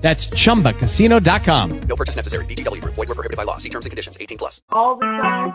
That's 0.00 0.28
chumbacasino.com. 0.28 1.80
No 1.82 1.96
purchase 1.96 2.16
necessary. 2.16 2.44
VGW 2.46 2.80
Group. 2.80 2.94
Void 2.94 3.08
were 3.08 3.14
prohibited 3.14 3.36
by 3.36 3.44
law. 3.44 3.58
See 3.58 3.68
terms 3.68 3.84
and 3.84 3.90
conditions. 3.90 4.16
18 4.20 4.38
plus. 4.38 4.62
all 4.70 4.96
the 4.96 5.04
time. 5.04 5.54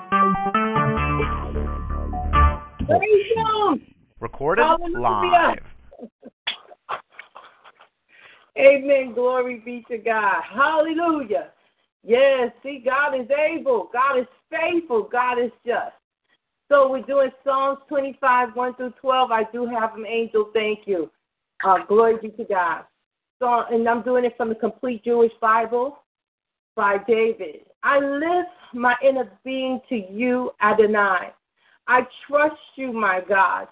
Recorded 4.20 4.64
Hallelujah. 4.64 5.00
live. 5.00 5.64
Amen. 8.58 9.14
Glory 9.14 9.62
be 9.66 9.84
to 9.90 9.98
God. 9.98 10.42
Hallelujah. 10.54 11.50
Yes, 12.04 12.52
see, 12.64 12.82
God 12.86 13.16
is 13.20 13.28
able. 13.32 13.90
God 13.92 14.20
is 14.20 14.28
faithful. 14.50 15.04
God 15.12 15.40
is 15.40 15.52
just. 15.66 15.96
So 16.70 16.90
we're 16.90 17.02
doing 17.02 17.30
Psalms 17.44 17.80
25, 17.90 18.56
1 18.56 18.76
through 18.76 18.94
12. 19.02 19.32
I 19.32 19.44
do 19.52 19.66
have 19.66 19.96
an 19.96 20.06
angel. 20.06 20.50
Thank 20.54 20.82
you. 20.86 21.12
Uh, 21.64 21.80
glory 21.88 22.18
be 22.22 22.30
to 22.30 22.44
God. 22.46 22.86
And 23.42 23.88
I'm 23.88 24.02
doing 24.04 24.26
it 24.26 24.36
from 24.38 24.50
the 24.50 24.56
Complete 24.56 25.04
Jewish 25.04 25.32
Bible 25.42 26.00
by 26.76 26.98
David. 27.08 27.62
I 27.84 28.00
lift 28.00 28.50
my 28.74 28.96
inner 29.04 29.32
being 29.44 29.80
to 29.90 29.96
you, 29.96 30.52
Adonai. 30.62 31.32
I 31.88 32.02
trust 32.28 32.56
you, 32.76 32.92
my 32.92 33.22
God. 33.28 33.68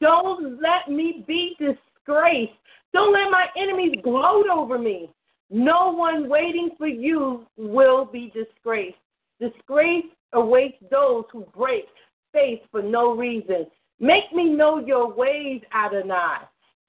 Don't 0.00 0.60
let 0.60 0.88
me 0.88 1.24
be 1.26 1.56
disgraced. 1.58 2.52
Don't 2.92 3.12
let 3.12 3.30
my 3.30 3.46
enemies 3.56 3.96
gloat 4.02 4.46
over 4.48 4.78
me. 4.78 5.10
No 5.50 5.92
one 5.92 6.28
waiting 6.28 6.70
for 6.78 6.86
you 6.86 7.46
will 7.56 8.04
be 8.04 8.32
disgraced. 8.34 8.96
Disgrace 9.40 10.06
awaits 10.32 10.76
those 10.90 11.24
who 11.32 11.46
break 11.56 11.86
faith 12.32 12.60
for 12.70 12.82
no 12.82 13.16
reason. 13.16 13.66
Make 14.00 14.32
me 14.32 14.50
know 14.50 14.78
your 14.78 15.12
ways, 15.12 15.60
Adonai. 15.74 16.38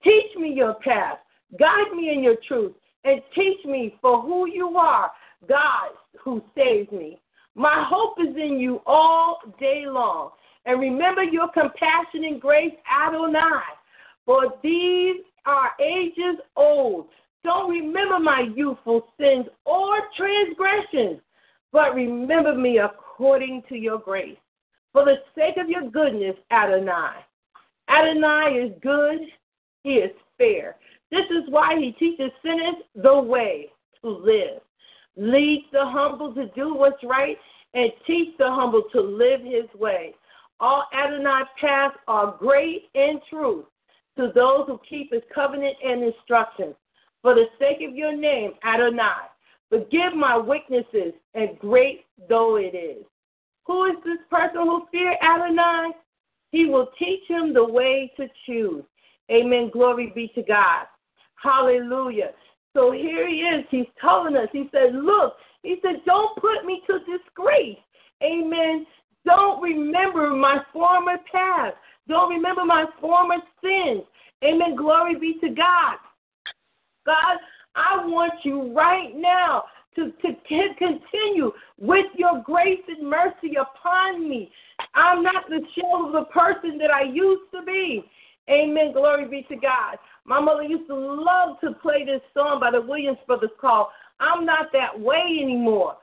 Teach 0.04 0.36
me 0.38 0.54
your 0.54 0.76
path. 0.76 1.20
Guide 1.58 1.92
me 1.96 2.12
in 2.14 2.24
your 2.24 2.36
truth 2.48 2.74
and 3.04 3.22
teach 3.34 3.64
me 3.66 3.96
for 4.02 4.22
who 4.22 4.48
you 4.48 4.78
are, 4.78 5.12
God 5.48 5.92
who 6.24 6.44
saves 6.56 6.92
me. 6.92 7.20
My 7.56 7.86
hope 7.90 8.18
is 8.20 8.36
in 8.36 8.60
you 8.60 8.82
all 8.86 9.40
day 9.60 9.86
long. 9.88 10.32
And 10.66 10.80
remember 10.80 11.24
your 11.24 11.50
compassion 11.52 12.26
and 12.26 12.42
grace, 12.42 12.74
Adonai. 13.08 13.64
For 14.26 14.54
these 14.62 15.22
are 15.46 15.72
ages 15.82 16.40
old. 16.56 17.08
Don't 17.44 17.72
remember 17.72 18.20
my 18.20 18.48
youthful 18.56 19.08
sins 19.20 19.46
or 19.66 19.96
transgressions, 20.16 21.22
but 21.72 21.96
remember 21.96 22.54
me 22.54 22.80
according 22.80 23.64
to 23.70 23.76
your 23.76 23.98
grace. 23.98 24.38
For 24.92 25.06
the 25.06 25.16
sake 25.36 25.56
of 25.58 25.70
your 25.70 25.90
goodness, 25.90 26.36
Adonai. 26.52 27.16
Adonai 27.90 28.60
is 28.60 28.72
good, 28.82 29.20
he 29.84 29.94
is 29.94 30.12
fair. 30.38 30.76
This 31.12 31.26
is 31.32 31.50
why 31.50 31.76
he 31.78 31.92
teaches 31.94 32.32
sinners 32.44 32.76
the 32.96 33.20
way 33.20 33.70
to 34.02 34.10
live, 34.10 34.62
leads 35.18 35.66
the 35.72 35.86
humble 35.86 36.34
to 36.36 36.48
do 36.56 36.76
what's 36.76 37.04
right, 37.04 37.38
and 37.74 37.92
teach 38.06 38.38
the 38.38 38.50
humble 38.50 38.84
to 38.92 39.02
live 39.02 39.42
his 39.42 39.66
way. 39.80 40.14
All 40.60 40.86
Adonai's 40.94 41.48
paths 41.60 41.96
are 42.08 42.36
great 42.38 42.90
and 42.96 43.20
true 43.30 43.66
to 44.18 44.32
those 44.36 44.66
who 44.68 44.80
keep 44.88 45.14
his 45.14 45.24
covenant 45.34 45.76
and 45.84 46.04
instructions. 46.04 46.76
For 47.22 47.34
the 47.34 47.46
sake 47.58 47.78
of 47.88 47.96
your 47.96 48.16
name, 48.16 48.52
Adonai, 48.64 49.30
forgive 49.70 50.16
my 50.16 50.38
weaknesses, 50.38 51.14
and 51.34 51.58
great 51.60 52.06
though 52.28 52.58
it 52.58 52.76
is. 52.76 53.06
Who 53.66 53.86
is 53.86 53.96
this 54.04 54.20
person 54.30 54.62
who 54.62 54.86
fear 54.92 55.16
Adonai? 55.22 55.92
He 56.52 56.66
will 56.66 56.90
teach 56.98 57.22
him 57.28 57.54
the 57.54 57.64
way 57.64 58.12
to 58.18 58.28
choose. 58.46 58.84
Amen. 59.32 59.70
Glory 59.72 60.12
be 60.16 60.32
to 60.34 60.42
God. 60.42 60.88
Hallelujah. 61.42 62.32
So 62.74 62.92
here 62.92 63.28
he 63.28 63.36
is. 63.36 63.66
He's 63.70 63.86
telling 64.00 64.36
us. 64.36 64.48
He 64.52 64.70
said, 64.72 64.94
Look, 64.94 65.36
he 65.64 65.78
said, 65.82 66.02
Don't 66.06 66.36
put 66.40 66.66
me 66.66 66.82
to 66.88 67.00
disgrace. 67.00 67.78
Amen. 68.24 68.86
Don't 69.26 69.62
remember 69.62 70.30
my 70.32 70.60
former 70.74 71.18
past. 71.32 71.76
Don't 72.08 72.30
remember 72.30 72.66
my 72.66 72.86
former 73.00 73.38
sins. 73.62 74.04
Amen. 74.44 74.76
Glory 74.76 75.18
be 75.20 75.36
to 75.42 75.50
God. 75.50 75.98
God, 77.06 77.38
I 77.76 78.06
want 78.06 78.34
you 78.44 78.74
right 78.74 79.16
now 79.16 79.64
to, 79.96 80.12
to 80.12 80.36
continue 80.78 81.52
with 81.78 82.06
your 82.16 82.42
grace 82.44 82.82
and 82.88 83.10
mercy 83.10 83.56
upon 83.60 84.30
me. 84.30 84.52
I'm 84.96 85.24
not 85.24 85.50
the 85.50 85.62
shell 85.76 86.08
of 86.08 86.14
the 86.14 86.26
person 86.32 86.78
that 86.78 86.92
I 86.92 87.04
used 87.04 87.52
to 87.54 87.64
be. 87.64 88.04
Amen. 88.50 88.94
Glory 88.94 89.28
be 89.28 89.46
to 89.50 89.56
God. 89.56 89.98
My 90.26 90.40
mother 90.40 90.64
used 90.64 90.88
to 90.88 90.96
love 90.96 91.60
to 91.62 91.72
play 91.82 92.06
this 92.06 92.22
song 92.34 92.60
by 92.60 92.72
the 92.72 92.82
Williams 92.82 93.18
Brothers 93.26 93.50
called 93.60 93.88
I'm 94.20 94.46
Not 94.46 94.68
That 94.74 95.00
Way 95.00 95.40
Anymore. 95.42 95.98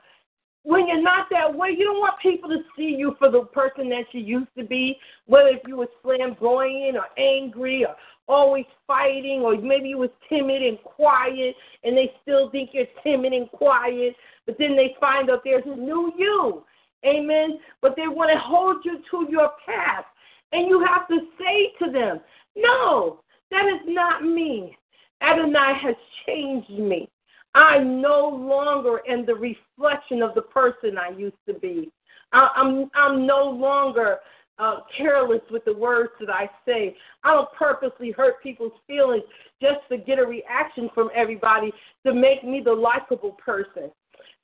When 0.63 0.87
you're 0.87 1.01
not 1.01 1.27
that 1.31 1.55
way, 1.55 1.69
you 1.77 1.85
don't 1.85 1.99
want 1.99 2.19
people 2.21 2.49
to 2.49 2.57
see 2.75 2.95
you 2.97 3.15
for 3.19 3.31
the 3.31 3.43
person 3.53 3.87
that 3.89 4.05
you 4.11 4.19
used 4.19 4.53
to 4.57 4.65
be, 4.65 4.97
whether 5.25 5.49
if 5.49 5.61
you 5.65 5.77
were 5.77 5.87
flamboyant 6.03 6.97
or 6.97 7.05
angry 7.17 7.85
or 7.85 7.95
always 8.27 8.65
fighting, 8.85 9.41
or 9.41 9.55
maybe 9.55 9.89
you 9.89 9.97
was 9.97 10.09
timid 10.27 10.61
and 10.61 10.77
quiet 10.83 11.55
and 11.83 11.95
they 11.95 12.11
still 12.21 12.49
think 12.49 12.71
you're 12.73 12.85
timid 13.01 13.31
and 13.31 13.49
quiet, 13.51 14.13
but 14.45 14.57
then 14.59 14.75
they 14.75 14.95
find 14.99 15.29
out 15.29 15.41
there's 15.45 15.63
a 15.65 15.75
new 15.75 16.11
you. 16.17 16.63
Amen. 17.05 17.59
But 17.81 17.95
they 17.95 18.07
want 18.07 18.31
to 18.31 18.39
hold 18.39 18.83
you 18.83 18.99
to 19.11 19.31
your 19.31 19.51
past. 19.65 20.05
And 20.51 20.67
you 20.67 20.85
have 20.85 21.07
to 21.07 21.19
say 21.39 21.73
to 21.85 21.91
them, 21.91 22.19
No, 22.55 23.21
that 23.51 23.65
is 23.65 23.81
not 23.87 24.23
me. 24.23 24.77
Adonai 25.21 25.73
has 25.81 25.95
changed 26.25 26.69
me. 26.69 27.09
I'm 27.55 28.01
no 28.01 28.27
longer 28.27 29.01
in 29.07 29.25
the 29.25 29.33
reflection 29.33 30.21
of 30.21 30.35
the 30.35 30.41
person 30.41 30.97
I 30.97 31.09
used 31.17 31.37
to 31.47 31.53
be. 31.55 31.91
I, 32.33 32.49
I'm 32.55 32.89
I'm 32.93 33.25
no 33.25 33.49
longer 33.49 34.17
uh, 34.59 34.79
careless 34.95 35.41
with 35.49 35.63
the 35.65 35.73
words 35.73 36.11
that 36.19 36.29
I 36.29 36.49
say. 36.65 36.95
I 37.23 37.33
don't 37.33 37.51
purposely 37.53 38.11
hurt 38.11 38.41
people's 38.43 38.73
feelings 38.85 39.23
just 39.61 39.79
to 39.89 39.97
get 39.97 40.19
a 40.19 40.25
reaction 40.25 40.89
from 40.93 41.09
everybody 41.15 41.71
to 42.05 42.13
make 42.13 42.43
me 42.43 42.61
the 42.63 42.73
likable 42.73 43.37
person. 43.43 43.91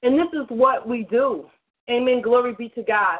And 0.02 0.18
this 0.18 0.28
is 0.34 0.46
what 0.50 0.88
we 0.88 1.04
do. 1.04 1.46
Amen. 1.90 2.22
Glory 2.22 2.56
be 2.58 2.70
to 2.70 2.84
God. 2.84 3.20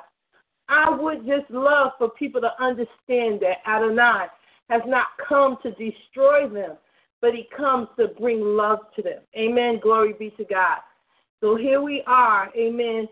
I 0.70 0.90
would 0.90 1.26
just 1.26 1.50
love 1.50 1.92
for 1.98 2.10
people 2.10 2.42
to 2.42 2.52
understand 2.64 3.42
that 3.42 3.58
Adonai 3.68 4.28
has 4.74 4.82
not 4.88 5.06
come 5.30 5.58
to 5.62 5.70
destroy 5.72 6.50
them, 6.50 6.78
but 7.22 7.34
he 7.34 7.48
comes 7.56 7.88
to 8.00 8.08
bring 8.08 8.42
love 8.42 8.80
to 8.96 9.04
them. 9.04 9.22
Amen. 9.38 9.80
Glory 9.82 10.14
be 10.18 10.32
to 10.32 10.44
God. 10.44 10.80
So 11.42 11.56
here 11.56 11.82
we 11.82 12.04
are. 12.08 12.50
Amen. 12.58 13.08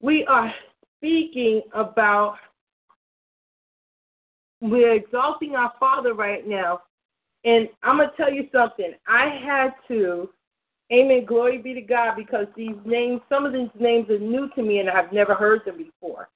We 0.00 0.24
are 0.26 0.52
speaking 0.96 1.60
about, 1.74 2.36
we're 4.62 4.94
exalting 4.94 5.56
our 5.56 5.72
Father 5.78 6.14
right 6.14 6.48
now. 6.48 6.80
And 7.44 7.68
I'm 7.82 7.98
going 7.98 8.08
to 8.08 8.16
tell 8.16 8.32
you 8.32 8.48
something. 8.50 8.94
I 9.06 9.38
had 9.44 9.74
to, 9.88 10.30
amen, 10.92 11.26
glory 11.26 11.58
be 11.58 11.74
to 11.74 11.80
God, 11.82 12.16
because 12.16 12.46
these 12.56 12.76
names, 12.84 13.20
some 13.28 13.44
of 13.44 13.52
these 13.52 13.68
names 13.78 14.08
are 14.10 14.18
new 14.18 14.48
to 14.54 14.62
me 14.62 14.78
and 14.78 14.88
I've 14.88 15.12
never 15.12 15.34
heard 15.34 15.60
them 15.66 15.76
before. 15.76 16.30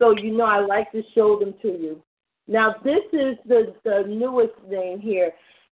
So, 0.00 0.10
you 0.16 0.36
know, 0.36 0.44
I 0.44 0.60
like 0.60 0.92
to 0.92 1.02
show 1.14 1.38
them 1.38 1.54
to 1.62 1.68
you. 1.68 2.02
Now, 2.48 2.76
this 2.84 3.02
is 3.12 3.36
the, 3.46 3.74
the 3.84 4.04
newest 4.06 4.54
name 4.68 5.00
here, 5.00 5.32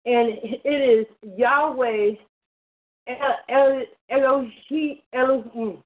and 0.05 0.29
it 0.43 0.67
is 0.67 1.05
Yahweh 1.37 2.11
Elohim. 4.09 4.97
Elohim. 5.13 5.83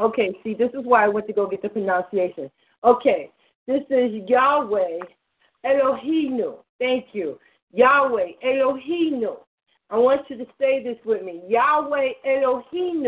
Okay, 0.00 0.32
see, 0.42 0.54
this 0.54 0.70
is 0.70 0.84
why 0.84 1.04
I 1.04 1.08
went 1.08 1.26
to 1.28 1.32
go 1.32 1.46
get 1.48 1.62
the 1.62 1.68
pronunciation. 1.68 2.50
Okay, 2.84 3.30
this 3.66 3.82
is 3.90 4.22
Yahweh 4.28 4.98
Elohim. 5.64 6.40
Thank 6.78 7.06
you. 7.12 7.38
Yahweh 7.72 8.32
Elohim. 8.42 9.24
I 9.90 9.96
want 9.96 10.22
you 10.28 10.36
to 10.38 10.46
say 10.60 10.82
this 10.82 10.98
with 11.04 11.22
me. 11.22 11.42
Yahweh 11.48 12.10
Elohim. 12.24 13.06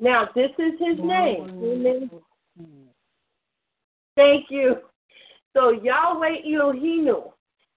Now, 0.00 0.28
this 0.34 0.50
is 0.58 0.72
his 0.78 0.98
name. 0.98 1.60
Amen. 1.62 2.10
Thank 4.16 4.46
you. 4.50 4.76
So 5.54 5.70
Yahweh 5.70 6.36
Elohim, 6.54 7.08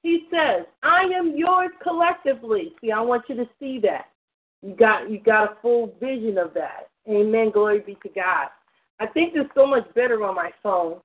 he 0.03 0.27
says, 0.31 0.65
I 0.83 1.03
am 1.03 1.35
yours 1.35 1.71
collectively. 1.81 2.73
See, 2.81 2.91
I 2.91 3.01
want 3.01 3.23
you 3.29 3.35
to 3.35 3.50
see 3.59 3.79
that. 3.79 4.06
You 4.62 4.75
got 4.75 5.09
you 5.09 5.19
got 5.19 5.51
a 5.51 5.56
full 5.62 5.95
vision 6.00 6.38
of 6.38 6.53
that. 6.53 6.89
Amen. 7.09 7.51
Glory 7.51 7.79
be 7.79 7.97
to 8.03 8.09
God. 8.09 8.47
I 9.00 9.07
think 9.07 9.33
it's 9.35 9.50
so 9.56 9.65
much 9.65 9.91
better 9.95 10.23
on 10.23 10.35
my 10.35 10.51
phone. 10.62 11.00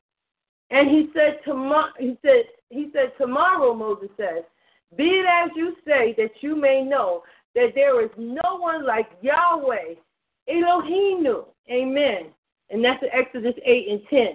And 0.71 0.91
he 0.91 1.09
said 1.15 1.41
tomorrow 1.45 1.93
he 1.99 2.19
said 2.23 2.45
he 2.71 2.91
said 2.93 3.13
tomorrow 3.19 3.75
Moses 3.75 4.11
says, 4.17 4.45
Be 4.97 5.05
it 5.05 5.27
as 5.27 5.51
you 5.57 5.75
say 5.87 6.15
that 6.19 6.33
you 6.41 6.57
may 6.57 6.83
know 6.83 7.23
that 7.55 7.73
there 7.75 8.03
is 8.05 8.11
no 8.19 8.59
one 8.59 8.87
like 8.87 9.09
Yahweh, 9.23 9.95
Elohim. 10.49 11.27
Amen. 11.71 12.27
And 12.71 12.85
that's 12.85 13.03
in 13.03 13.09
Exodus 13.13 13.55
8 13.65 13.89
and 13.89 14.01
10. 14.11 14.27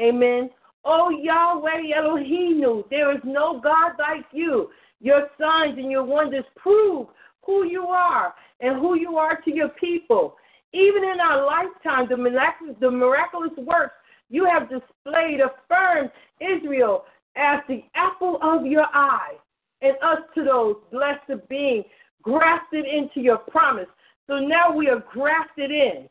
Amen. 0.00 0.50
Oh 0.88 1.10
Yahweh 1.10 1.92
Elohim, 1.96 2.84
there 2.90 3.12
is 3.12 3.20
no 3.24 3.60
God 3.60 3.92
like 3.98 4.24
you. 4.32 4.70
Your 5.00 5.28
signs 5.38 5.76
and 5.78 5.90
your 5.90 6.04
wonders 6.04 6.44
prove 6.56 7.08
who 7.44 7.64
you 7.66 7.86
are 7.86 8.32
and 8.60 8.78
who 8.78 8.94
you 8.94 9.16
are 9.16 9.40
to 9.42 9.54
your 9.54 9.70
people. 9.70 10.36
Even 10.72 11.02
in 11.02 11.18
our 11.20 11.44
lifetime, 11.44 12.06
the 12.08 12.16
miraculous, 12.16 12.76
the 12.80 12.90
miraculous 12.90 13.52
works 13.58 13.94
you 14.30 14.44
have 14.44 14.68
displayed 14.70 15.40
affirm 15.40 16.08
Israel 16.40 17.04
as 17.36 17.60
the 17.68 17.82
apple 17.96 18.38
of 18.40 18.64
your 18.64 18.86
eye, 18.94 19.34
and 19.82 19.96
us 20.02 20.18
to 20.34 20.44
those 20.44 20.76
blessed 20.90 21.28
of 21.30 21.48
being 21.48 21.82
grafted 22.22 22.86
into 22.86 23.20
your 23.20 23.38
promise. 23.38 23.88
So 24.26 24.38
now 24.38 24.72
we 24.72 24.88
are 24.88 25.02
grafted 25.12 25.70
in. 25.70 26.08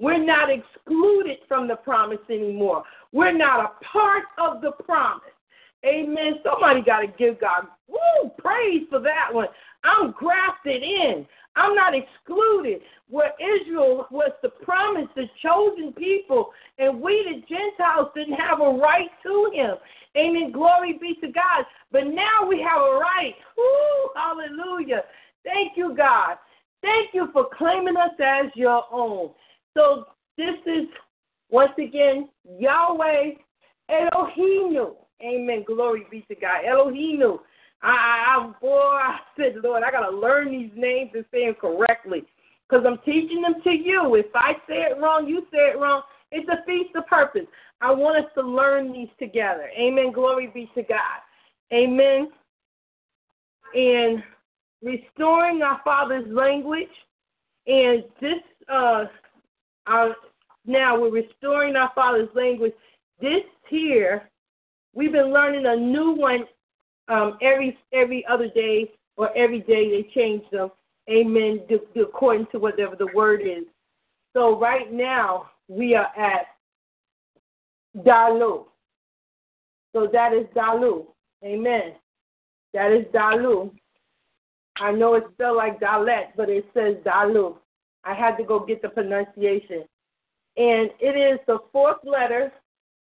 We're 0.00 0.22
not 0.22 0.48
excluded 0.50 1.38
from 1.46 1.68
the 1.68 1.76
promise 1.76 2.18
anymore. 2.28 2.82
We're 3.14 3.32
not 3.32 3.60
a 3.64 3.84
part 3.84 4.24
of 4.38 4.60
the 4.60 4.72
promise. 4.84 5.22
Amen. 5.86 6.34
Somebody 6.42 6.82
got 6.82 7.00
to 7.00 7.06
give 7.06 7.40
God 7.40 7.66
woo, 7.88 8.30
praise 8.38 8.82
for 8.90 9.00
that 9.00 9.32
one. 9.32 9.46
I'm 9.84 10.12
grafted 10.12 10.82
in. 10.82 11.26
I'm 11.56 11.74
not 11.74 11.92
excluded. 11.94 12.80
Where 13.08 13.32
Israel 13.38 14.08
was 14.10 14.32
the 14.42 14.48
promise, 14.48 15.06
the 15.14 15.26
chosen 15.42 15.92
people, 15.92 16.50
and 16.78 17.00
we, 17.00 17.22
the 17.22 17.54
Gentiles, 17.54 18.08
didn't 18.16 18.34
have 18.34 18.60
a 18.60 18.70
right 18.70 19.10
to 19.22 19.50
him. 19.54 19.76
Amen. 20.16 20.50
Glory 20.52 20.98
be 21.00 21.14
to 21.20 21.28
God. 21.32 21.64
But 21.92 22.06
now 22.06 22.46
we 22.48 22.60
have 22.60 22.80
a 22.80 22.98
right. 22.98 23.34
Woo, 23.56 24.10
hallelujah. 24.16 25.02
Thank 25.44 25.76
you, 25.76 25.94
God. 25.96 26.36
Thank 26.82 27.10
you 27.14 27.28
for 27.32 27.46
claiming 27.56 27.96
us 27.96 28.12
as 28.18 28.46
your 28.56 28.82
own. 28.90 29.30
So 29.74 30.06
this 30.36 30.56
is, 30.66 30.88
once 31.54 31.72
again, 31.78 32.28
Yahweh 32.58 33.30
Elohim. 33.88 34.94
Amen. 35.22 35.64
Glory 35.64 36.04
be 36.10 36.24
to 36.26 36.34
God. 36.34 36.64
Elohim. 36.68 37.38
I, 37.80 37.90
I, 38.36 38.52
boy, 38.60 38.76
I 38.76 39.18
said, 39.36 39.54
Lord, 39.62 39.84
I 39.84 39.92
got 39.92 40.10
to 40.10 40.16
learn 40.16 40.50
these 40.50 40.72
names 40.74 41.12
and 41.14 41.24
say 41.30 41.46
them 41.46 41.54
correctly 41.60 42.24
because 42.68 42.84
I'm 42.84 42.98
teaching 43.04 43.40
them 43.42 43.62
to 43.62 43.70
you. 43.70 44.16
If 44.16 44.34
I 44.34 44.54
say 44.68 44.82
it 44.90 45.00
wrong, 45.00 45.28
you 45.28 45.42
say 45.52 45.58
it 45.58 45.78
wrong. 45.78 46.02
It 46.32 46.44
defeats 46.44 46.90
the 46.92 47.02
purpose. 47.02 47.46
I 47.80 47.92
want 47.92 48.24
us 48.24 48.30
to 48.34 48.42
learn 48.42 48.92
these 48.92 49.08
together. 49.20 49.70
Amen. 49.78 50.12
Glory 50.12 50.50
be 50.52 50.68
to 50.74 50.82
God. 50.82 51.20
Amen. 51.72 52.30
And 53.74 54.24
restoring 54.82 55.62
our 55.62 55.80
Father's 55.84 56.26
language. 56.28 56.88
And 57.68 58.02
this, 58.20 58.42
uh, 58.68 59.04
our, 59.86 60.16
now 60.66 60.98
we're 61.00 61.10
restoring 61.10 61.76
our 61.76 61.90
Father's 61.94 62.28
language. 62.34 62.72
This 63.20 63.42
here, 63.68 64.28
we've 64.94 65.12
been 65.12 65.32
learning 65.32 65.66
a 65.66 65.76
new 65.76 66.12
one 66.12 66.44
um, 67.08 67.38
every 67.42 67.76
every 67.92 68.24
other 68.26 68.48
day 68.48 68.90
or 69.16 69.36
every 69.36 69.60
day 69.60 69.90
they 69.90 70.08
change 70.14 70.42
them. 70.50 70.70
Amen. 71.10 71.60
According 72.00 72.46
to 72.52 72.58
whatever 72.58 72.96
the 72.96 73.08
word 73.14 73.42
is. 73.42 73.64
So 74.32 74.58
right 74.58 74.90
now 74.92 75.50
we 75.68 75.94
are 75.94 76.10
at 76.16 76.46
Dalu. 77.98 78.64
So 79.92 80.08
that 80.12 80.32
is 80.32 80.46
Dalu. 80.56 81.06
Amen. 81.44 81.92
That 82.72 82.90
is 82.90 83.04
Dalu. 83.14 83.70
I 84.80 84.90
know 84.90 85.14
it's 85.14 85.30
spelled 85.34 85.56
like 85.56 85.78
Dalet, 85.78 86.28
but 86.36 86.48
it 86.48 86.66
says 86.74 86.96
Dalu. 87.04 87.56
I 88.02 88.14
had 88.14 88.36
to 88.36 88.44
go 88.44 88.58
get 88.58 88.82
the 88.82 88.88
pronunciation. 88.88 89.84
And 90.56 90.90
it 91.00 91.16
is 91.16 91.40
the 91.46 91.58
fourth 91.72 91.98
letter. 92.04 92.52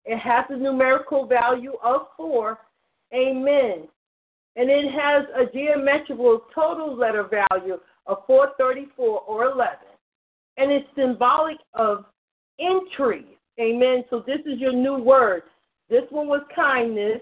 It 0.05 0.17
has 0.17 0.45
a 0.49 0.57
numerical 0.57 1.27
value 1.27 1.73
of 1.83 2.07
four. 2.17 2.59
Amen. 3.13 3.87
And 4.55 4.69
it 4.69 4.91
has 4.91 5.25
a 5.35 5.51
geometrical 5.51 6.41
total 6.53 6.95
letter 6.95 7.23
value 7.23 7.79
of 8.05 8.17
434 8.27 9.21
or 9.21 9.45
11. 9.45 9.77
And 10.57 10.71
it's 10.71 10.87
symbolic 10.95 11.57
of 11.73 12.05
entry. 12.59 13.37
Amen. 13.59 14.03
So 14.09 14.23
this 14.25 14.39
is 14.45 14.59
your 14.59 14.73
new 14.73 14.97
word. 14.97 15.43
This 15.89 16.03
one 16.09 16.27
was 16.27 16.41
kindness. 16.55 17.21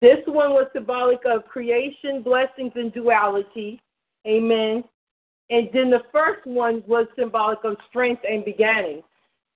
This 0.00 0.18
one 0.26 0.50
was 0.50 0.66
symbolic 0.72 1.20
of 1.26 1.44
creation, 1.44 2.22
blessings, 2.22 2.72
and 2.74 2.92
duality. 2.92 3.80
Amen. 4.26 4.82
And 5.50 5.68
then 5.72 5.90
the 5.90 6.02
first 6.12 6.46
one 6.46 6.82
was 6.86 7.06
symbolic 7.18 7.58
of 7.64 7.76
strength 7.88 8.22
and 8.28 8.44
beginning. 8.44 9.02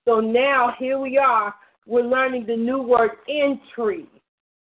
So 0.05 0.19
now 0.19 0.75
here 0.77 0.99
we 0.99 1.17
are. 1.17 1.55
We're 1.87 2.03
learning 2.03 2.45
the 2.45 2.57
new 2.57 2.81
word 2.81 3.11
entry. 3.29 4.07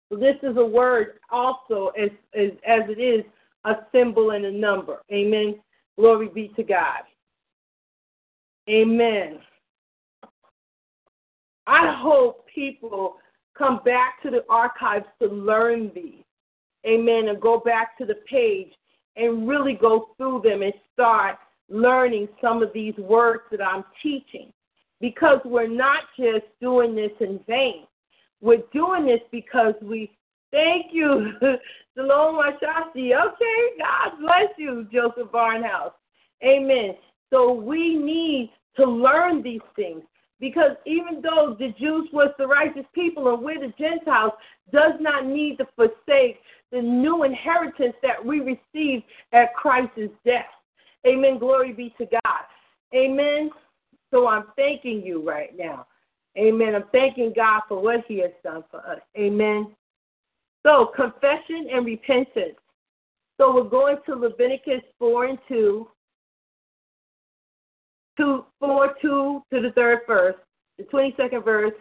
So 0.09 0.17
this 0.17 0.35
is 0.43 0.57
a 0.57 0.65
word 0.65 1.19
also 1.31 1.91
as, 1.99 2.09
as, 2.35 2.51
as 2.67 2.81
it 2.89 3.01
is 3.01 3.23
a 3.63 3.75
symbol 3.93 4.31
and 4.31 4.45
a 4.45 4.51
number. 4.51 5.01
Amen. 5.11 5.55
Glory 5.97 6.27
be 6.27 6.51
to 6.57 6.63
God. 6.63 7.03
Amen. 8.69 9.39
I 11.67 11.95
hope 11.97 12.45
people 12.53 13.15
come 13.57 13.79
back 13.85 14.21
to 14.23 14.29
the 14.29 14.43
archives 14.49 15.05
to 15.21 15.27
learn 15.27 15.91
these. 15.95 16.23
Amen. 16.85 17.29
And 17.29 17.39
go 17.39 17.59
back 17.59 17.97
to 17.99 18.05
the 18.05 18.15
page 18.29 18.73
and 19.15 19.47
really 19.47 19.73
go 19.73 20.09
through 20.17 20.41
them 20.43 20.61
and 20.61 20.73
start 20.93 21.37
learning 21.69 22.27
some 22.41 22.61
of 22.61 22.71
these 22.73 22.95
words 22.97 23.43
that 23.51 23.61
I'm 23.61 23.83
teaching. 24.01 24.51
Because 24.99 25.39
we're 25.45 25.67
not 25.67 26.03
just 26.17 26.45
doing 26.61 26.95
this 26.95 27.11
in 27.19 27.39
vain. 27.47 27.85
We're 28.39 28.63
doing 28.71 29.05
this 29.05 29.21
because 29.31 29.73
we 29.81 30.11
thank 30.51 30.87
you, 30.91 31.31
Shalom 31.95 32.35
Washashi. 32.35 33.13
Okay, 33.13 33.77
God 33.79 34.19
bless 34.19 34.49
you, 34.57 34.87
Joseph 34.91 35.31
Barnhouse. 35.31 35.93
Amen. 36.43 36.95
So 37.31 37.51
we 37.51 37.95
need 37.95 38.51
to 38.77 38.85
learn 38.85 39.41
these 39.41 39.61
things 39.75 40.03
because 40.39 40.71
even 40.85 41.21
though 41.21 41.55
the 41.57 41.73
Jews 41.79 42.09
was 42.11 42.29
the 42.37 42.47
righteous 42.47 42.85
people 42.93 43.33
and 43.33 43.43
we're 43.43 43.59
the 43.59 43.73
Gentiles, 43.77 44.33
does 44.73 44.93
not 44.99 45.25
need 45.25 45.57
to 45.57 45.67
forsake 45.75 46.39
the 46.71 46.81
new 46.81 47.23
inheritance 47.23 47.95
that 48.01 48.23
we 48.23 48.39
received 48.39 49.03
at 49.33 49.53
Christ's 49.55 50.13
death. 50.25 50.45
Amen. 51.05 51.39
Glory 51.39 51.73
be 51.73 51.93
to 51.97 52.05
God. 52.05 52.43
Amen. 52.95 53.49
So 54.11 54.27
I'm 54.27 54.45
thanking 54.55 55.01
you 55.03 55.27
right 55.27 55.57
now. 55.57 55.87
Amen. 56.37 56.75
I'm 56.75 56.85
thanking 56.91 57.33
God 57.35 57.61
for 57.67 57.81
what 57.81 58.05
He 58.07 58.19
has 58.19 58.31
done 58.43 58.63
for 58.69 58.79
us. 58.79 58.99
Amen. 59.17 59.73
So 60.65 60.91
confession 60.95 61.67
and 61.73 61.85
repentance. 61.85 62.55
So 63.37 63.55
we're 63.55 63.69
going 63.69 63.97
to 64.05 64.15
Leviticus 64.15 64.81
4 64.99 65.25
and 65.25 65.39
2 65.47 65.87
two, 68.17 68.45
4, 68.59 68.95
2 69.01 69.43
to 69.53 69.61
the 69.61 69.71
third 69.71 69.99
verse, 70.07 70.35
the 70.77 70.83
22nd 70.85 71.43
verse, 71.43 71.73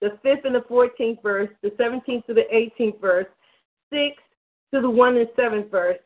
the 0.00 0.18
5th 0.24 0.44
and 0.44 0.54
the 0.54 0.60
14th 0.60 1.22
verse, 1.22 1.48
the 1.62 1.70
17th 1.70 2.26
to 2.26 2.34
the 2.34 2.44
18th 2.52 3.00
verse, 3.00 3.26
6 3.92 4.16
to 4.74 4.80
the 4.80 4.90
1 4.90 5.16
and 5.16 5.28
7th 5.38 5.70
verse, 5.70 5.98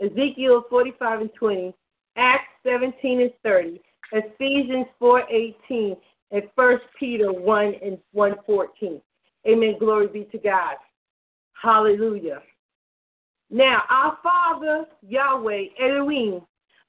Ezekiel 0.00 0.64
45 0.68 1.20
and 1.22 1.34
20, 1.34 1.74
Acts 2.16 2.48
17 2.64 3.20
and 3.22 3.32
30, 3.42 3.80
Ephesians 4.12 4.86
4 4.98 5.22
18, 5.30 5.96
and 6.30 6.42
1 6.54 6.78
Peter 6.98 7.32
1 7.32 7.74
and 7.82 7.98
114. 8.12 9.00
Amen. 9.46 9.76
Glory 9.78 10.08
be 10.08 10.24
to 10.32 10.38
God. 10.38 10.76
Hallelujah. 11.60 12.40
Now, 13.50 13.82
our 13.90 14.18
Father, 14.22 14.86
Yahweh, 15.06 15.64
Elohim, 15.80 16.40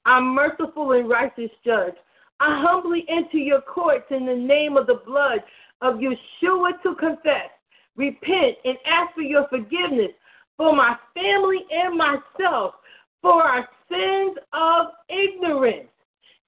our 0.04 0.20
merciful 0.20 0.92
and 0.92 1.08
righteous 1.08 1.50
judge, 1.64 1.94
I 2.40 2.62
humbly 2.66 3.04
enter 3.08 3.38
your 3.38 3.60
courts 3.60 4.06
in 4.10 4.26
the 4.26 4.34
name 4.34 4.76
of 4.76 4.86
the 4.86 5.00
blood 5.06 5.40
of 5.80 5.96
Yeshua 5.96 6.82
to 6.82 6.94
confess, 6.96 7.50
repent, 7.96 8.56
and 8.64 8.76
ask 8.86 9.14
for 9.14 9.22
your 9.22 9.48
forgiveness 9.48 10.12
for 10.56 10.74
my 10.74 10.96
family 11.14 11.64
and 11.70 11.96
myself, 11.96 12.74
for 13.22 13.42
our 13.42 13.68
sins 13.88 14.36
of 14.52 14.86
ignorance. 15.08 15.88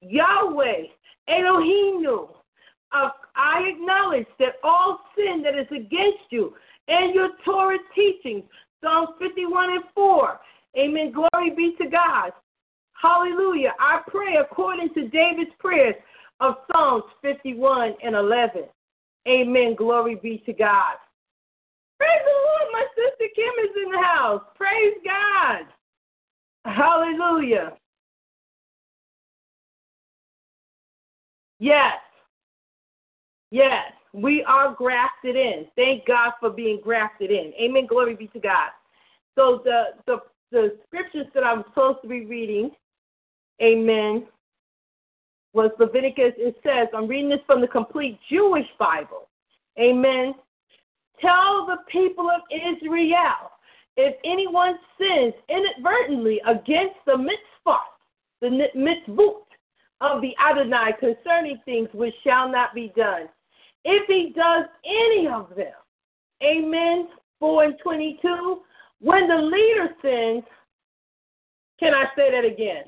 Yahweh, 0.00 0.84
Elohim, 1.28 2.04
I 2.92 3.68
acknowledge 3.68 4.26
that 4.38 4.54
all 4.62 5.00
sin 5.16 5.42
that 5.42 5.58
is 5.58 5.66
against 5.70 6.30
you 6.30 6.54
and 6.88 7.14
your 7.14 7.30
Torah 7.44 7.78
teachings, 7.94 8.44
Psalms 8.82 9.10
51 9.18 9.70
and 9.70 9.84
4. 9.94 10.40
Amen. 10.78 11.12
Glory 11.12 11.50
be 11.56 11.74
to 11.82 11.88
God. 11.88 12.32
Hallelujah. 13.00 13.72
I 13.78 14.00
pray 14.08 14.36
according 14.36 14.92
to 14.94 15.08
David's 15.08 15.50
prayers 15.58 15.94
of 16.40 16.54
Psalms 16.70 17.04
51 17.22 17.94
and 18.02 18.14
11. 18.14 18.64
Amen. 19.28 19.74
Glory 19.76 20.16
be 20.16 20.42
to 20.46 20.52
God. 20.52 20.96
Praise 21.98 22.22
the 22.24 22.32
Lord. 22.32 22.72
My 22.72 22.86
sister 22.94 23.28
Kim 23.34 23.52
is 23.64 23.76
in 23.84 23.92
the 23.92 24.02
house. 24.02 24.42
Praise 24.56 24.94
God. 25.04 25.66
Hallelujah. 26.64 27.72
Yes. 31.58 31.96
Yes. 33.50 33.92
We 34.12 34.44
are 34.44 34.74
grafted 34.74 35.36
in. 35.36 35.66
Thank 35.76 36.06
God 36.06 36.32
for 36.40 36.50
being 36.50 36.80
grafted 36.82 37.30
in. 37.30 37.52
Amen. 37.60 37.86
Glory 37.86 38.14
be 38.14 38.28
to 38.28 38.40
God. 38.40 38.70
So 39.34 39.62
the 39.64 39.94
the 40.06 40.18
the 40.50 40.76
scriptures 40.86 41.26
that 41.34 41.44
I'm 41.44 41.62
supposed 41.68 41.98
to 42.02 42.08
be 42.08 42.24
reading, 42.24 42.70
amen, 43.62 44.26
was 45.52 45.70
Leviticus. 45.78 46.32
It 46.38 46.56
says, 46.62 46.88
I'm 46.94 47.06
reading 47.06 47.28
this 47.28 47.40
from 47.46 47.60
the 47.60 47.68
complete 47.68 48.18
Jewish 48.30 48.66
Bible. 48.78 49.28
Amen. 49.78 50.34
Tell 51.20 51.66
the 51.66 51.78
people 51.90 52.30
of 52.30 52.42
Israel 52.50 53.50
if 53.96 54.14
anyone 54.24 54.78
sins 54.96 55.34
inadvertently 55.48 56.40
against 56.46 56.94
the 57.04 57.18
mitzvah, 57.18 57.80
the 58.40 58.68
mitzvot 58.76 59.42
of 60.00 60.22
the 60.22 60.36
Adonai 60.38 60.92
concerning 61.00 61.58
things 61.64 61.88
which 61.92 62.14
shall 62.22 62.48
not 62.48 62.74
be 62.74 62.92
done, 62.96 63.28
if 63.84 64.06
he 64.06 64.32
does 64.36 64.66
any 64.84 65.26
of 65.26 65.48
them, 65.56 65.72
amen, 66.44 67.08
4 67.40 67.64
and 67.64 67.74
22, 67.82 68.60
when 69.00 69.26
the 69.26 69.36
leader 69.36 69.88
sins, 70.00 70.44
can 71.80 71.94
I 71.94 72.04
say 72.16 72.30
that 72.30 72.44
again? 72.44 72.84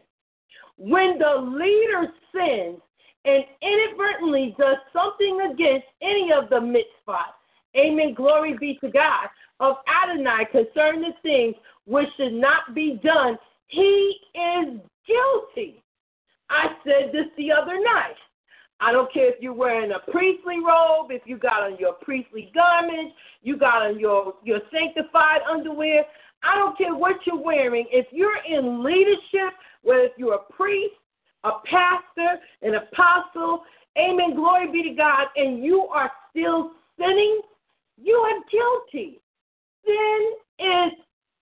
When 0.77 1.19
the 1.19 1.37
leader 1.41 2.13
sins 2.33 2.81
and 3.25 3.45
inadvertently 3.63 4.55
does 4.59 4.77
something 4.93 5.41
against 5.53 5.87
any 6.03 6.31
of 6.33 6.49
the 6.51 6.61
mitzvahs, 6.61 7.40
amen, 7.77 8.15
glory 8.15 8.57
be 8.59 8.79
to 8.83 8.91
God, 8.91 9.29
of 9.61 9.77
Adonai 9.89 10.47
concerning 10.51 11.03
the 11.03 11.15
things 11.23 11.55
which 11.87 12.09
should 12.17 12.33
not 12.33 12.75
be 12.75 13.01
done, 13.03 13.37
he 13.69 14.17
is 14.35 14.81
guilty. 15.07 15.83
I 16.49 16.69
said 16.85 17.13
this 17.13 17.27
the 17.37 17.53
other 17.53 17.75
night. 17.75 18.17
I 18.81 18.93
don't 18.93 19.13
care 19.13 19.29
if 19.29 19.37
you're 19.41 19.53
wearing 19.53 19.93
a 19.93 20.11
priestly 20.11 20.59
robe, 20.67 21.11
if 21.11 21.23
you 21.27 21.37
got 21.37 21.63
on 21.63 21.77
your 21.79 21.93
priestly 21.95 22.51
garments, 22.55 23.15
you 23.43 23.59
got 23.59 23.83
on 23.83 24.01
your, 24.01 24.35
your 24.43 24.61
sanctified 24.73 25.41
underwear. 25.49 26.05
I 26.43 26.57
don't 26.57 26.77
care 26.79 26.95
what 26.95 27.17
you're 27.27 27.43
wearing. 27.43 27.87
If 27.91 28.07
you're 28.11 28.39
in 28.49 28.83
leadership, 28.83 29.53
whether 29.83 30.05
if 30.05 30.13
you're 30.17 30.35
a 30.35 30.53
priest, 30.53 30.95
a 31.45 31.51
pastor, 31.67 32.41
an 32.63 32.75
apostle, 32.77 33.65
amen, 33.99 34.35
glory 34.35 34.73
be 34.73 34.83
to 34.89 34.95
God, 34.95 35.27
and 35.37 35.63
you 35.63 35.83
are 35.83 36.11
still 36.31 36.73
sinning, 36.99 37.43
you 38.03 38.15
are 38.15 38.41
guilty. 38.51 39.21
Sin 39.85 40.33
is 40.59 40.93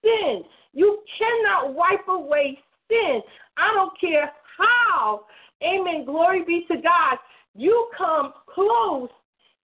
sin. 0.02 0.42
You 0.72 0.98
cannot 1.18 1.74
wipe 1.74 2.06
away 2.08 2.58
sin. 2.88 3.20
I 3.56 3.72
don't 3.74 3.98
care 4.00 4.32
how, 4.56 5.24
amen, 5.62 6.04
glory 6.04 6.44
be 6.44 6.64
to 6.70 6.76
God, 6.76 7.18
you 7.54 7.88
come 7.96 8.32
close, 8.52 9.08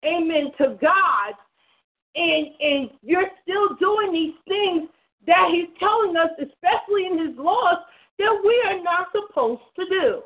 amen, 0.05 0.51
to 0.59 0.77
God, 0.81 1.35
and, 2.17 2.47
and 2.61 2.91
you're 3.03 3.31
still 3.43 3.77
doing 3.77 4.13
these 4.13 4.35
things 4.49 4.89
that 5.27 5.49
He's 5.53 5.69
telling 5.79 6.17
us, 6.17 6.31
especially 6.39 7.07
in 7.07 7.27
His 7.27 7.37
laws, 7.39 7.79
that 8.19 8.41
we 8.45 8.63
are 8.67 8.83
not 8.83 9.09
supposed 9.13 9.63
to 9.77 9.85
do. 9.89 10.23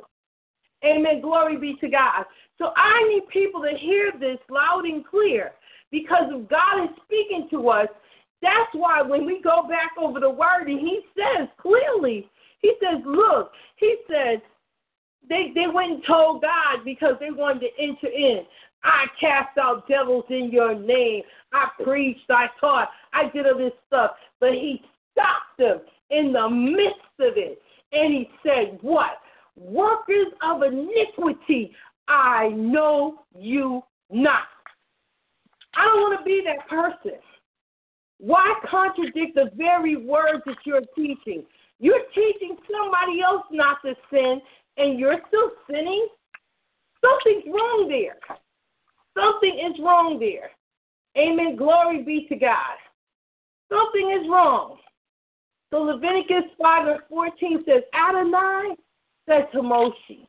Amen. 0.85 1.21
Glory 1.21 1.57
be 1.57 1.75
to 1.81 1.89
God. 1.89 2.25
So 2.57 2.71
I 2.77 3.03
need 3.09 3.29
people 3.29 3.63
to 3.63 3.77
hear 3.77 4.13
this 4.19 4.39
loud 4.51 4.85
and 4.85 5.05
clear 5.05 5.53
because 5.91 6.31
God 6.51 6.85
is 6.85 6.91
speaking 7.05 7.49
to 7.51 7.69
us, 7.69 7.89
that's 8.43 8.71
why 8.73 9.03
when 9.03 9.27
we 9.27 9.41
go 9.43 9.67
back 9.69 9.93
over 9.99 10.21
the 10.21 10.31
word 10.31 10.69
and 10.69 10.79
he 10.81 11.01
says 11.17 11.49
clearly, 11.61 12.29
he 12.61 12.75
says, 12.81 13.03
look, 13.05 13.51
he 13.77 13.97
says, 14.09 14.41
they, 15.29 15.53
they 15.55 15.67
went 15.73 15.93
and 15.93 16.03
told 16.07 16.43
God 16.43 16.85
because 16.85 17.15
they 17.21 17.31
wanted 17.31 17.61
to 17.61 17.83
enter 17.83 18.09
in. 18.09 18.43
I 18.85 19.07
cast 19.21 19.59
out 19.59 19.89
devils 19.89 20.25
in 20.31 20.51
your 20.53 20.75
name. 20.75 21.23
I 21.53 21.69
preached, 21.83 22.31
I 22.31 22.47
taught, 22.61 22.89
I 23.13 23.29
did 23.31 23.47
all 23.47 23.59
this 23.59 23.73
stuff. 23.87 24.13
But 24.41 24.53
he 24.53 24.83
stopped 25.13 25.59
them 25.59 25.81
in 26.11 26.33
the 26.33 26.49
midst 26.49 27.01
of 27.21 27.37
it. 27.37 27.61
And 27.93 28.13
he 28.13 28.31
said, 28.43 28.79
What? 28.83 29.19
Workers 29.57 30.29
of 30.43 30.63
iniquity, 30.63 31.73
I 32.07 32.49
know 32.55 33.23
you 33.37 33.83
not. 34.11 34.45
I 35.75 35.85
don't 35.85 36.01
want 36.01 36.19
to 36.19 36.25
be 36.25 36.43
that 36.47 36.69
person. 36.69 37.19
Why 38.19 38.55
contradict 38.69 39.35
the 39.35 39.51
very 39.57 39.97
words 39.97 40.43
that 40.47 40.57
you're 40.65 40.83
teaching? 40.97 41.45
You're 41.79 42.03
teaching 42.15 42.57
somebody 42.71 43.21
else 43.21 43.45
not 43.51 43.79
to 43.85 43.95
sin, 44.11 44.41
and 44.77 44.99
you're 44.99 45.21
still 45.29 45.51
sinning, 45.71 46.09
something's 47.01 47.45
wrong 47.47 47.87
there. 47.89 48.19
Something 49.17 49.59
is 49.71 49.79
wrong 49.81 50.19
there. 50.19 50.51
Amen. 51.17 51.57
Glory 51.57 52.03
be 52.03 52.27
to 52.29 52.37
God. 52.37 52.77
Something 53.71 54.19
is 54.21 54.29
wrong. 54.29 54.79
So 55.71 55.83
Leviticus 55.83 56.51
5 56.61 56.89
and 56.89 57.01
14 57.09 57.65
says, 57.67 57.83
Adonai 57.95 58.75
said 59.29 59.49
to 59.53 59.59
Moshe, 59.59 60.27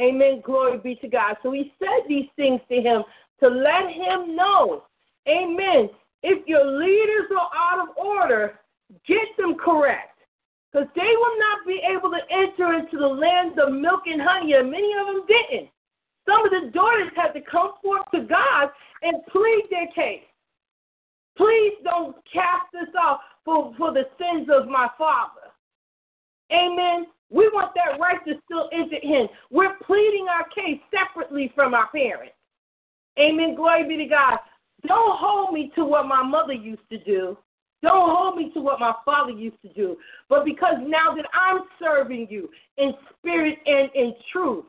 Amen. 0.00 0.42
Glory 0.44 0.78
be 0.78 0.94
to 0.96 1.08
God. 1.08 1.36
So 1.42 1.52
he 1.52 1.72
said 1.78 2.08
these 2.08 2.28
things 2.36 2.60
to 2.68 2.76
him 2.76 3.02
to 3.40 3.48
let 3.48 3.90
him 3.90 4.34
know, 4.34 4.84
Amen. 5.28 5.90
If 6.22 6.46
your 6.48 6.64
leaders 6.64 7.30
are 7.30 7.50
out 7.54 7.88
of 7.88 7.96
order, 7.96 8.58
get 9.06 9.28
them 9.36 9.54
correct 9.54 10.18
because 10.72 10.88
they 10.96 11.02
will 11.02 11.38
not 11.38 11.66
be 11.66 11.80
able 11.88 12.10
to 12.10 12.20
enter 12.30 12.74
into 12.74 12.98
the 12.98 13.06
land 13.06 13.58
of 13.58 13.72
milk 13.72 14.02
and 14.06 14.20
honey, 14.20 14.54
and 14.54 14.70
many 14.70 14.92
of 15.00 15.06
them 15.06 15.24
didn't. 15.26 15.68
Some 16.26 16.44
of 16.44 16.50
the 16.50 16.70
daughters 16.72 17.10
had 17.16 17.32
to 17.32 17.40
come 17.40 17.72
forth 17.82 18.04
to 18.14 18.20
God 18.22 18.68
and 19.02 19.24
plead 19.30 19.64
their 19.70 19.86
case. 19.94 20.24
Please 21.36 21.74
don't 21.84 22.16
cast 22.32 22.74
us 22.82 22.92
off 23.00 23.20
for, 23.44 23.72
for 23.78 23.92
the 23.92 24.04
sins 24.18 24.48
of 24.52 24.68
my 24.68 24.88
father. 24.98 25.52
Amen. 26.52 27.06
We 27.30 27.48
want 27.48 27.72
that 27.76 28.00
right 28.00 28.18
to 28.26 28.34
still 28.44 28.68
enter 28.72 28.96
in. 28.96 29.28
We're 29.50 29.76
pleading 29.86 30.26
our 30.28 30.48
case 30.48 30.80
separately 30.90 31.52
from 31.54 31.74
our 31.74 31.88
parents. 31.90 32.34
Amen. 33.18 33.54
Glory 33.54 33.86
be 33.88 33.96
to 33.96 34.06
God. 34.06 34.38
Don't 34.86 35.18
hold 35.18 35.52
me 35.52 35.72
to 35.74 35.84
what 35.84 36.06
my 36.06 36.22
mother 36.22 36.52
used 36.52 36.88
to 36.90 36.98
do. 36.98 37.36
Don't 37.82 38.10
hold 38.10 38.36
me 38.36 38.50
to 38.54 38.60
what 38.60 38.80
my 38.80 38.92
father 39.04 39.30
used 39.30 39.60
to 39.62 39.72
do. 39.72 39.96
But 40.28 40.44
because 40.44 40.74
now 40.86 41.14
that 41.14 41.26
I'm 41.32 41.60
serving 41.80 42.28
you 42.30 42.48
in 42.76 42.92
spirit 43.18 43.58
and 43.66 43.90
in 43.94 44.14
truth, 44.32 44.64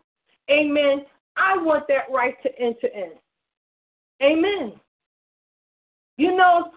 amen, 0.49 1.05
I 1.35 1.57
want 1.57 1.87
that 1.87 2.11
right 2.13 2.35
to 2.43 2.49
enter 2.59 2.87
in. 2.87 3.11
Amen. 4.21 4.73
You 6.17 6.35
know, 6.35 6.71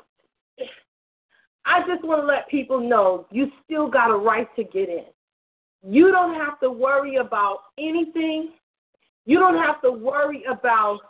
I 1.64 1.81
just 1.87 2.05
want 2.05 2.23
to 2.23 2.26
let 2.26 2.49
people 2.49 2.81
know 2.81 3.26
you 3.31 3.50
still 3.64 3.88
got 3.88 4.11
a 4.11 4.17
right 4.17 4.49
to 4.57 4.64
get 4.64 4.88
in. 4.88 5.05
You 5.85 6.12
don't 6.12 6.35
have 6.35 6.61
to 6.61 6.71
worry 6.71 7.17
about 7.17 7.59
anything. 7.79 8.50
You 9.26 9.38
don't 9.38 9.57
have 9.57 9.83
to 9.83 9.91
worry 9.91 10.45
about 10.45 11.00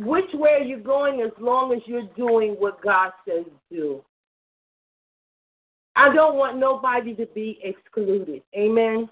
which 0.00 0.32
way 0.32 0.50
are 0.52 0.62
you're 0.62 0.80
going 0.80 1.20
as 1.20 1.32
long 1.38 1.74
as 1.74 1.80
you're 1.84 2.08
doing 2.16 2.52
what 2.58 2.82
God 2.82 3.12
says 3.28 3.44
do. 3.70 4.02
I 5.94 6.12
don't 6.14 6.36
want 6.36 6.58
nobody 6.58 7.14
to 7.16 7.26
be 7.26 7.58
excluded. 7.62 8.42
Amen. 8.56 9.10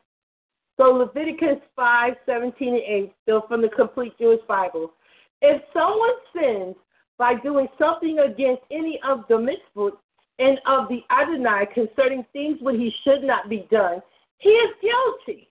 So 0.78 0.84
Leviticus 0.84 1.58
5, 1.76 2.14
17 2.24 2.68
and 2.68 2.76
8, 2.78 3.12
still 3.22 3.44
from 3.48 3.60
the 3.60 3.68
complete 3.68 4.16
Jewish 4.18 4.40
Bible. 4.48 4.94
If 5.42 5.60
someone 5.74 6.08
sins 6.34 6.76
by 7.18 7.34
doing 7.34 7.68
something 7.78 8.20
against 8.20 8.62
any 8.70 8.98
of 9.06 9.24
the 9.28 9.34
mitzvot 9.34 9.92
and 10.38 10.58
of 10.66 10.88
the 10.88 11.00
Adonai 11.10 11.66
concerning 11.74 12.24
things 12.32 12.58
when 12.62 12.80
he 12.80 12.90
should 13.04 13.24
not 13.24 13.50
be 13.50 13.66
done, 13.70 14.00
he 14.38 14.50
is 14.50 14.70
guilty, 14.80 15.50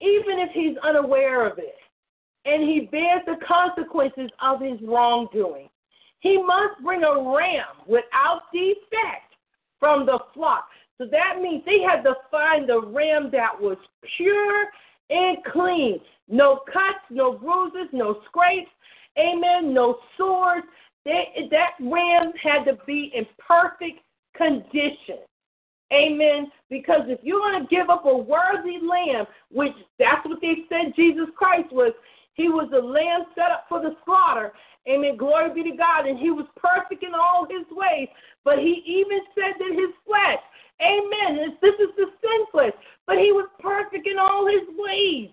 even 0.00 0.40
if 0.40 0.50
he's 0.52 0.76
unaware 0.82 1.46
of 1.46 1.58
it. 1.58 1.76
And 2.46 2.62
he 2.62 2.88
bears 2.92 3.22
the 3.26 3.36
consequences 3.46 4.30
of 4.40 4.60
his 4.60 4.80
wrongdoing. 4.82 5.68
He 6.20 6.42
must 6.42 6.82
bring 6.82 7.02
a 7.02 7.14
ram 7.14 7.84
without 7.86 8.42
defect 8.52 9.34
from 9.78 10.06
the 10.06 10.18
flock. 10.32 10.68
So 10.98 11.06
that 11.10 11.42
means 11.42 11.62
they 11.66 11.80
had 11.80 12.02
to 12.04 12.14
find 12.30 12.70
a 12.70 12.80
ram 12.80 13.30
that 13.32 13.60
was 13.60 13.76
pure 14.16 14.64
and 15.10 15.38
clean. 15.52 16.00
No 16.28 16.60
cuts, 16.72 17.04
no 17.10 17.32
bruises, 17.32 17.88
no 17.92 18.20
scrapes. 18.28 18.70
Amen. 19.18 19.74
No 19.74 19.98
swords. 20.16 20.66
They, 21.04 21.48
that 21.50 21.72
ram 21.80 22.32
had 22.42 22.64
to 22.64 22.78
be 22.86 23.12
in 23.14 23.26
perfect 23.38 24.00
condition. 24.36 25.18
Amen. 25.92 26.50
Because 26.68 27.02
if 27.06 27.20
you're 27.22 27.40
going 27.40 27.62
to 27.62 27.68
give 27.68 27.90
up 27.90 28.04
a 28.06 28.16
worthy 28.16 28.78
lamb, 28.82 29.26
which 29.52 29.72
that's 29.98 30.26
what 30.26 30.40
they 30.40 30.64
said 30.68 30.94
Jesus 30.96 31.28
Christ 31.36 31.72
was, 31.72 31.92
he 32.36 32.48
was 32.48 32.68
the 32.70 32.78
lamb 32.78 33.24
set 33.34 33.50
up 33.50 33.64
for 33.68 33.80
the 33.80 33.96
slaughter. 34.04 34.52
Amen. 34.88 35.16
Glory 35.16 35.52
be 35.52 35.70
to 35.70 35.76
God. 35.76 36.06
And 36.06 36.18
he 36.18 36.30
was 36.30 36.46
perfect 36.56 37.02
in 37.02 37.14
all 37.14 37.48
his 37.48 37.66
ways. 37.70 38.08
But 38.44 38.58
he 38.58 38.84
even 38.86 39.20
said 39.34 39.56
that 39.58 39.72
his 39.72 39.90
flesh, 40.06 40.44
amen, 40.80 41.56
this 41.60 41.74
is 41.80 41.90
the 41.96 42.06
sinless, 42.20 42.76
but 43.06 43.16
he 43.16 43.32
was 43.32 43.48
perfect 43.58 44.06
in 44.06 44.18
all 44.18 44.46
his 44.46 44.68
ways. 44.76 45.30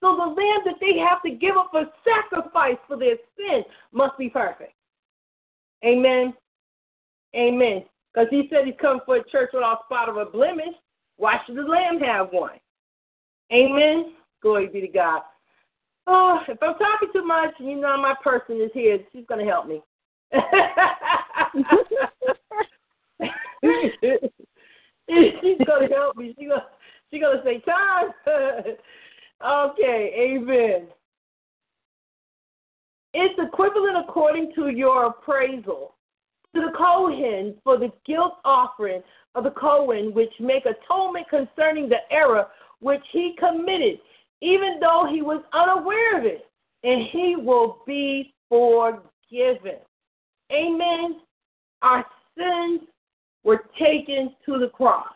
So 0.00 0.16
the 0.16 0.24
lamb 0.24 0.62
that 0.64 0.80
they 0.80 0.98
have 0.98 1.22
to 1.22 1.30
give 1.30 1.56
up 1.56 1.74
a 1.74 1.92
sacrifice 2.02 2.78
for 2.88 2.96
their 2.96 3.16
sin 3.36 3.62
must 3.92 4.16
be 4.16 4.30
perfect. 4.30 4.72
Amen. 5.84 6.32
Amen. 7.36 7.84
Because 8.12 8.28
he 8.30 8.48
said 8.48 8.64
he's 8.64 8.74
come 8.80 9.00
for 9.04 9.16
a 9.16 9.30
church 9.30 9.50
without 9.52 9.84
spot 9.84 10.08
or 10.08 10.24
blemish. 10.24 10.74
Why 11.16 11.36
should 11.44 11.56
the 11.56 11.62
lamb 11.62 12.00
have 12.00 12.28
one? 12.30 12.58
Amen. 13.52 14.14
Glory 14.40 14.68
be 14.68 14.80
to 14.80 14.88
God. 14.88 15.22
Oh, 16.10 16.38
if 16.48 16.56
I'm 16.62 16.72
talking 16.78 17.10
too 17.12 17.22
much, 17.22 17.50
you 17.58 17.76
know 17.76 18.00
my 18.00 18.14
person 18.24 18.62
is 18.62 18.70
here. 18.72 18.98
She's 19.12 19.26
to 19.28 19.44
help 19.44 19.66
me. 19.66 19.82
She's 25.42 25.58
to 25.88 25.94
help 25.94 26.16
me. 26.16 26.34
She's 26.38 26.48
gonna 26.48 26.64
she 27.10 27.20
gonna 27.20 27.42
say, 27.44 27.60
time. 27.60 28.08
okay, 29.46 30.14
amen. 30.18 30.88
It's 33.12 33.38
equivalent 33.38 33.98
according 33.98 34.52
to 34.54 34.68
your 34.68 35.06
appraisal 35.06 35.94
to 36.54 36.60
the 36.62 36.72
Kohen 36.76 37.54
for 37.62 37.78
the 37.78 37.92
guilt 38.06 38.38
offering 38.46 39.02
of 39.34 39.44
the 39.44 39.50
Kohen, 39.50 40.14
which 40.14 40.32
make 40.40 40.64
atonement 40.64 41.28
concerning 41.28 41.90
the 41.90 41.98
error 42.10 42.46
which 42.80 43.02
he 43.12 43.34
committed, 43.38 43.98
even 44.40 44.78
though 44.80 45.06
he 45.10 45.22
was 45.22 45.42
unaware 45.52 46.18
of 46.18 46.24
it, 46.24 46.46
and 46.84 47.06
he 47.10 47.36
will 47.36 47.78
be 47.86 48.34
forgiven. 48.48 49.78
Amen. 50.52 51.20
Our 51.82 52.04
sins 52.36 52.82
were 53.44 53.64
taken 53.78 54.34
to 54.46 54.58
the 54.58 54.68
cross. 54.68 55.14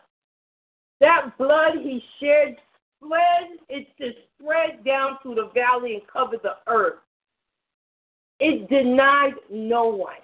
That 0.99 1.37
blood 1.37 1.73
he 1.81 2.01
shed 2.21 2.57
fled, 2.99 3.59
it 3.69 3.87
just 3.99 4.17
spread 4.39 4.83
down 4.85 5.17
through 5.21 5.35
the 5.35 5.51
valley 5.53 5.95
and 5.95 6.07
covered 6.07 6.41
the 6.43 6.55
earth. 6.67 6.99
It 8.39 8.69
denied 8.69 9.33
no 9.51 9.87
one. 9.87 10.15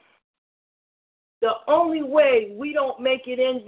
The 1.42 1.52
only 1.68 2.04
way 2.04 2.54
we 2.58 2.74
don't 2.74 3.00
make 3.02 3.22
it 3.28 3.40
in, 3.40 3.64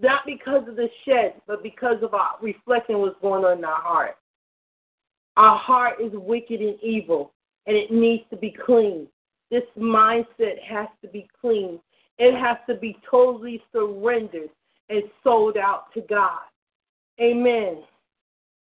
not 0.00 0.26
because 0.26 0.68
of 0.68 0.76
the 0.76 0.88
shed, 1.06 1.40
but 1.46 1.62
because 1.62 2.02
of 2.02 2.12
our 2.12 2.32
reflecting 2.42 2.98
what's 2.98 3.18
going 3.22 3.44
on 3.44 3.58
in 3.58 3.64
our 3.64 3.80
heart. 3.80 4.16
Our 5.36 5.58
heart 5.58 6.00
is 6.00 6.12
wicked 6.12 6.60
and 6.60 6.78
evil, 6.82 7.32
and 7.66 7.76
it 7.76 7.90
needs 7.90 8.24
to 8.30 8.36
be 8.36 8.54
clean. 8.64 9.08
This 9.50 9.64
mindset 9.78 10.62
has 10.66 10.88
to 11.02 11.08
be 11.08 11.28
clean. 11.40 11.80
It 12.18 12.38
has 12.38 12.56
to 12.68 12.76
be 12.76 12.96
totally 13.10 13.62
surrendered 13.72 14.50
and 14.88 15.02
sold 15.22 15.56
out 15.56 15.92
to 15.94 16.02
God. 16.02 16.40
Amen. 17.20 17.82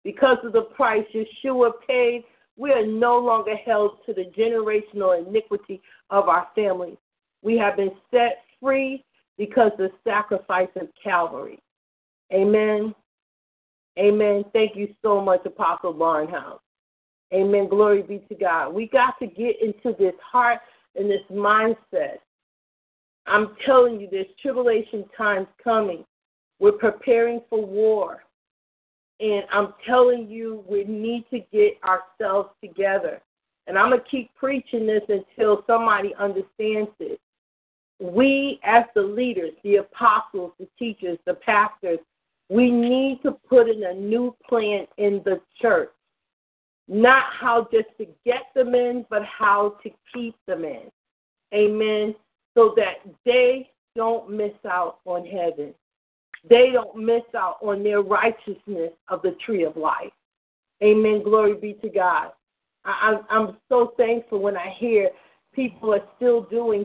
Because 0.05 0.39
of 0.45 0.53
the 0.53 0.63
price 0.63 1.05
Yeshua 1.15 1.73
paid, 1.87 2.25
we 2.57 2.71
are 2.71 2.87
no 2.87 3.19
longer 3.19 3.57
held 3.57 3.99
to 4.07 4.13
the 4.13 4.31
generational 4.37 5.27
iniquity 5.27 5.83
of 6.11 6.29
our 6.29 6.47
families. 6.55 6.99
We 7.43 7.57
have 7.59 7.77
been 7.77 7.93
set 8.11 8.43
free 8.61 9.05
because 9.39 9.73
of 9.73 9.79
the 9.79 9.91
sacrifice 10.05 10.69
of 10.77 10.89
Calvary. 11.03 11.61
Amen. 12.33 12.95
Amen. 13.99 14.45
Thank 14.53 14.77
you 14.77 14.95
so 15.03 15.21
much, 15.21 15.47
Apostle 15.47 15.95
Barnhouse. 15.95 16.59
Amen. 17.33 17.69
Glory 17.69 18.03
be 18.03 18.19
to 18.29 18.35
God. 18.35 18.75
We 18.75 18.87
got 18.87 19.19
to 19.21 19.27
get 19.27 19.57
into 19.63 19.97
this 19.99 20.15
heart 20.21 20.61
and 20.97 21.11
this 21.11 21.23
mindset. 21.31 22.19
I'm 23.27 23.57
telling 23.65 24.01
you, 24.01 24.09
there's 24.11 24.27
tribulation 24.43 25.05
times 25.17 25.47
coming. 25.63 26.05
We're 26.59 26.73
preparing 26.73 27.41
for 27.49 27.65
war. 27.65 28.25
And 29.21 29.45
I'm 29.51 29.75
telling 29.87 30.29
you, 30.29 30.65
we 30.69 30.85
need 30.85 31.25
to 31.31 31.41
get 31.53 31.79
ourselves 31.85 32.51
together. 32.63 33.21
And 33.67 33.79
I'm 33.79 33.91
going 33.91 34.01
to 34.03 34.09
keep 34.09 34.35
preaching 34.35 34.87
this 34.87 35.03
until 35.09 35.65
somebody 35.67 36.15
understands 36.19 36.91
it. 37.01 37.21
We, 38.01 38.61
as 38.65 38.85
the 38.95 39.03
leaders, 39.03 39.53
the 39.63 39.77
apostles, 39.77 40.53
the 40.59 40.69
teachers, 40.79 41.19
the 41.27 41.35
pastors, 41.35 42.01
we 42.49 42.71
need 42.71 43.21
to 43.23 43.33
put 43.49 43.69
in 43.69 43.85
a 43.85 43.95
new 43.95 44.37
plan 44.49 44.87
in 44.99 45.23
the 45.25 45.41
church. 45.61 45.91
Not 46.87 47.25
how 47.33 47.67
just 47.73 47.89
to 47.99 48.07
get 48.27 48.43
them 48.55 48.75
in, 48.75 49.07
but 49.09 49.23
how 49.25 49.77
to 49.83 49.91
keep 50.13 50.35
them 50.47 50.65
in. 50.65 50.91
Amen. 51.55 52.15
So 52.55 52.75
that 52.77 52.97
they 53.25 53.71
don't 53.97 54.31
miss 54.31 54.53
out 54.67 54.99
on 55.07 55.25
heaven 55.25 55.75
they 56.49 56.71
don't 56.73 56.97
miss 56.97 57.23
out 57.35 57.57
on 57.63 57.83
their 57.83 58.03
righteousness 58.03 58.93
of 59.09 59.23
the 59.23 59.37
tree 59.45 59.65
of 59.65 59.77
life. 59.77 60.13
Amen. 60.83 61.23
Glory 61.23 61.55
be 61.55 61.75
to 61.75 61.89
God. 61.89 62.33
I, 62.85 63.19
I'm 63.31 63.57
so 63.71 63.95
thankful 63.97 64.41
when 64.41 64.57
I 64.57 64.75
hear 64.79 65.09
people 65.55 65.95
are 65.95 66.05
still 66.17 66.43
doing 66.43 66.85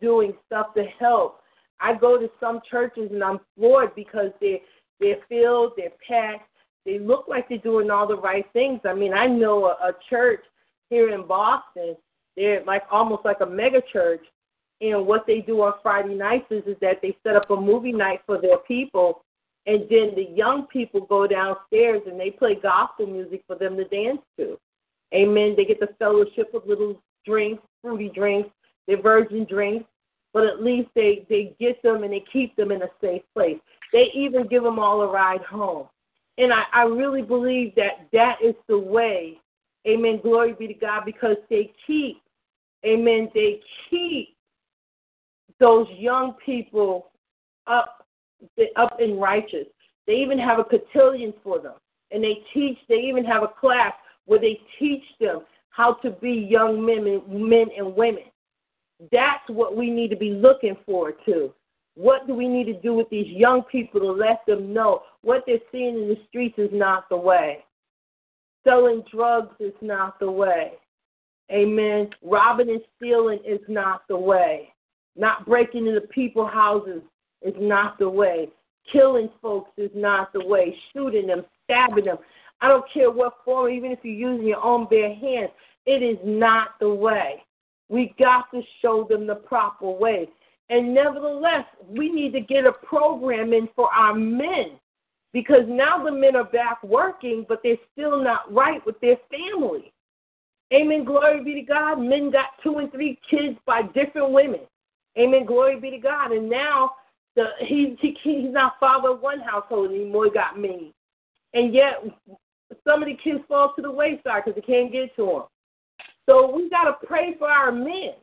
doing 0.00 0.32
stuff 0.46 0.74
to 0.74 0.84
help. 0.98 1.40
I 1.80 1.94
go 1.94 2.18
to 2.18 2.30
some 2.38 2.60
churches 2.70 3.10
and 3.10 3.22
I'm 3.22 3.40
floored 3.56 3.94
because 3.94 4.30
they're 4.40 4.58
they're 5.00 5.18
filled, 5.28 5.72
they're 5.76 5.92
packed, 6.06 6.48
they 6.86 6.98
look 6.98 7.26
like 7.28 7.48
they're 7.48 7.58
doing 7.58 7.90
all 7.90 8.06
the 8.06 8.16
right 8.16 8.46
things. 8.52 8.80
I 8.84 8.94
mean, 8.94 9.12
I 9.12 9.26
know 9.26 9.66
a, 9.66 9.88
a 9.88 9.92
church 10.08 10.40
here 10.88 11.10
in 11.12 11.26
Boston. 11.26 11.96
They're 12.36 12.64
like 12.64 12.82
almost 12.90 13.24
like 13.24 13.40
a 13.40 13.46
mega 13.46 13.82
church, 13.92 14.24
and 14.80 15.06
what 15.06 15.26
they 15.26 15.40
do 15.40 15.62
on 15.62 15.74
Friday 15.82 16.14
nights 16.14 16.46
is, 16.50 16.62
is 16.66 16.76
that 16.80 17.00
they 17.02 17.16
set 17.22 17.36
up 17.36 17.50
a 17.50 17.56
movie 17.56 17.92
night 17.92 18.20
for 18.24 18.40
their 18.40 18.58
people, 18.58 19.24
and 19.66 19.82
then 19.90 20.14
the 20.14 20.28
young 20.34 20.66
people 20.66 21.02
go 21.02 21.26
downstairs 21.26 22.02
and 22.06 22.18
they 22.18 22.30
play 22.30 22.54
gospel 22.54 23.06
music 23.06 23.42
for 23.46 23.56
them 23.56 23.76
to 23.76 23.84
dance 23.84 24.22
to. 24.38 24.58
Amen. 25.14 25.54
They 25.56 25.64
get 25.64 25.80
the 25.80 25.94
fellowship 25.98 26.54
of 26.54 26.66
little 26.66 27.00
drinks, 27.26 27.62
fruity 27.82 28.10
drinks, 28.14 28.50
their 28.86 29.02
virgin 29.02 29.44
drinks, 29.44 29.86
but 30.32 30.46
at 30.46 30.62
least 30.62 30.88
they 30.94 31.26
they 31.28 31.54
get 31.60 31.82
them 31.82 32.04
and 32.04 32.12
they 32.12 32.24
keep 32.32 32.56
them 32.56 32.70
in 32.70 32.82
a 32.82 32.88
safe 33.00 33.22
place. 33.34 33.58
They 33.92 34.10
even 34.14 34.46
give 34.46 34.62
them 34.62 34.78
all 34.78 35.02
a 35.02 35.10
ride 35.10 35.42
home. 35.42 35.88
And 36.38 36.52
I, 36.52 36.62
I 36.72 36.82
really 36.84 37.22
believe 37.22 37.74
that 37.74 38.08
that 38.12 38.36
is 38.42 38.54
the 38.68 38.78
way. 38.78 39.38
Amen. 39.86 40.20
Glory 40.22 40.54
be 40.54 40.68
to 40.68 40.74
God 40.74 41.02
because 41.04 41.36
they 41.48 41.72
keep, 41.86 42.22
amen, 42.84 43.30
they 43.34 43.60
keep 43.88 44.36
those 45.58 45.86
young 45.96 46.34
people 46.44 47.10
up 47.66 48.06
up 48.76 48.96
in 49.00 49.18
righteous. 49.18 49.66
They 50.06 50.14
even 50.14 50.38
have 50.38 50.58
a 50.58 50.64
cotillion 50.64 51.34
for 51.44 51.58
them, 51.58 51.74
and 52.10 52.24
they 52.24 52.38
teach. 52.54 52.78
They 52.88 52.96
even 52.96 53.24
have 53.24 53.42
a 53.42 53.48
class 53.48 53.92
where 54.24 54.40
they 54.40 54.60
teach 54.78 55.04
them 55.20 55.40
how 55.70 55.94
to 55.94 56.10
be 56.10 56.32
young 56.50 56.84
men, 56.84 57.22
men 57.28 57.66
and 57.76 57.94
women. 57.94 58.24
That's 59.12 59.48
what 59.48 59.76
we 59.76 59.90
need 59.90 60.08
to 60.08 60.16
be 60.16 60.30
looking 60.30 60.76
forward 60.86 61.14
to. 61.26 61.52
What 62.00 62.26
do 62.26 62.34
we 62.34 62.48
need 62.48 62.64
to 62.64 62.80
do 62.80 62.94
with 62.94 63.10
these 63.10 63.26
young 63.26 63.62
people 63.64 64.00
to 64.00 64.10
let 64.10 64.40
them 64.46 64.72
know 64.72 65.02
what 65.20 65.44
they're 65.46 65.58
seeing 65.70 65.98
in 65.98 66.08
the 66.08 66.16
streets 66.30 66.54
is 66.56 66.70
not 66.72 67.06
the 67.10 67.16
way? 67.18 67.58
Selling 68.64 69.04
drugs 69.12 69.54
is 69.60 69.74
not 69.82 70.18
the 70.18 70.30
way. 70.30 70.72
Amen. 71.52 72.08
Robbing 72.22 72.70
and 72.70 72.80
stealing 72.96 73.40
is 73.46 73.60
not 73.68 74.08
the 74.08 74.16
way. 74.16 74.72
Not 75.14 75.44
breaking 75.44 75.88
into 75.88 76.00
people's 76.00 76.50
houses 76.50 77.02
is 77.42 77.52
not 77.58 77.98
the 77.98 78.08
way. 78.08 78.48
Killing 78.90 79.28
folks 79.42 79.72
is 79.76 79.90
not 79.94 80.32
the 80.32 80.42
way. 80.42 80.74
Shooting 80.94 81.26
them, 81.26 81.44
stabbing 81.64 82.06
them. 82.06 82.16
I 82.62 82.68
don't 82.68 82.90
care 82.94 83.10
what 83.10 83.44
form, 83.44 83.70
even 83.74 83.90
if 83.90 83.98
you're 84.02 84.30
using 84.30 84.46
your 84.46 84.64
own 84.64 84.86
bare 84.88 85.14
hands, 85.14 85.50
it 85.84 86.02
is 86.02 86.16
not 86.24 86.78
the 86.80 86.88
way. 86.88 87.42
We 87.90 88.14
got 88.18 88.50
to 88.52 88.62
show 88.80 89.06
them 89.06 89.26
the 89.26 89.34
proper 89.34 89.90
way. 89.90 90.30
And 90.70 90.94
nevertheless, 90.94 91.66
we 91.86 92.10
need 92.10 92.32
to 92.32 92.40
get 92.40 92.64
a 92.64 92.72
program 92.72 93.52
in 93.52 93.68
for 93.74 93.92
our 93.92 94.14
men 94.14 94.78
because 95.32 95.64
now 95.66 96.02
the 96.02 96.12
men 96.12 96.36
are 96.36 96.44
back 96.44 96.82
working, 96.82 97.44
but 97.48 97.60
they're 97.62 97.76
still 97.92 98.22
not 98.22 98.52
right 98.52 98.84
with 98.86 98.98
their 99.00 99.16
family. 99.30 99.92
Amen. 100.72 101.04
Glory 101.04 101.42
be 101.42 101.54
to 101.54 101.62
God. 101.62 101.96
Men 101.96 102.30
got 102.30 102.50
two 102.62 102.78
and 102.78 102.90
three 102.92 103.18
kids 103.28 103.58
by 103.66 103.82
different 103.82 104.30
women. 104.30 104.60
Amen. 105.18 105.44
Glory 105.44 105.80
be 105.80 105.90
to 105.90 105.98
God. 105.98 106.30
And 106.30 106.48
now 106.48 106.92
the 107.34 107.46
he, 107.66 107.96
he 108.00 108.16
he's 108.22 108.52
not 108.52 108.74
father 108.78 109.10
of 109.10 109.20
one 109.20 109.40
household 109.40 109.90
anymore. 109.90 110.26
He 110.26 110.30
got 110.30 110.58
many, 110.58 110.92
and 111.54 111.74
yet 111.74 112.04
some 112.86 113.02
of 113.02 113.08
the 113.08 113.16
kids 113.22 113.40
fall 113.48 113.72
to 113.74 113.82
the 113.82 113.90
wayside 113.90 114.44
because 114.44 114.54
they 114.54 114.60
can't 114.60 114.92
get 114.92 115.14
to 115.16 115.30
him. 115.30 115.42
So 116.28 116.54
we 116.54 116.70
got 116.70 116.84
to 116.84 117.06
pray 117.06 117.34
for 117.38 117.48
our 117.48 117.72
men. 117.72 118.14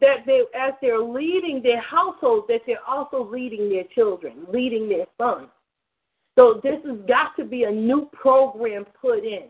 That 0.00 0.18
they, 0.26 0.42
as 0.58 0.74
they're 0.80 1.02
leading 1.02 1.62
their 1.62 1.80
households, 1.80 2.46
that 2.48 2.62
they're 2.66 2.84
also 2.86 3.28
leading 3.30 3.68
their 3.68 3.84
children, 3.94 4.46
leading 4.52 4.88
their 4.88 5.06
sons. 5.20 5.48
So 6.36 6.60
this 6.62 6.80
has 6.84 6.98
got 7.06 7.36
to 7.36 7.44
be 7.44 7.64
a 7.64 7.70
new 7.70 8.08
program 8.12 8.86
put 9.00 9.24
in. 9.24 9.48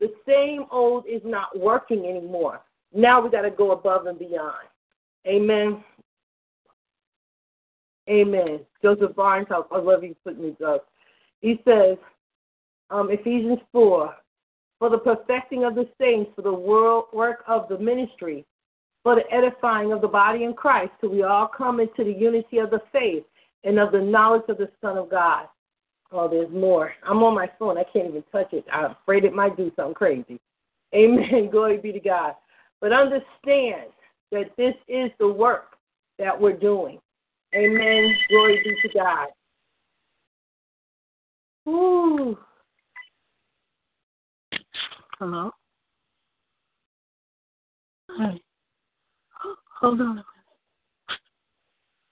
The 0.00 0.12
same 0.26 0.64
old 0.70 1.04
is 1.06 1.22
not 1.24 1.58
working 1.58 2.06
anymore. 2.06 2.60
Now 2.92 3.20
we 3.20 3.30
got 3.30 3.42
to 3.42 3.50
go 3.50 3.72
above 3.72 4.06
and 4.06 4.18
beyond. 4.18 4.66
Amen. 5.26 5.82
Amen. 8.08 8.60
Joseph 8.82 9.14
Barnes, 9.14 9.46
I 9.50 9.78
love 9.78 10.04
you 10.04 10.14
putting 10.24 10.42
these 10.42 10.66
up. 10.66 10.88
He 11.40 11.60
says, 11.64 11.96
um, 12.90 13.10
Ephesians 13.10 13.60
4, 13.72 14.14
for 14.78 14.90
the 14.90 14.98
perfecting 14.98 15.64
of 15.64 15.74
the 15.74 15.88
saints, 15.98 16.30
for 16.36 16.42
the 16.42 16.52
world 16.52 17.06
work 17.12 17.44
of 17.48 17.68
the 17.68 17.78
ministry, 17.78 18.44
for 19.04 19.14
the 19.14 19.32
edifying 19.32 19.92
of 19.92 20.00
the 20.00 20.08
body 20.08 20.42
in 20.42 20.54
Christ, 20.54 20.90
till 21.00 21.10
we 21.10 21.22
all 21.22 21.46
come 21.46 21.78
into 21.78 22.02
the 22.02 22.12
unity 22.12 22.58
of 22.58 22.70
the 22.70 22.80
faith 22.90 23.22
and 23.62 23.78
of 23.78 23.92
the 23.92 24.00
knowledge 24.00 24.42
of 24.48 24.58
the 24.58 24.70
Son 24.80 24.98
of 24.98 25.10
God. 25.10 25.46
Oh, 26.10 26.28
there's 26.28 26.50
more. 26.50 26.92
I'm 27.06 27.22
on 27.22 27.34
my 27.34 27.50
phone. 27.58 27.76
I 27.76 27.84
can't 27.84 28.08
even 28.08 28.24
touch 28.32 28.52
it. 28.52 28.64
I'm 28.72 28.92
afraid 29.02 29.24
it 29.24 29.34
might 29.34 29.56
do 29.56 29.70
something 29.76 29.94
crazy. 29.94 30.40
Amen. 30.94 31.48
Glory 31.52 31.76
be 31.76 31.92
to 31.92 32.00
God. 32.00 32.34
But 32.80 32.92
understand 32.92 33.90
that 34.32 34.50
this 34.56 34.74
is 34.88 35.10
the 35.18 35.28
work 35.28 35.76
that 36.18 36.38
we're 36.38 36.56
doing. 36.56 36.98
Amen. 37.54 38.16
Glory 38.30 38.60
be 38.64 38.88
to 38.88 38.94
God. 38.94 39.28
Ooh. 41.68 42.38
Hello? 45.18 45.50
Hi. 48.10 48.38
Hold 49.84 50.00
on. 50.00 50.24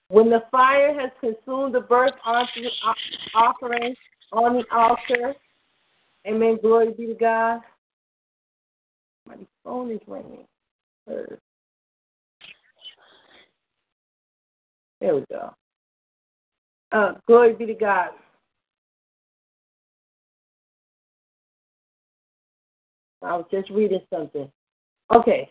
When 0.09 0.29
the 0.29 0.43
fire 0.51 0.93
has 0.99 1.09
consumed 1.19 1.73
the 1.73 1.79
burnt 1.79 2.13
offering 2.23 3.95
on 4.31 4.57
the 4.57 4.63
altar, 4.71 5.33
amen, 6.27 6.59
glory 6.61 6.93
be 6.95 7.07
to 7.07 7.15
God. 7.15 7.61
My 9.27 9.37
phone 9.63 9.89
is 9.89 10.01
ringing. 10.05 10.45
There 11.07 11.39
we 15.01 15.25
go. 15.31 15.55
Uh, 16.91 17.13
glory 17.25 17.53
be 17.53 17.65
to 17.65 17.73
God. 17.73 18.09
I 23.23 23.35
was 23.35 23.45
just 23.49 23.71
reading 23.71 24.01
something. 24.13 24.47
Okay. 25.11 25.49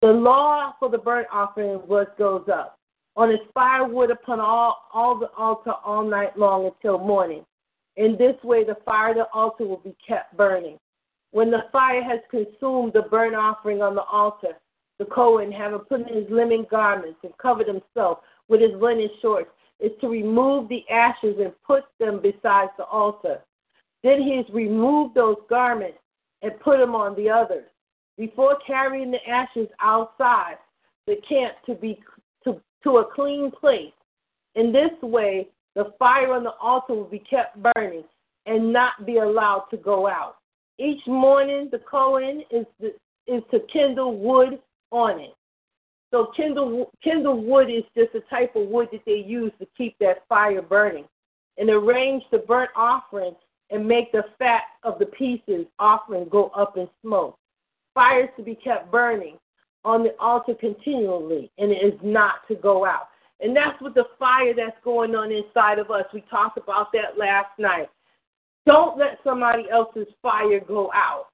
The 0.00 0.12
law 0.12 0.74
for 0.78 0.88
the 0.88 0.98
burnt 0.98 1.26
offering 1.32 1.80
was 1.88 2.06
goes 2.18 2.48
up. 2.52 2.78
On 3.16 3.30
its 3.30 3.42
firewood 3.52 4.10
upon 4.10 4.38
all, 4.38 4.86
all 4.94 5.18
the 5.18 5.30
altar 5.36 5.72
all 5.84 6.04
night 6.04 6.38
long 6.38 6.66
until 6.66 6.98
morning. 6.98 7.44
In 7.96 8.16
this 8.16 8.36
way 8.44 8.62
the 8.62 8.76
fire 8.84 9.10
of 9.10 9.16
the 9.16 9.26
altar 9.32 9.66
will 9.66 9.78
be 9.78 9.96
kept 10.06 10.36
burning. 10.36 10.78
When 11.32 11.50
the 11.50 11.64
fire 11.72 12.02
has 12.02 12.20
consumed 12.30 12.92
the 12.92 13.02
burnt 13.10 13.34
offering 13.34 13.82
on 13.82 13.96
the 13.96 14.04
altar, 14.04 14.56
the 14.98 15.04
Cohen, 15.04 15.50
having 15.50 15.80
put 15.80 16.08
in 16.08 16.14
his 16.14 16.30
linen 16.30 16.64
garments 16.70 17.18
and 17.24 17.36
covered 17.38 17.66
himself 17.66 18.18
with 18.48 18.60
his 18.60 18.80
linen 18.80 19.10
shorts, 19.20 19.50
is 19.80 19.92
to 20.00 20.08
remove 20.08 20.68
the 20.68 20.88
ashes 20.88 21.36
and 21.40 21.52
put 21.66 21.84
them 21.98 22.20
beside 22.20 22.68
the 22.76 22.84
altar. 22.84 23.40
Then 24.02 24.22
he 24.22 24.30
is 24.30 24.46
remove 24.52 25.12
those 25.14 25.36
garments 25.50 25.98
and 26.42 26.58
put 26.60 26.78
them 26.78 26.94
on 26.94 27.16
the 27.16 27.28
others. 27.30 27.66
Before 28.18 28.58
carrying 28.66 29.12
the 29.12 29.24
ashes 29.28 29.68
outside 29.80 30.56
the 31.06 31.16
camp 31.28 31.54
to 31.66 31.74
be 31.74 31.98
to, 32.44 32.60
to 32.82 32.98
a 32.98 33.14
clean 33.14 33.50
place. 33.50 33.92
In 34.56 34.72
this 34.72 34.90
way, 35.02 35.48
the 35.76 35.92
fire 35.98 36.32
on 36.32 36.42
the 36.42 36.52
altar 36.60 36.94
will 36.94 37.04
be 37.04 37.20
kept 37.20 37.56
burning 37.74 38.04
and 38.46 38.72
not 38.72 39.06
be 39.06 39.18
allowed 39.18 39.66
to 39.70 39.76
go 39.76 40.08
out. 40.08 40.36
Each 40.78 41.00
morning, 41.06 41.68
the 41.70 41.78
Cohen 41.78 42.42
is 42.50 42.66
the, 42.80 42.94
is 43.26 43.42
to 43.52 43.60
kindle 43.72 44.18
wood 44.18 44.58
on 44.90 45.20
it. 45.20 45.34
So 46.10 46.32
kindle 46.36 46.90
kindle 47.04 47.40
wood 47.40 47.70
is 47.70 47.84
just 47.96 48.14
a 48.14 48.20
type 48.30 48.56
of 48.56 48.68
wood 48.68 48.88
that 48.92 49.02
they 49.06 49.24
use 49.26 49.52
to 49.60 49.66
keep 49.76 49.96
that 50.00 50.26
fire 50.28 50.62
burning, 50.62 51.04
and 51.58 51.68
arrange 51.70 52.24
the 52.32 52.38
burnt 52.38 52.70
offering 52.74 53.34
and 53.70 53.86
make 53.86 54.10
the 54.12 54.24
fat 54.38 54.62
of 54.82 54.98
the 54.98 55.06
pieces 55.06 55.66
offering 55.78 56.28
go 56.30 56.48
up 56.56 56.76
in 56.76 56.88
smoke. 57.02 57.38
Fires 57.98 58.28
to 58.36 58.44
be 58.44 58.54
kept 58.54 58.92
burning 58.92 59.38
on 59.84 60.04
the 60.04 60.14
altar 60.20 60.54
continually, 60.54 61.50
and 61.58 61.72
it 61.72 61.84
is 61.84 61.98
not 62.00 62.46
to 62.46 62.54
go 62.54 62.86
out. 62.86 63.08
And 63.40 63.56
that's 63.56 63.80
what 63.80 63.94
the 63.94 64.04
fire 64.20 64.54
that's 64.54 64.76
going 64.84 65.16
on 65.16 65.32
inside 65.32 65.80
of 65.80 65.90
us. 65.90 66.04
We 66.14 66.22
talked 66.30 66.58
about 66.58 66.92
that 66.92 67.18
last 67.18 67.58
night. 67.58 67.88
Don't 68.66 68.96
let 68.96 69.18
somebody 69.24 69.64
else's 69.68 70.06
fire 70.22 70.60
go 70.60 70.92
out. 70.94 71.26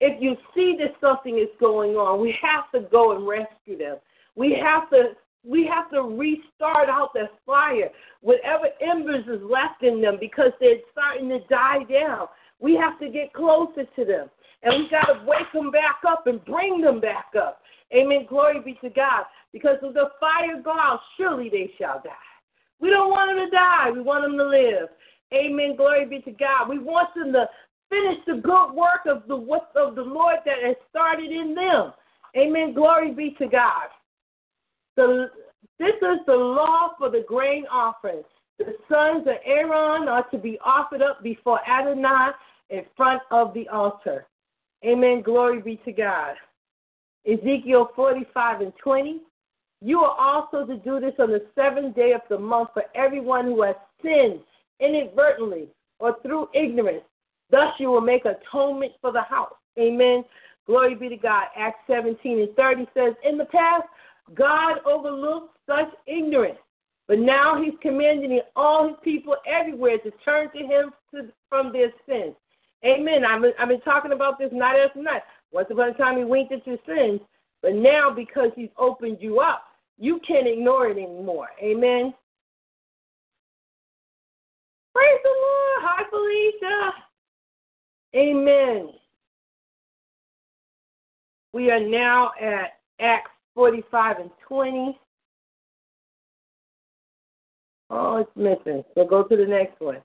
If 0.00 0.20
you 0.20 0.34
see 0.52 0.76
that 0.80 1.00
something 1.00 1.38
is 1.38 1.48
going 1.60 1.92
on, 1.92 2.20
we 2.20 2.36
have 2.42 2.72
to 2.72 2.88
go 2.90 3.14
and 3.14 3.24
rescue 3.24 3.78
them. 3.78 3.98
We 4.34 4.60
have 4.60 4.90
to 4.90 5.12
we 5.46 5.70
have 5.72 5.90
to 5.92 6.02
restart 6.02 6.88
out 6.88 7.10
that 7.14 7.30
fire, 7.46 7.90
whatever 8.20 8.64
embers 8.80 9.26
is 9.28 9.42
left 9.42 9.82
in 9.82 10.00
them, 10.00 10.16
because 10.18 10.50
they're 10.58 10.78
starting 10.90 11.28
to 11.28 11.38
die 11.48 11.84
down. 11.88 12.26
We 12.58 12.74
have 12.76 12.98
to 12.98 13.10
get 13.10 13.32
closer 13.32 13.84
to 13.84 14.04
them, 14.04 14.30
and 14.64 14.84
we 14.84 14.90
got 14.90 15.12
to 15.12 15.24
wake 15.26 15.52
them 15.52 15.70
back 15.70 16.00
up 16.06 16.26
and 16.26 16.44
bring 16.44 16.80
them 16.80 17.00
back 17.00 17.26
up. 17.38 17.60
Amen. 17.94 18.26
Glory 18.28 18.60
be 18.60 18.78
to 18.82 18.90
God. 18.90 19.24
Because 19.52 19.76
if 19.82 19.94
the 19.94 20.08
fire 20.18 20.60
go 20.62 20.72
out, 20.72 21.00
surely 21.16 21.48
they 21.48 21.70
shall 21.78 22.00
die. 22.02 22.10
We 22.80 22.90
don't 22.90 23.10
want 23.10 23.30
them 23.30 23.44
to 23.44 23.50
die. 23.50 23.90
We 23.92 24.00
want 24.00 24.24
them 24.24 24.36
to 24.36 24.46
live. 24.46 24.88
Amen. 25.32 25.76
Glory 25.76 26.06
be 26.06 26.20
to 26.20 26.32
God. 26.32 26.68
We 26.68 26.78
want 26.78 27.10
them 27.14 27.32
to 27.34 27.46
finish 27.90 28.18
the 28.26 28.40
good 28.42 28.72
work 28.72 29.06
of 29.06 29.28
the 29.28 29.36
of 29.80 29.94
the 29.94 30.02
Lord 30.02 30.38
that 30.44 30.58
has 30.64 30.76
started 30.90 31.30
in 31.30 31.54
them. 31.54 31.92
Amen. 32.36 32.74
Glory 32.74 33.12
be 33.12 33.36
to 33.38 33.46
God. 33.46 33.88
The, 34.96 35.26
this 35.78 35.94
is 35.94 36.18
the 36.26 36.34
law 36.34 36.90
for 36.98 37.10
the 37.10 37.24
grain 37.26 37.64
offering. 37.70 38.22
The 38.58 38.74
sons 38.88 39.26
of 39.26 39.34
Aaron 39.44 40.08
are 40.08 40.28
to 40.30 40.38
be 40.38 40.58
offered 40.64 41.02
up 41.02 41.22
before 41.22 41.60
Adonai 41.68 42.30
in 42.70 42.82
front 42.96 43.22
of 43.30 43.52
the 43.54 43.68
altar. 43.68 44.26
Amen. 44.84 45.22
Glory 45.22 45.60
be 45.60 45.76
to 45.84 45.92
God. 45.92 46.34
Ezekiel 47.26 47.90
45 47.96 48.60
and 48.60 48.72
20. 48.82 49.20
You 49.80 50.00
are 50.00 50.16
also 50.18 50.66
to 50.66 50.76
do 50.76 51.00
this 51.00 51.14
on 51.18 51.30
the 51.30 51.44
seventh 51.54 51.96
day 51.96 52.12
of 52.12 52.20
the 52.28 52.38
month 52.38 52.70
for 52.74 52.84
everyone 52.94 53.46
who 53.46 53.62
has 53.62 53.76
sinned 54.02 54.40
inadvertently 54.80 55.68
or 55.98 56.16
through 56.22 56.48
ignorance. 56.54 57.04
Thus 57.50 57.72
you 57.78 57.90
will 57.90 58.00
make 58.00 58.24
atonement 58.24 58.92
for 59.00 59.12
the 59.12 59.22
house. 59.22 59.54
Amen. 59.78 60.24
Glory 60.66 60.94
be 60.94 61.08
to 61.08 61.16
God. 61.16 61.44
Acts 61.56 61.80
17 61.86 62.40
and 62.40 62.56
30 62.56 62.86
says, 62.94 63.14
In 63.24 63.38
the 63.38 63.44
past, 63.46 63.84
God 64.34 64.78
overlooked 64.86 65.56
such 65.66 65.88
ignorance, 66.06 66.58
but 67.06 67.18
now 67.18 67.62
he's 67.62 67.74
commanding 67.82 68.40
all 68.56 68.88
his 68.88 68.96
people 69.02 69.36
everywhere 69.46 69.98
to 69.98 70.10
turn 70.24 70.50
to 70.52 70.58
him 70.58 70.90
to, 71.10 71.28
from 71.48 71.72
their 71.72 71.92
sins. 72.08 72.34
Amen. 72.84 73.24
I've 73.24 73.40
been, 73.40 73.52
I've 73.58 73.68
been 73.68 73.80
talking 73.80 74.12
about 74.12 74.38
this 74.38 74.50
night 74.52 74.78
after 74.78 75.02
night. 75.02 75.22
Once 75.52 75.68
upon 75.70 75.90
a 75.90 75.94
time, 75.94 76.18
he 76.18 76.24
winked 76.24 76.52
at 76.52 76.66
your 76.66 76.78
sins, 76.86 77.20
but 77.62 77.74
now 77.74 78.10
because 78.14 78.50
he's 78.54 78.68
opened 78.76 79.18
you 79.20 79.40
up, 79.40 79.64
you 79.98 80.20
can't 80.26 80.46
ignore 80.46 80.88
it 80.88 80.98
anymore. 80.98 81.48
Amen. 81.62 82.12
Praise 84.94 85.18
the 85.22 85.28
Lord. 85.28 85.82
Hi, 85.82 86.04
Felicia. 86.10 86.92
Amen. 88.14 88.90
We 91.52 91.70
are 91.70 91.80
now 91.80 92.32
at 92.40 92.80
Acts 93.00 93.30
45 93.54 94.18
and 94.18 94.30
20. 94.46 94.98
Oh, 97.90 98.16
it's 98.16 98.30
missing. 98.36 98.84
So 98.94 99.06
go 99.06 99.22
to 99.22 99.36
the 99.36 99.46
next 99.46 99.80
one. 99.80 99.98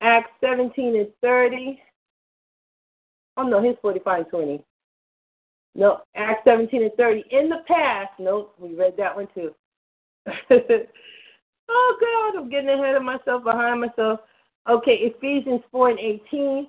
Acts 0.00 0.30
17 0.42 0.96
and 0.96 1.08
30. 1.22 1.80
Oh, 3.36 3.42
no, 3.42 3.62
here's 3.62 3.76
45 3.82 4.18
and 4.20 4.28
20. 4.28 4.64
No, 5.76 6.00
Acts 6.14 6.42
17 6.44 6.82
and 6.82 6.92
30. 6.96 7.24
In 7.30 7.48
the 7.48 7.62
past, 7.66 8.12
no, 8.18 8.50
we 8.58 8.74
read 8.74 8.94
that 8.96 9.14
one 9.14 9.28
too. 9.34 9.54
Oh, 11.68 11.96
God, 12.32 12.40
I'm 12.40 12.50
getting 12.50 12.68
ahead 12.68 12.94
of 12.94 13.02
myself, 13.02 13.44
behind 13.44 13.80
myself. 13.80 14.20
Okay, 14.68 14.96
Ephesians 14.96 15.62
4 15.70 15.90
and 15.90 15.98
18. 15.98 16.68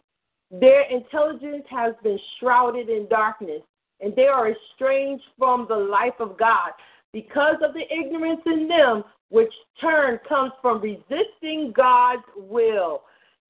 Their 0.52 0.84
intelligence 0.84 1.66
has 1.70 1.94
been 2.04 2.20
shrouded 2.40 2.90
in 2.90 3.08
darkness, 3.10 3.62
and 4.00 4.16
they 4.16 4.28
are 4.28 4.52
estranged 4.52 5.24
from 5.38 5.66
the 5.68 5.76
life 5.76 6.14
of 6.20 6.38
God 6.38 6.72
because 7.14 7.56
of 7.62 7.74
the 7.74 7.84
ignorance 7.94 8.42
in 8.46 8.68
them, 8.68 9.04
which 9.30 9.52
turn 9.82 10.20
comes 10.28 10.52
from 10.62 10.82
resisting 10.82 11.74
God's 11.76 12.24
will. 12.36 13.02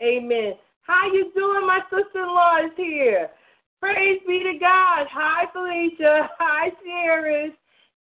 Amen. 0.02 0.54
How 0.86 1.12
you 1.12 1.32
doing? 1.36 1.66
My 1.66 1.80
sister-in-law 1.90 2.66
is 2.66 2.72
here. 2.78 3.30
Praise 3.80 4.20
be 4.28 4.40
to 4.40 4.60
God. 4.60 5.08
Hi, 5.12 5.46
Felicia. 5.52 6.30
Hi, 6.40 6.70
Sharon. 6.84 7.54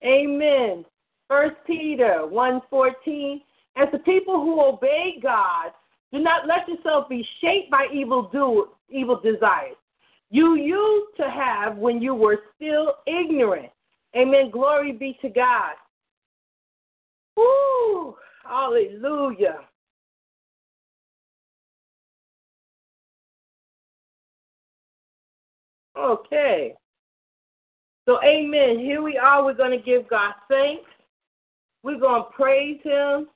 Amen. 0.05 0.85
First 1.27 1.57
Peter 1.67 2.27
1.14, 2.27 3.41
As 3.77 3.89
the 3.91 3.99
people 4.01 4.35
who 4.35 4.61
obey 4.61 5.19
God, 5.23 5.73
do 6.13 6.19
not 6.19 6.47
let 6.47 6.69
yourself 6.69 7.09
be 7.09 7.27
shaped 7.41 7.71
by 7.71 7.87
evil 7.93 8.29
do 8.31 8.69
evil 8.91 9.19
desires. 9.19 9.77
You 10.31 10.57
used 10.57 11.17
to 11.17 11.31
have 11.31 11.79
when 11.79 12.03
you 12.03 12.15
were 12.15 12.41
still 12.55 12.97
ignorant. 13.07 13.71
Amen. 14.15 14.51
Glory 14.51 14.93
be 14.93 15.19
to 15.23 15.31
God. 15.31 15.75
Woo! 17.37 18.15
Hallelujah. 18.45 19.61
Okay. 25.97 26.75
So, 28.07 28.19
amen. 28.23 28.79
Here 28.79 29.03
we 29.03 29.17
are. 29.17 29.45
We're 29.45 29.55
going 29.55 29.79
to 29.79 29.85
give 29.85 30.09
God 30.09 30.35
thanks. 30.49 30.91
We're 31.83 32.01
going 32.01 32.23
to 32.23 32.31
praise 32.31 32.81
Him. 32.83 33.29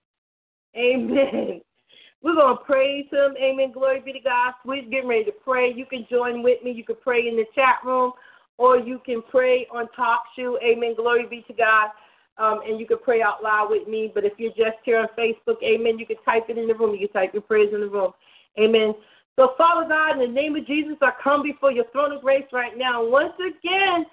Amen. 0.76 1.60
We're 2.22 2.34
going 2.34 2.58
to 2.58 2.64
praise 2.64 3.06
Him. 3.10 3.34
Amen. 3.40 3.72
Glory 3.72 4.00
be 4.04 4.12
to 4.12 4.20
God. 4.20 4.54
We're 4.64 4.82
getting 4.82 5.08
ready 5.08 5.24
to 5.24 5.32
pray. 5.32 5.72
You 5.72 5.86
can 5.86 6.06
join 6.10 6.42
with 6.42 6.62
me. 6.62 6.72
You 6.72 6.84
can 6.84 6.96
pray 7.02 7.28
in 7.28 7.36
the 7.36 7.44
chat 7.54 7.76
room 7.84 8.12
or 8.58 8.78
you 8.78 9.00
can 9.06 9.22
pray 9.30 9.66
on 9.72 9.86
TalkShoe. 9.98 10.56
Amen. 10.62 10.94
Glory 10.96 11.26
be 11.26 11.44
to 11.46 11.54
God. 11.54 11.90
Um, 12.38 12.60
and 12.66 12.78
you 12.78 12.86
can 12.86 12.98
pray 13.02 13.20
out 13.22 13.42
loud 13.42 13.68
with 13.70 13.88
me. 13.88 14.12
But 14.14 14.24
if 14.24 14.32
you're 14.36 14.50
just 14.50 14.78
here 14.84 14.98
on 15.00 15.08
Facebook, 15.18 15.56
amen, 15.62 15.98
you 15.98 16.06
can 16.06 16.16
type 16.24 16.44
it 16.48 16.58
in 16.58 16.68
the 16.68 16.74
room. 16.74 16.94
You 16.94 17.08
can 17.08 17.22
type 17.22 17.32
your 17.32 17.42
prayers 17.42 17.70
in 17.72 17.80
the 17.80 17.88
room. 17.88 18.12
Amen. 18.60 18.94
So, 19.38 19.54
Father 19.56 19.88
God, 19.88 20.20
in 20.20 20.34
the 20.34 20.34
name 20.34 20.56
of 20.56 20.66
Jesus, 20.66 20.96
I 21.00 21.12
come 21.22 21.44
before 21.44 21.70
your 21.70 21.84
throne 21.92 22.10
of 22.10 22.22
grace 22.22 22.46
right 22.52 22.76
now. 22.76 23.06
Once 23.06 23.34
again, 23.38 24.04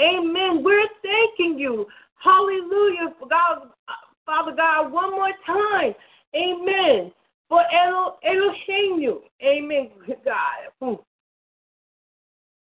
amen, 0.00 0.64
we're 0.64 0.88
thanking 1.02 1.58
you. 1.58 1.86
Hallelujah. 2.14 3.12
God, 3.28 3.68
Father 4.24 4.52
God, 4.56 4.90
one 4.90 5.10
more 5.10 5.32
time. 5.44 5.94
Amen. 6.34 7.12
For 7.46 7.60
Elohim, 7.74 9.18
amen, 9.44 9.90
God. 10.24 10.98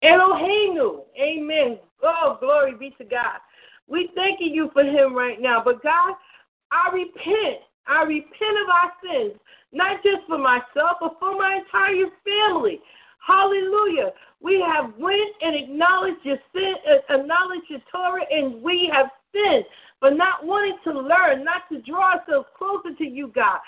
Elohim, 0.03 1.01
amen. 1.21 1.79
Oh, 2.03 2.39
glory 2.41 2.77
be 2.79 2.95
to 2.97 3.05
God. 3.05 3.41
We 3.89 4.09
thanking 4.15 4.55
you 4.55 4.71
for 4.73 4.85
him 4.85 5.15
right 5.15 5.39
now. 5.39 5.61
But 5.63 5.83
God, 5.83 6.15
I 6.73 6.95
repent. 6.95 7.61
I 7.87 8.05
repent 8.05 8.57
of 8.65 8.69
our 8.71 8.93
sins, 9.05 9.41
not 9.77 10.03
just 10.03 10.27
for 10.27 10.39
myself, 10.39 10.97
but 11.01 11.17
for 11.21 11.37
my 11.37 11.61
entire 11.61 12.09
family. 12.25 12.81
Hallelujah. 13.21 14.11
We 14.41 14.65
have 14.65 14.95
went 14.99 15.31
and 15.43 15.55
acknowledged 15.55 16.25
your 16.25 16.39
sin, 16.53 16.75
uh, 16.89 17.15
acknowledged 17.15 17.69
your 17.69 17.81
Torah, 17.93 18.25
and 18.31 18.63
we 18.63 18.91
have 18.93 19.07
sinned 19.33 19.65
for 20.01 20.11
not 20.11 20.45
wanting 20.45 20.79
to 20.85 20.93
learn, 20.93 21.45
not 21.45 21.69
to 21.71 21.83
draw 21.83 22.15
ourselves 22.15 22.49
closer 22.57 22.97
to 22.97 23.05
you, 23.05 23.29
God. 23.35 23.59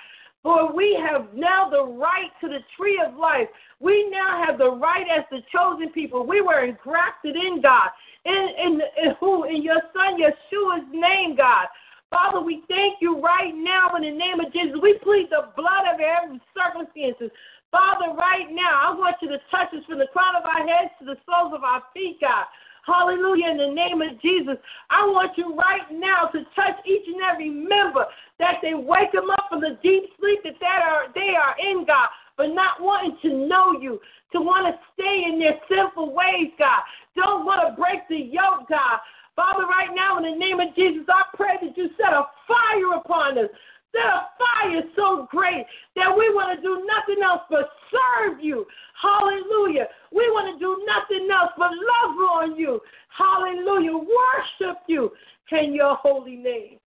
For 0.43 0.73
we 0.73 0.97
have 1.05 1.35
now 1.35 1.69
the 1.69 1.85
right 1.85 2.31
to 2.41 2.49
the 2.49 2.61
tree 2.77 3.03
of 3.05 3.17
life. 3.17 3.49
We 3.81 4.09
now 4.09 4.45
have 4.47 4.57
the 4.57 4.71
right 4.71 5.07
as 5.11 5.25
the 5.31 5.41
chosen 5.53 5.91
people. 5.91 6.25
We 6.27 6.41
were 6.41 6.65
engrafted 6.65 7.35
in 7.35 7.61
God 7.61 7.91
in, 8.25 8.49
in, 8.65 8.73
in 9.03 9.15
who? 9.21 9.45
In 9.45 9.63
your 9.63 9.81
son 9.93 10.21
Yeshua's 10.21 10.87
name, 10.93 11.37
God. 11.37 11.67
Father, 12.11 12.41
we 12.41 12.65
thank 12.69 13.01
you 13.01 13.21
right 13.21 13.53
now 13.55 13.93
in 13.97 14.03
the 14.03 14.17
name 14.17 14.41
of 14.41 14.53
Jesus. 14.53 14.81
We 14.81 14.97
plead 15.05 15.29
the 15.29 15.53
blood 15.57 15.85
of 15.93 16.01
every 16.01 16.41
circumstances. 16.57 17.31
Father, 17.71 18.17
right 18.17 18.49
now, 18.49 18.89
I 18.89 18.97
want 18.97 19.17
you 19.21 19.29
to 19.29 19.39
touch 19.53 19.69
us 19.77 19.85
from 19.85 20.01
the 20.01 20.09
crown 20.13 20.37
of 20.37 20.45
our 20.49 20.65
heads 20.65 20.93
to 21.01 21.05
the 21.05 21.21
soles 21.29 21.53
of 21.53 21.65
our 21.65 21.85
feet, 21.93 22.17
God. 22.21 22.49
Hallelujah, 22.89 23.53
in 23.53 23.59
the 23.61 23.75
name 23.77 24.01
of 24.01 24.17
Jesus. 24.25 24.57
I 24.89 25.05
want 25.05 25.37
you 25.37 25.53
right 25.53 25.85
now 25.93 26.33
to 26.33 26.41
touch 26.57 26.81
each 26.89 27.05
and 27.05 27.21
every 27.21 27.51
member 27.53 28.09
that 28.41 28.65
they 28.65 28.73
wake 28.73 29.13
them 29.13 29.29
up 29.29 29.53
from 29.53 29.61
the 29.61 29.77
deep 29.85 30.09
sleep 30.17 30.41
that 30.49 30.57
they 30.57 30.81
are, 30.81 31.13
they 31.13 31.37
are 31.37 31.53
in, 31.61 31.85
God, 31.85 32.09
but 32.41 32.57
not 32.57 32.81
wanting 32.81 33.21
to 33.21 33.45
know 33.45 33.77
you, 33.77 34.01
to 34.33 34.41
want 34.41 34.65
to 34.65 34.81
stay 34.97 35.29
in 35.29 35.39
their 35.39 35.61
sinful 35.69 36.17
ways, 36.17 36.57
God 36.59 36.81
don't 37.19 37.45
want 37.45 37.67
to 37.67 37.75
break 37.75 38.07
the 38.07 38.31
yoke, 38.31 38.71
God. 38.71 39.03
Father, 39.39 39.71
right 39.71 39.95
now, 39.95 40.19
in 40.19 40.25
the 40.25 40.37
name 40.37 40.59
of 40.59 40.75
Jesus, 40.75 41.07
I 41.07 41.23
pray 41.37 41.55
that 41.63 41.77
you 41.77 41.89
set 41.97 42.11
a 42.11 42.27
fire 42.51 42.99
upon 42.99 43.39
us. 43.39 43.47
Set 43.95 44.03
a 44.03 44.27
fire 44.35 44.83
so 44.97 45.29
great 45.31 45.65
that 45.95 46.11
we 46.11 46.29
want 46.35 46.59
to 46.59 46.61
do 46.61 46.85
nothing 46.91 47.23
else 47.23 47.43
but 47.49 47.71
serve 47.87 48.41
you. 48.43 48.67
Hallelujah. 49.01 49.87
We 50.11 50.29
want 50.35 50.53
to 50.53 50.59
do 50.59 50.83
nothing 50.85 51.29
else 51.31 51.53
but 51.57 51.71
love 51.71 52.17
on 52.19 52.59
you. 52.59 52.81
Hallelujah. 53.17 53.97
Worship 53.97 54.79
you 54.89 55.13
in 55.53 55.73
your 55.73 55.95
holy 55.95 56.35
name. 56.35 56.79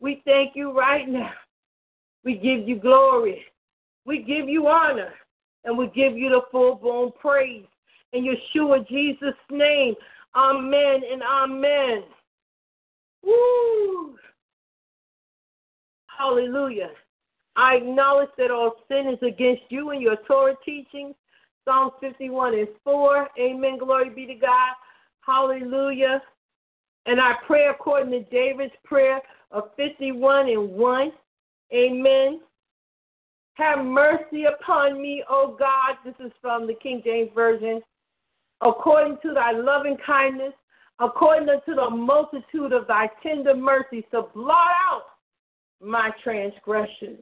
We 0.00 0.22
thank 0.24 0.56
you 0.56 0.72
right 0.72 1.06
now. 1.06 1.32
We 2.24 2.36
give 2.36 2.66
you 2.66 2.80
glory. 2.80 3.44
We 4.06 4.22
give 4.22 4.48
you 4.48 4.66
honor. 4.66 5.12
And 5.64 5.76
we 5.76 5.88
give 5.88 6.16
you 6.16 6.30
the 6.30 6.40
full 6.50 6.74
blown 6.76 7.12
praise 7.20 7.66
in 8.14 8.24
Yeshua 8.24 8.88
Jesus' 8.88 9.34
name. 9.50 9.94
Amen 10.34 11.02
and 11.10 11.22
amen. 11.22 12.04
Woo! 13.22 14.16
Hallelujah. 16.06 16.90
I 17.56 17.76
acknowledge 17.76 18.30
that 18.38 18.50
all 18.50 18.76
sin 18.88 19.08
is 19.08 19.22
against 19.22 19.62
you 19.68 19.90
and 19.90 20.00
your 20.00 20.16
Torah 20.26 20.54
teachings. 20.64 21.14
Psalm 21.64 21.90
51 22.00 22.54
and 22.54 22.68
4. 22.82 23.28
Amen. 23.38 23.78
Glory 23.78 24.10
be 24.10 24.26
to 24.26 24.34
God. 24.34 24.74
Hallelujah. 25.20 26.22
And 27.06 27.20
I 27.20 27.34
pray 27.46 27.68
according 27.68 28.10
to 28.12 28.22
David's 28.30 28.72
prayer 28.84 29.20
of 29.50 29.64
51 29.76 30.48
and 30.48 30.70
1. 30.70 31.12
Amen. 31.74 32.40
Have 33.54 33.84
mercy 33.84 34.44
upon 34.44 35.00
me, 35.00 35.22
O 35.28 35.56
God. 35.58 35.96
This 36.04 36.14
is 36.24 36.32
from 36.40 36.66
the 36.66 36.74
King 36.74 37.02
James 37.04 37.30
Version 37.34 37.82
according 38.62 39.18
to 39.22 39.34
thy 39.34 39.52
loving 39.52 39.96
kindness, 40.04 40.52
according 41.00 41.46
to 41.46 41.74
the 41.74 41.90
multitude 41.90 42.72
of 42.72 42.86
thy 42.86 43.08
tender 43.22 43.54
mercies, 43.54 44.04
to 44.12 44.22
blot 44.34 44.70
out 44.90 45.02
my 45.80 46.10
transgressions. 46.22 47.18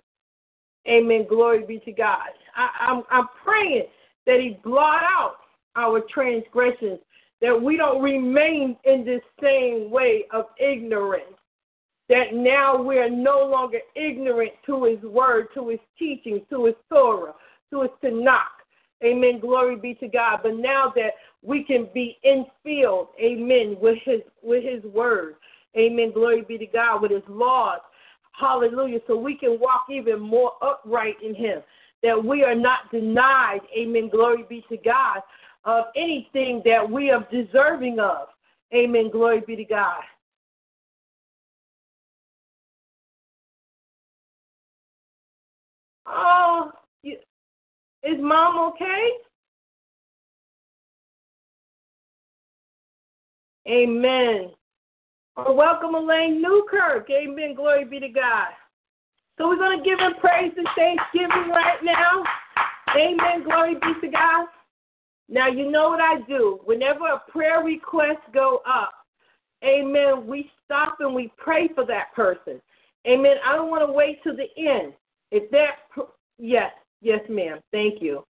Amen. 0.88 1.26
Glory 1.28 1.64
be 1.64 1.78
to 1.80 1.92
God. 1.92 2.28
I, 2.54 2.68
am 2.80 2.98
I'm, 2.98 3.02
I'm 3.10 3.28
praying 3.42 3.84
that 4.26 4.40
He 4.40 4.58
blot 4.62 5.02
out 5.02 5.36
our 5.76 6.02
transgressions, 6.12 6.98
that 7.40 7.60
we 7.60 7.76
don't 7.76 8.02
remain 8.02 8.76
in 8.84 9.04
this 9.04 9.22
same 9.42 9.90
way 9.90 10.24
of 10.32 10.46
ignorance, 10.58 11.24
that 12.08 12.34
now 12.34 12.80
we're 12.82 13.08
no 13.08 13.46
longer 13.46 13.78
ignorant 13.94 14.52
to 14.66 14.84
His 14.84 15.00
word, 15.02 15.48
to 15.54 15.68
His 15.68 15.80
teaching, 15.98 16.44
to 16.50 16.66
His 16.66 16.74
Torah, 16.90 17.34
to 17.70 17.82
His 17.82 17.90
Tanakh. 18.02 18.59
Amen. 19.04 19.40
Glory 19.40 19.76
be 19.76 19.94
to 19.94 20.08
God. 20.08 20.40
But 20.42 20.56
now 20.56 20.92
that 20.96 21.12
we 21.42 21.64
can 21.64 21.88
be 21.94 22.18
infield, 22.22 23.08
amen, 23.20 23.76
with 23.80 23.98
his 24.04 24.20
with 24.42 24.62
his 24.62 24.82
word. 24.92 25.36
Amen. 25.76 26.12
Glory 26.12 26.42
be 26.42 26.58
to 26.58 26.66
God 26.66 27.00
with 27.02 27.12
his 27.12 27.22
laws. 27.28 27.80
Hallelujah. 28.32 29.00
So 29.06 29.16
we 29.16 29.36
can 29.36 29.58
walk 29.60 29.84
even 29.90 30.20
more 30.20 30.52
upright 30.62 31.16
in 31.22 31.34
him. 31.34 31.60
That 32.02 32.22
we 32.22 32.42
are 32.44 32.54
not 32.54 32.90
denied, 32.90 33.60
amen. 33.76 34.08
Glory 34.08 34.44
be 34.48 34.64
to 34.70 34.78
God, 34.78 35.20
of 35.64 35.86
anything 35.96 36.62
that 36.64 36.88
we 36.88 37.10
are 37.10 37.26
deserving 37.30 37.98
of. 38.00 38.28
Amen. 38.74 39.10
Glory 39.10 39.42
be 39.46 39.56
to 39.56 39.64
God. 39.64 40.00
Oh, 46.06 46.72
is 48.02 48.16
mom 48.20 48.72
okay? 48.72 49.08
Amen. 53.68 54.50
Well, 55.36 55.54
welcome 55.54 55.94
Elaine 55.94 56.42
Newkirk. 56.42 57.08
Amen. 57.10 57.54
Glory 57.54 57.84
be 57.84 58.00
to 58.00 58.08
God. 58.08 58.48
So 59.38 59.48
we're 59.48 59.56
going 59.56 59.78
to 59.78 59.84
give 59.84 59.98
him 59.98 60.12
praise 60.20 60.52
and 60.56 60.66
thanksgiving 60.76 61.50
right 61.50 61.78
now. 61.82 62.22
Amen. 62.96 63.44
Glory 63.44 63.74
be 63.74 64.00
to 64.00 64.08
God. 64.08 64.46
Now 65.30 65.46
you 65.46 65.70
know 65.70 65.90
what 65.90 66.00
I 66.00 66.20
do. 66.28 66.58
Whenever 66.64 67.06
a 67.06 67.30
prayer 67.30 67.62
request 67.62 68.18
go 68.34 68.60
up, 68.68 68.92
amen, 69.64 70.26
we 70.26 70.50
stop 70.64 70.96
and 70.98 71.14
we 71.14 71.32
pray 71.36 71.68
for 71.74 71.86
that 71.86 72.12
person. 72.14 72.60
Amen. 73.06 73.36
I 73.46 73.54
don't 73.54 73.70
want 73.70 73.86
to 73.86 73.92
wait 73.92 74.22
till 74.22 74.36
the 74.36 74.48
end. 74.60 74.92
If 75.30 75.48
that, 75.52 75.76
yes, 76.38 76.72
yes, 77.00 77.20
ma'am. 77.28 77.60
Thank 77.72 78.02
you. 78.02 78.24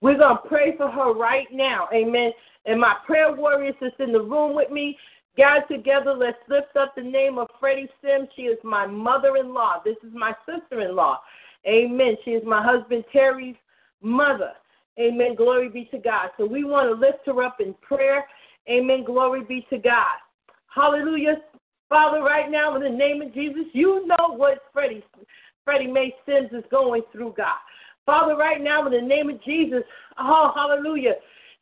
We're 0.00 0.18
going 0.18 0.36
to 0.36 0.48
pray 0.48 0.76
for 0.76 0.90
her 0.90 1.12
right 1.12 1.46
now. 1.52 1.88
Amen. 1.94 2.32
And 2.66 2.80
my 2.80 2.94
prayer 3.06 3.32
warriors 3.34 3.74
that's 3.80 3.94
in 3.98 4.12
the 4.12 4.20
room 4.20 4.54
with 4.54 4.70
me, 4.70 4.96
God, 5.36 5.62
together, 5.70 6.12
let's 6.12 6.38
lift 6.48 6.76
up 6.76 6.94
the 6.94 7.02
name 7.02 7.38
of 7.38 7.48
Freddie 7.58 7.88
Sims. 8.02 8.28
She 8.36 8.42
is 8.42 8.58
my 8.64 8.86
mother 8.86 9.36
in 9.36 9.54
law. 9.54 9.76
This 9.84 9.96
is 10.04 10.12
my 10.12 10.34
sister 10.44 10.80
in 10.82 10.94
law. 10.94 11.20
Amen. 11.66 12.16
She 12.24 12.32
is 12.32 12.42
my 12.44 12.62
husband 12.62 13.04
Terry's 13.12 13.56
mother. 14.02 14.52
Amen. 15.00 15.34
Glory 15.36 15.68
be 15.68 15.86
to 15.86 15.98
God. 15.98 16.30
So 16.36 16.44
we 16.44 16.64
want 16.64 16.88
to 16.88 16.94
lift 16.94 17.20
her 17.26 17.42
up 17.42 17.60
in 17.60 17.74
prayer. 17.80 18.24
Amen. 18.68 19.04
Glory 19.04 19.42
be 19.44 19.66
to 19.70 19.78
God. 19.78 20.18
Hallelujah. 20.66 21.36
Father, 21.88 22.22
right 22.22 22.50
now, 22.50 22.74
in 22.76 22.82
the 22.82 22.88
name 22.88 23.22
of 23.22 23.32
Jesus, 23.34 23.64
you 23.72 24.06
know 24.06 24.34
what 24.34 24.58
Freddie, 24.72 25.04
Freddie 25.64 25.86
Mae 25.86 26.14
Sims 26.26 26.50
is 26.52 26.64
going 26.70 27.02
through, 27.12 27.34
God. 27.36 27.58
Father, 28.06 28.36
right 28.36 28.60
now, 28.60 28.84
in 28.86 28.92
the 28.92 29.00
name 29.00 29.30
of 29.30 29.42
Jesus, 29.44 29.82
oh, 30.18 30.52
hallelujah, 30.54 31.14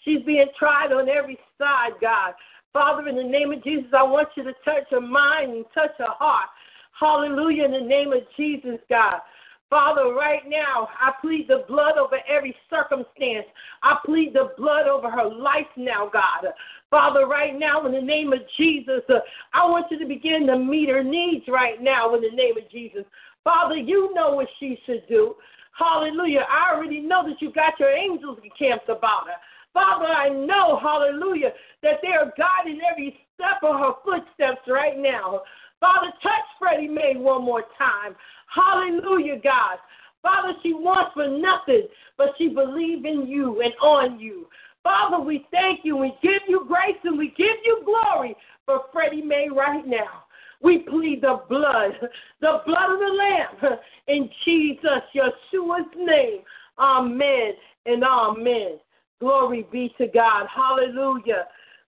she's 0.05 0.23
being 0.25 0.47
tried 0.59 0.93
on 0.93 1.09
every 1.09 1.39
side, 1.59 1.93
God. 2.01 2.33
Father, 2.73 3.09
in 3.09 3.17
the 3.17 3.23
name 3.23 3.53
of 3.53 3.63
Jesus, 3.63 3.91
I 3.97 4.03
want 4.03 4.29
you 4.37 4.45
to 4.45 4.53
touch 4.65 4.85
her 4.91 5.01
mind 5.01 5.53
and 5.53 5.65
touch 5.75 5.91
her 5.99 6.15
heart. 6.19 6.49
Hallelujah, 6.99 7.65
in 7.65 7.73
the 7.73 7.81
name 7.81 8.13
of 8.13 8.21
Jesus, 8.37 8.79
God. 8.89 9.19
Father, 9.71 10.13
right 10.15 10.43
now, 10.49 10.89
I 11.01 11.13
plead 11.21 11.47
the 11.49 11.65
blood 11.69 11.97
over 11.97 12.19
every 12.29 12.57
circumstance. 12.69 13.47
I 13.85 13.99
plead 14.05 14.33
the 14.35 14.51
blood 14.57 14.89
over 14.89 15.09
her 15.09 15.29
life 15.29 15.69
now, 15.77 16.11
God. 16.13 16.53
Father, 16.91 17.27
right 17.27 17.57
now, 17.57 17.87
in 17.87 17.93
the 17.93 18.01
name 18.01 18.33
of 18.33 18.41
Jesus, 18.59 19.03
I 19.55 19.65
want 19.65 19.87
you 19.91 19.99
to 20.01 20.07
begin 20.07 20.49
to 20.49 20.59
meet 20.59 20.89
her 20.89 21.05
needs 21.05 21.45
right 21.47 21.81
now 21.81 22.15
in 22.17 22.21
the 22.21 22.35
name 22.35 22.57
of 22.59 22.69
Jesus. 22.69 23.05
Father, 23.45 23.77
you 23.77 24.13
know 24.13 24.33
what 24.33 24.49
she 24.59 24.77
should 24.87 25.07
do. 25.09 25.37
Hallelujah. 25.73 26.47
I 26.49 26.75
already 26.75 27.01
know 27.01 27.27
that 27.29 27.41
you 27.41 27.53
got 27.53 27.79
your 27.79 27.91
angels 27.91 28.39
encamped 28.43 28.89
about 28.89 29.27
her. 29.27 29.39
Father, 29.73 30.07
I 30.07 30.29
know, 30.29 30.79
hallelujah, 30.83 31.51
that 31.83 32.01
they 32.03 32.09
are 32.09 32.33
guiding 32.37 32.81
every 32.91 33.17
step 33.35 33.63
of 33.63 33.79
her 33.79 33.93
footsteps 34.05 34.67
right 34.67 34.99
now. 34.99 35.43
Father, 35.79 36.09
touch 36.23 36.47
Freddie 36.59 36.89
Mae 36.89 37.15
one 37.17 37.45
more 37.45 37.65
time. 37.79 38.15
Hallelujah, 38.53 39.41
God. 39.43 39.79
Father, 40.23 40.53
she 40.63 40.75
wants 40.75 41.13
for 41.15 41.29
nothing, 41.29 41.89
but 42.19 42.35
she 42.37 42.49
believes 42.49 43.05
in 43.05 43.27
you 43.27 43.63
and 43.63 43.73
on 43.81 44.21
you. 44.21 44.49
Father, 44.83 45.23
we 45.23 45.47
thank 45.51 45.81
you. 45.85 45.97
We 45.97 46.13
give 46.23 46.43
you 46.49 46.65
grace 46.67 46.99
and 47.05 47.19
we 47.19 47.29
give 47.37 47.57
you 47.65 47.83
glory 47.85 48.35
for 48.67 48.83
Freddie 48.93 49.23
Mae 49.23 49.49
right 49.55 49.87
now. 49.87 50.25
We 50.63 50.79
plead 50.81 51.23
the 51.23 51.41
blood, 51.49 51.93
the 52.41 52.61
blood 52.67 52.93
of 52.93 52.99
the 52.99 53.17
Lamb 53.19 53.79
in 54.09 54.29
Jesus, 54.45 55.03
Yeshua's 55.15 55.87
name. 55.97 56.41
Amen 56.79 57.53
and 57.87 58.05
amen. 58.05 58.79
Glory 59.21 59.67
be 59.71 59.95
to 59.99 60.07
God. 60.07 60.47
Hallelujah. 60.55 61.47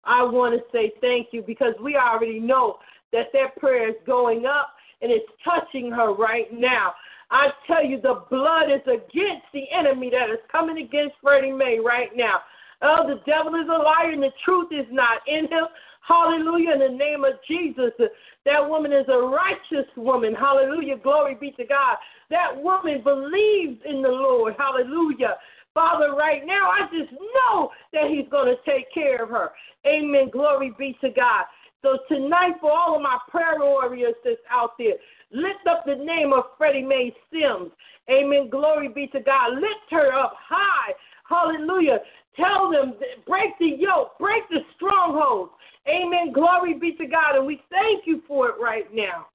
I 0.04 0.22
want 0.22 0.54
to 0.54 0.62
say 0.72 0.92
thank 1.00 1.28
you 1.32 1.42
because 1.42 1.74
we 1.82 1.96
already 1.96 2.40
know 2.40 2.78
that 3.12 3.26
that 3.32 3.56
prayer 3.56 3.88
is 3.88 3.96
going 4.06 4.46
up 4.46 4.74
and 5.02 5.10
it's 5.12 5.30
touching 5.44 5.90
her 5.90 6.14
right 6.14 6.52
now. 6.52 6.94
I 7.30 7.48
tell 7.66 7.84
you, 7.84 8.00
the 8.00 8.22
blood 8.30 8.70
is 8.70 8.80
against 8.86 9.46
the 9.52 9.64
enemy 9.76 10.10
that 10.10 10.30
is 10.30 10.40
coming 10.50 10.78
against 10.78 11.16
Freddie 11.22 11.52
Mae 11.52 11.78
right 11.84 12.08
now. 12.16 12.40
Oh, 12.80 13.06
the 13.06 13.20
devil 13.26 13.54
is 13.54 13.68
a 13.68 13.82
liar 13.82 14.12
and 14.12 14.22
the 14.22 14.30
truth 14.44 14.68
is 14.70 14.86
not 14.90 15.20
in 15.26 15.44
him. 15.44 15.66
Hallelujah. 16.08 16.72
In 16.72 16.78
the 16.78 16.98
name 16.98 17.24
of 17.24 17.34
Jesus. 17.46 17.92
That 18.46 18.66
woman 18.66 18.92
is 18.92 19.04
a 19.08 19.18
righteous 19.18 19.88
woman. 19.94 20.34
Hallelujah. 20.34 20.96
Glory 20.96 21.36
be 21.38 21.50
to 21.52 21.66
God. 21.66 21.96
That 22.30 22.56
woman 22.56 23.02
believes 23.04 23.78
in 23.84 24.00
the 24.00 24.08
Lord. 24.08 24.54
Hallelujah. 24.58 25.36
Father, 25.74 26.14
right 26.16 26.44
now, 26.46 26.70
I 26.70 26.86
just 26.90 27.12
know 27.12 27.70
that 27.92 28.08
He's 28.08 28.28
going 28.30 28.48
to 28.48 28.56
take 28.70 28.92
care 28.92 29.22
of 29.22 29.28
her. 29.28 29.50
Amen. 29.86 30.30
Glory 30.32 30.72
be 30.78 30.96
to 31.02 31.10
God. 31.10 31.44
So 31.82 31.98
tonight, 32.08 32.54
for 32.60 32.72
all 32.72 32.96
of 32.96 33.02
my 33.02 33.18
prayer 33.30 33.58
warriors 33.58 34.14
that's 34.24 34.40
out 34.50 34.72
there, 34.78 34.94
lift 35.30 35.66
up 35.70 35.84
the 35.84 35.94
name 35.94 36.32
of 36.32 36.44
Freddie 36.56 36.82
Mae 36.82 37.14
Sims. 37.30 37.70
Amen. 38.10 38.48
Glory 38.50 38.88
be 38.88 39.06
to 39.08 39.20
God. 39.20 39.54
Lift 39.54 39.90
her 39.90 40.12
up 40.12 40.32
high. 40.48 40.92
Hallelujah. 41.28 41.98
Tell 42.34 42.70
them, 42.70 42.94
break 43.26 43.50
the 43.60 43.76
yoke, 43.78 44.18
break 44.18 44.48
the 44.48 44.60
strongholds. 44.76 45.52
Amen. 45.88 46.32
Glory 46.32 46.74
be 46.74 46.92
to 46.94 47.06
God. 47.06 47.36
And 47.36 47.46
we 47.46 47.62
thank 47.70 48.06
you 48.06 48.22
for 48.28 48.48
it 48.48 48.54
right 48.60 48.92
now. 48.92 49.26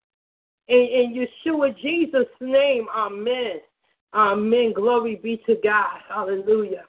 In, 0.67 0.77
in 0.77 1.27
Yeshua 1.45 1.75
Jesus' 1.81 2.27
name, 2.39 2.87
amen. 2.95 3.59
Amen. 4.13 4.73
Glory 4.73 5.15
be 5.15 5.41
to 5.47 5.55
God. 5.63 5.99
Hallelujah. 6.07 6.83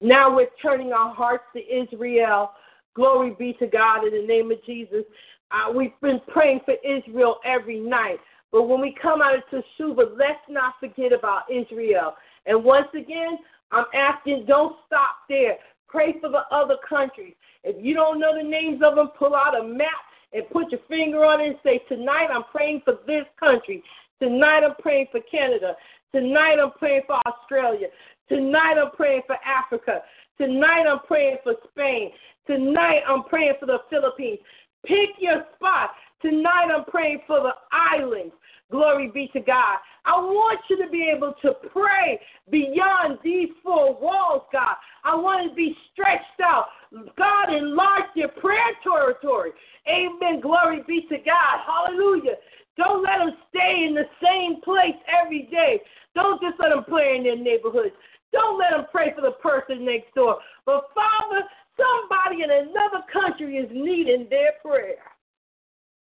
Now 0.00 0.34
we're 0.34 0.48
turning 0.60 0.92
our 0.92 1.14
hearts 1.14 1.44
to 1.54 1.60
Israel. 1.60 2.52
Glory 2.94 3.34
be 3.38 3.54
to 3.54 3.66
God 3.66 4.06
in 4.06 4.12
the 4.12 4.26
name 4.26 4.50
of 4.50 4.64
Jesus. 4.64 5.04
Uh, 5.50 5.72
we've 5.72 5.98
been 6.00 6.20
praying 6.28 6.60
for 6.64 6.74
Israel 6.84 7.36
every 7.44 7.78
night. 7.78 8.18
But 8.50 8.64
when 8.64 8.80
we 8.80 8.94
come 9.00 9.22
out 9.22 9.34
of 9.34 9.42
Teshuvah, 9.50 10.16
let's 10.16 10.40
not 10.48 10.74
forget 10.78 11.12
about 11.12 11.42
Israel. 11.50 12.14
And 12.46 12.64
once 12.64 12.88
again, 12.94 13.38
I'm 13.70 13.86
asking, 13.94 14.44
don't 14.46 14.76
stop 14.86 15.16
there. 15.28 15.56
Pray 15.92 16.14
for 16.20 16.30
the 16.30 16.42
other 16.50 16.76
countries. 16.88 17.34
If 17.64 17.76
you 17.84 17.92
don't 17.92 18.18
know 18.18 18.34
the 18.34 18.48
names 18.48 18.80
of 18.82 18.96
them, 18.96 19.10
pull 19.18 19.36
out 19.36 19.60
a 19.60 19.62
map 19.62 19.88
and 20.32 20.48
put 20.50 20.72
your 20.72 20.80
finger 20.88 21.22
on 21.22 21.42
it 21.42 21.48
and 21.48 21.56
say, 21.62 21.80
Tonight 21.86 22.28
I'm 22.32 22.44
praying 22.50 22.80
for 22.86 22.94
this 23.06 23.26
country. 23.38 23.84
Tonight 24.18 24.62
I'm 24.64 24.74
praying 24.80 25.08
for 25.12 25.20
Canada. 25.30 25.74
Tonight 26.14 26.56
I'm 26.62 26.72
praying 26.78 27.02
for 27.06 27.20
Australia. 27.26 27.88
Tonight 28.30 28.76
I'm 28.82 28.92
praying 28.92 29.22
for 29.26 29.36
Africa. 29.44 30.00
Tonight 30.38 30.86
I'm 30.90 31.00
praying 31.06 31.36
for 31.44 31.54
Spain. 31.70 32.10
Tonight 32.46 33.00
I'm 33.06 33.24
praying 33.24 33.54
for 33.60 33.66
the 33.66 33.78
Philippines. 33.90 34.38
Pick 34.86 35.10
your 35.18 35.44
spot. 35.54 35.90
Tonight 36.22 36.68
I'm 36.74 36.84
praying 36.86 37.20
for 37.26 37.40
the 37.40 37.52
islands. 37.70 38.32
Glory 38.72 39.08
be 39.12 39.28
to 39.34 39.40
God. 39.40 39.76
I 40.06 40.12
want 40.16 40.58
you 40.70 40.82
to 40.82 40.90
be 40.90 41.12
able 41.14 41.34
to 41.42 41.52
pray 41.70 42.18
beyond 42.50 43.18
these 43.22 43.50
four 43.62 43.94
walls, 44.00 44.42
God. 44.50 44.76
I 45.04 45.14
want 45.14 45.50
to 45.50 45.54
be 45.54 45.76
stretched 45.92 46.40
out. 46.42 46.66
God, 46.90 47.54
enlarge 47.54 48.08
your 48.14 48.28
prayer 48.28 48.72
territory. 48.82 49.50
Amen. 49.86 50.40
Glory 50.40 50.80
be 50.88 51.02
to 51.10 51.18
God. 51.18 51.60
Hallelujah. 51.66 52.40
Don't 52.78 53.02
let 53.02 53.18
them 53.18 53.36
stay 53.50 53.84
in 53.86 53.94
the 53.94 54.08
same 54.24 54.62
place 54.62 54.96
every 55.06 55.42
day. 55.52 55.78
Don't 56.14 56.40
just 56.40 56.58
let 56.58 56.70
them 56.70 56.84
pray 56.88 57.16
in 57.16 57.24
their 57.24 57.36
neighborhoods. 57.36 57.94
Don't 58.32 58.58
let 58.58 58.70
them 58.70 58.86
pray 58.90 59.12
for 59.14 59.20
the 59.20 59.36
person 59.42 59.84
next 59.84 60.14
door. 60.14 60.38
But 60.64 60.88
Father, 60.94 61.44
somebody 61.76 62.42
in 62.42 62.50
another 62.50 63.04
country 63.12 63.58
is 63.58 63.68
needing 63.70 64.28
their 64.30 64.52
prayer. 64.64 65.11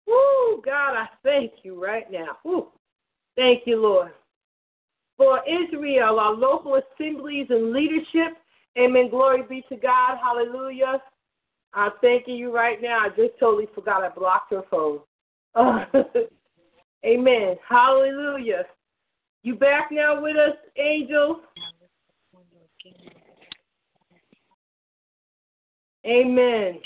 Woo, 0.07 0.63
God, 0.65 0.95
I 0.95 1.07
thank 1.23 1.53
you 1.63 1.83
right 1.83 2.11
now. 2.11 2.39
Woo. 2.45 2.69
Thank 3.37 3.63
you, 3.67 3.81
Lord. 3.81 4.13
For 5.17 5.41
Israel, 5.47 6.19
our 6.19 6.35
local 6.35 6.77
assemblies 6.77 7.47
and 7.51 7.73
leadership, 7.73 8.37
amen. 8.79 9.11
Glory 9.11 9.43
be 9.49 9.65
to 9.69 9.77
God. 9.77 10.19
Hallelujah. 10.23 11.01
I'm 11.73 11.93
thanking 12.01 12.37
you 12.37 12.55
right 12.55 12.81
now. 12.81 12.99
I 13.01 13.09
just 13.09 13.39
totally 13.41 13.69
forgot 13.75 14.05
I 14.05 14.09
blocked 14.09 14.53
her 14.53 14.63
phone. 14.71 15.01
amen. 17.07 17.57
Hallelujah. 17.69 18.65
You 19.43 19.55
back 19.57 19.89
now 19.91 20.23
with 20.23 20.37
us, 20.37 20.57
Angel? 20.79 21.41
Amen. 26.07 26.81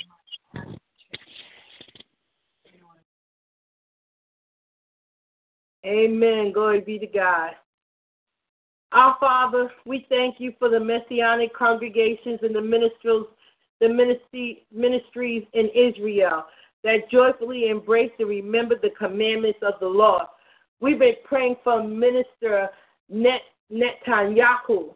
Amen. 5.89 6.53
Glory 6.53 6.81
be 6.81 6.99
to 6.99 7.07
God. 7.07 7.53
Our 8.93 9.17
Father, 9.19 9.71
we 9.87 10.07
thank 10.11 10.37
you 10.39 10.53
for 10.59 10.69
the 10.69 10.81
messianic 10.81 11.55
congregations 11.55 12.41
and 12.43 12.55
the 12.55 12.61
ministers, 12.61 13.25
the 13.81 13.89
ministry, 13.89 14.67
ministries 14.71 15.45
in 15.55 15.69
Israel 15.75 16.45
that 16.85 17.11
joyfully 17.11 17.69
embrace 17.71 18.11
and 18.19 18.29
remember 18.29 18.77
the 18.81 18.91
commandments 18.99 19.61
of 19.63 19.75
the 19.81 19.87
Lord. 19.87 20.27
We've 20.81 20.99
been 20.99 21.15
praying 21.25 21.57
for 21.65 21.83
Minister 21.83 22.69
Net, 23.09 23.41
Netanyahu. 23.73 24.95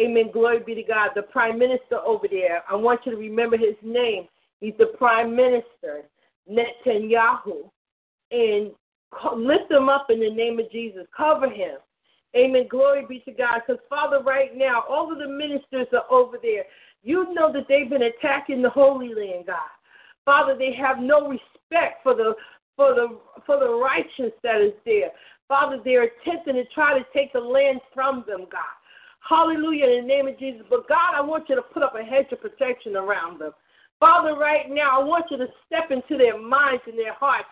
Amen. 0.00 0.30
Glory 0.32 0.60
be 0.60 0.76
to 0.76 0.82
God. 0.84 1.10
The 1.16 1.22
prime 1.22 1.58
minister 1.58 1.96
over 2.06 2.28
there. 2.28 2.62
I 2.70 2.76
want 2.76 3.00
you 3.04 3.12
to 3.12 3.18
remember 3.18 3.56
his 3.56 3.74
name. 3.82 4.28
He's 4.60 4.74
the 4.78 4.86
prime 4.98 5.34
minister, 5.34 6.04
Netanyahu. 6.50 7.70
And 8.30 8.70
lift 9.36 9.70
him 9.70 9.88
up 9.88 10.06
in 10.10 10.20
the 10.20 10.30
name 10.30 10.58
of 10.58 10.70
Jesus. 10.70 11.06
Cover 11.16 11.50
him. 11.50 11.78
Amen. 12.36 12.66
Glory 12.68 13.06
be 13.08 13.20
to 13.20 13.32
God. 13.32 13.62
Because, 13.66 13.82
Father, 13.88 14.22
right 14.22 14.56
now, 14.56 14.84
all 14.88 15.10
of 15.10 15.18
the 15.18 15.28
ministers 15.28 15.86
are 15.92 16.10
over 16.10 16.36
there. 16.40 16.64
You 17.02 17.32
know 17.32 17.52
that 17.52 17.66
they've 17.68 17.88
been 17.88 18.02
attacking 18.02 18.62
the 18.62 18.70
Holy 18.70 19.14
Land, 19.14 19.46
God. 19.46 19.56
Father, 20.24 20.56
they 20.58 20.74
have 20.74 20.98
no 20.98 21.28
respect 21.28 22.02
for 22.02 22.14
the 22.14 22.34
for 22.76 22.94
the 22.94 23.18
for 23.46 23.58
the 23.58 23.70
righteous 23.70 24.32
that 24.42 24.60
is 24.60 24.74
there. 24.84 25.10
Father, 25.48 25.78
they're 25.82 26.04
attempting 26.04 26.54
to 26.54 26.64
try 26.74 26.98
to 26.98 27.04
take 27.14 27.32
the 27.32 27.40
land 27.40 27.80
from 27.94 28.24
them, 28.26 28.40
God. 28.40 28.76
Hallelujah 29.26 29.86
in 29.86 30.02
the 30.02 30.08
name 30.08 30.28
of 30.28 30.38
Jesus. 30.38 30.62
But 30.68 30.88
God, 30.88 31.14
I 31.14 31.20
want 31.20 31.48
you 31.48 31.56
to 31.56 31.62
put 31.62 31.82
up 31.82 31.94
a 31.98 32.04
hedge 32.04 32.26
of 32.32 32.40
protection 32.40 32.96
around 32.96 33.40
them. 33.40 33.52
Father, 34.00 34.34
right 34.34 34.70
now, 34.70 35.00
I 35.00 35.04
want 35.04 35.26
you 35.30 35.38
to 35.38 35.48
step 35.66 35.90
into 35.90 36.16
their 36.16 36.40
minds 36.40 36.82
and 36.86 36.96
their 36.98 37.14
hearts 37.14 37.48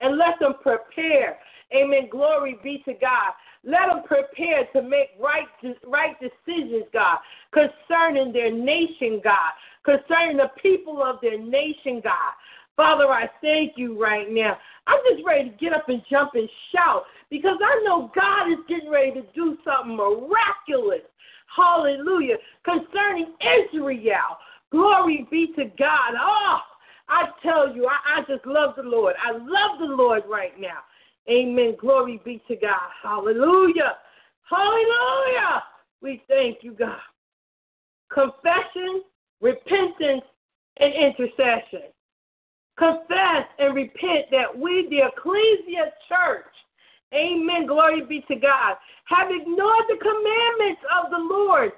and, 0.00 0.16
let 0.16 0.38
them 0.40 0.54
prepare. 0.62 1.38
Amen. 1.74 2.08
Glory 2.10 2.58
be 2.62 2.82
to 2.86 2.94
God. 2.94 3.32
Let 3.64 3.88
them 3.88 4.02
prepare 4.04 4.64
to 4.72 4.82
make 4.82 5.10
right, 5.20 5.46
right 5.86 6.16
decisions, 6.18 6.84
God, 6.92 7.18
concerning 7.52 8.32
their 8.32 8.50
nation, 8.50 9.20
God, 9.22 9.52
concerning 9.84 10.38
the 10.38 10.50
people 10.62 11.02
of 11.02 11.16
their 11.20 11.38
nation, 11.38 12.00
God. 12.02 12.32
Father, 12.76 13.06
I 13.08 13.28
thank 13.42 13.72
you 13.76 14.00
right 14.02 14.30
now. 14.30 14.56
I'm 14.86 15.00
just 15.12 15.24
ready 15.26 15.50
to 15.50 15.56
get 15.56 15.74
up 15.74 15.88
and 15.88 16.02
jump 16.10 16.30
and 16.34 16.48
shout 16.72 17.04
because 17.28 17.58
I 17.62 17.82
know 17.84 18.10
God 18.14 18.50
is 18.50 18.58
getting 18.68 18.90
ready 18.90 19.12
to 19.12 19.22
do 19.34 19.58
something 19.64 19.96
miraculous. 19.96 21.04
Hallelujah. 21.54 22.36
Concerning 22.64 23.34
Israel. 23.40 24.38
Glory 24.70 25.26
be 25.30 25.52
to 25.56 25.64
God. 25.78 26.14
Oh, 26.20 26.58
I 27.08 27.24
tell 27.42 27.74
you, 27.74 27.86
I, 27.86 28.20
I 28.20 28.20
just 28.28 28.46
love 28.46 28.74
the 28.76 28.82
Lord. 28.82 29.14
I 29.22 29.32
love 29.32 29.78
the 29.80 29.86
Lord 29.86 30.22
right 30.28 30.58
now. 30.58 30.78
Amen. 31.28 31.76
Glory 31.80 32.20
be 32.24 32.42
to 32.48 32.56
God. 32.56 32.90
Hallelujah. 33.02 33.96
Hallelujah. 34.48 35.62
We 36.00 36.22
thank 36.28 36.58
you, 36.62 36.72
God. 36.72 36.98
Confession, 38.12 39.02
repentance, 39.40 40.24
and 40.78 40.92
intercession. 40.94 41.90
Confess 42.78 43.44
and 43.58 43.74
repent 43.74 44.26
that 44.30 44.56
we, 44.56 44.88
the 44.88 45.06
Ecclesia 45.08 45.92
Church, 46.08 46.48
amen, 47.12 47.66
glory 47.66 48.02
be 48.06 48.24
to 48.26 48.36
God, 48.36 48.76
have 49.04 49.28
ignored 49.28 49.84
the 49.88 49.98
commandments 50.00 50.80
of 50.96 51.10
the 51.10 51.18
Lord, 51.18 51.72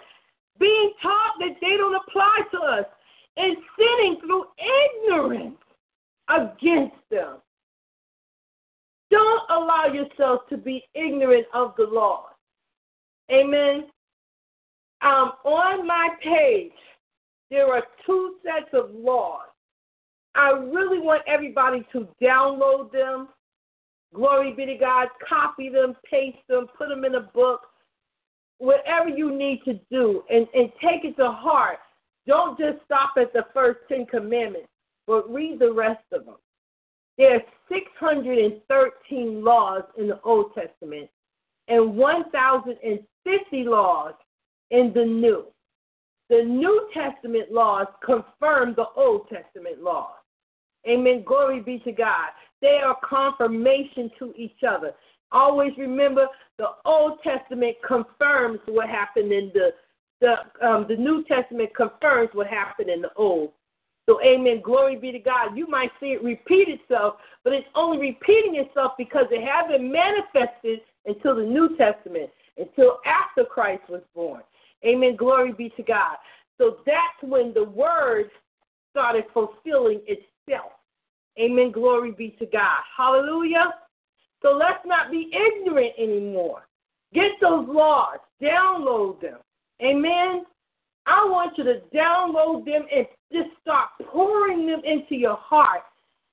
being 0.59 0.93
taught 1.03 1.35
that 1.41 1.57
they 1.61 1.77
don't 1.77 1.95
apply 1.95 2.39
to 2.53 2.59
us, 2.59 2.85
and 3.37 3.57
sinning 3.79 4.19
through 4.21 4.45
ignorance 5.07 5.57
against 6.29 6.97
them. 7.11 7.37
Don't 9.11 9.43
allow 9.51 9.87
yourself 9.93 10.43
to 10.49 10.57
be 10.57 10.85
ignorant 10.95 11.47
of 11.55 11.75
the 11.77 11.85
law. 11.85 12.27
Amen. 13.31 13.85
Um, 15.03 15.33
on 15.45 15.87
my 15.87 16.11
page, 16.23 16.73
there 17.51 17.73
are 17.73 17.83
two 18.07 18.37
sets 18.43 18.71
of 18.73 18.95
laws. 18.95 19.49
I 20.35 20.51
really 20.51 20.99
want 20.99 21.23
everybody 21.27 21.87
to 21.93 22.09
download 22.23 22.93
them. 22.93 23.29
Glory 24.15 24.53
be 24.53 24.67
to 24.67 24.77
God. 24.77 25.09
Copy 25.29 25.69
them, 25.69 25.95
paste 26.11 26.39
them, 26.49 26.67
put 26.79 26.89
them 26.89 27.05
in 27.05 27.17
a 27.17 27.21
book, 27.21 27.61
whatever 28.63 29.09
you 29.09 29.37
need 29.37 29.61
to 29.65 29.75
do, 29.91 30.23
and, 30.31 30.47
and 30.55 30.71
take 30.81 31.05
it 31.05 31.17
to 31.17 31.29
heart. 31.29 31.79
Don't 32.29 32.57
just 32.57 32.79
stop 32.85 33.15
at 33.21 33.33
the 33.33 33.45
first 33.53 33.81
10 33.89 34.07
commandments, 34.07 34.69
but 35.09 35.29
read 35.29 35.59
the 35.59 35.73
rest 35.73 36.05
of 36.13 36.25
them. 36.25 36.37
There 37.19 37.35
are 37.35 37.43
613 37.69 39.45
laws 39.45 39.83
in 39.99 40.07
the 40.07 40.21
Old 40.23 40.55
Testament 40.55 41.11
and 41.67 41.97
1,050 41.97 43.65
laws 43.65 44.15
in 44.71 44.93
the 44.95 45.05
New. 45.05 45.47
The 46.31 46.43
New 46.45 46.89
Testament 46.95 47.51
laws 47.51 47.89
confirm 48.05 48.75
the 48.77 48.87
Old 48.97 49.29
Testament 49.29 49.83
laws. 49.83 50.15
Amen. 50.89 51.25
Glory 51.27 51.61
be 51.61 51.81
to 51.81 51.91
God. 51.91 52.29
They 52.61 52.79
are 52.85 52.97
confirmation 53.05 54.09
to 54.21 54.33
each 54.37 54.63
other. 54.67 54.95
Always 55.33 55.73
remember 55.79 56.27
the 56.59 56.69
Old 56.85 57.19
Testament 57.23 57.77
confirms 57.87 58.61
what 58.67 58.89
happened 58.89 59.33
in 59.33 59.51
the 59.55 59.71
the 60.21 60.67
um, 60.67 60.87
the 60.89 60.97
New 60.97 61.25
Testament 61.25 61.75
confirms 61.75 62.31
what 62.33 62.47
happened 62.47 62.89
in 62.89 63.03
the 63.03 63.13
Old. 63.17 63.51
So, 64.09 64.21
amen. 64.23 64.63
Glory 64.65 64.97
be 64.97 65.13
to 65.13 65.19
God. 65.19 65.57
You 65.57 65.69
might 65.69 65.91
see 66.01 66.07
it 66.07 66.23
repeat 66.23 66.69
itself, 66.69 67.17
but 67.45 67.53
it's 67.53 67.67
only 67.75 67.99
repeating 67.99 68.57
itself 68.57 68.93
because 68.99 69.27
it 69.31 69.47
hasn't 69.47 69.85
manifested 69.85 70.81
until 71.07 71.37
the 71.37 71.43
New 71.43 71.77
Testament, 71.77 72.31
until 72.57 72.99
after 73.07 73.45
Christ 73.45 73.83
was 73.89 74.03
born. 74.15 74.43
Amen. 74.85 75.17
Glory 75.17 75.53
be 75.53 75.71
to 75.77 75.83
God. 75.83 76.17
So 76.59 76.79
that's 76.85 77.23
when 77.23 77.55
the 77.55 77.65
word 77.65 78.31
started 78.91 79.25
fulfilling 79.33 80.01
itself. 80.07 80.73
Amen. 81.41 81.71
Glory 81.71 82.13
be 82.13 82.37
to 82.39 82.47
God. 82.47 82.81
Hallelujah. 82.97 83.75
So 84.43 84.57
let's 84.57 84.85
not 84.85 85.11
be 85.11 85.31
ignorant 85.33 85.93
anymore. 85.99 86.67
Get 87.15 87.33
those 87.41 87.67
laws, 87.69 88.19
download 88.43 89.21
them. 89.21 89.39
Amen. 89.83 90.45
I 91.07 91.25
want 91.25 91.59
you 91.59 91.65
to 91.65 91.81
download 91.95 92.65
them 92.65 92.83
and 92.95 93.07
just 93.33 93.51
start 93.61 93.89
pouring 94.11 94.67
them 94.67 94.83
into 94.85 95.15
your 95.15 95.37
heart. 95.37 95.83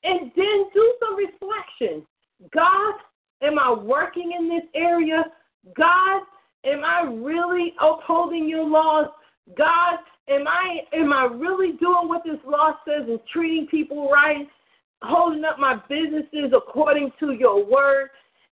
And 0.03 0.32
then 0.36 0.66
do 0.74 0.93
some 0.99 1.16
reflection. 1.16 2.05
God, 2.53 2.93
am 3.41 3.60
I 3.60 3.72
working 3.72 4.34
in 4.38 4.47
this 4.47 4.64
area? 4.74 5.26
God, 5.76 6.22
am 6.66 6.84
I 6.86 7.01
really 7.12 7.74
upholding 7.82 8.47
your 8.47 8.64
laws? 8.64 9.07
God, 9.57 9.99
am 10.30 10.47
I 10.47 10.82
am 10.93 11.12
I 11.12 11.24
really 11.26 11.74
doing 11.74 12.07
what 12.07 12.24
this 12.24 12.39
law 12.45 12.76
says 12.88 13.07
and 13.07 13.20
treating 13.32 13.68
people 13.68 14.10
right? 14.10 14.47
Holding 15.01 15.45
up 15.45 15.57
my 15.59 15.79
businesses 15.87 16.51
according 16.55 17.11
to 17.19 17.31
your 17.31 17.63
word? 17.63 18.09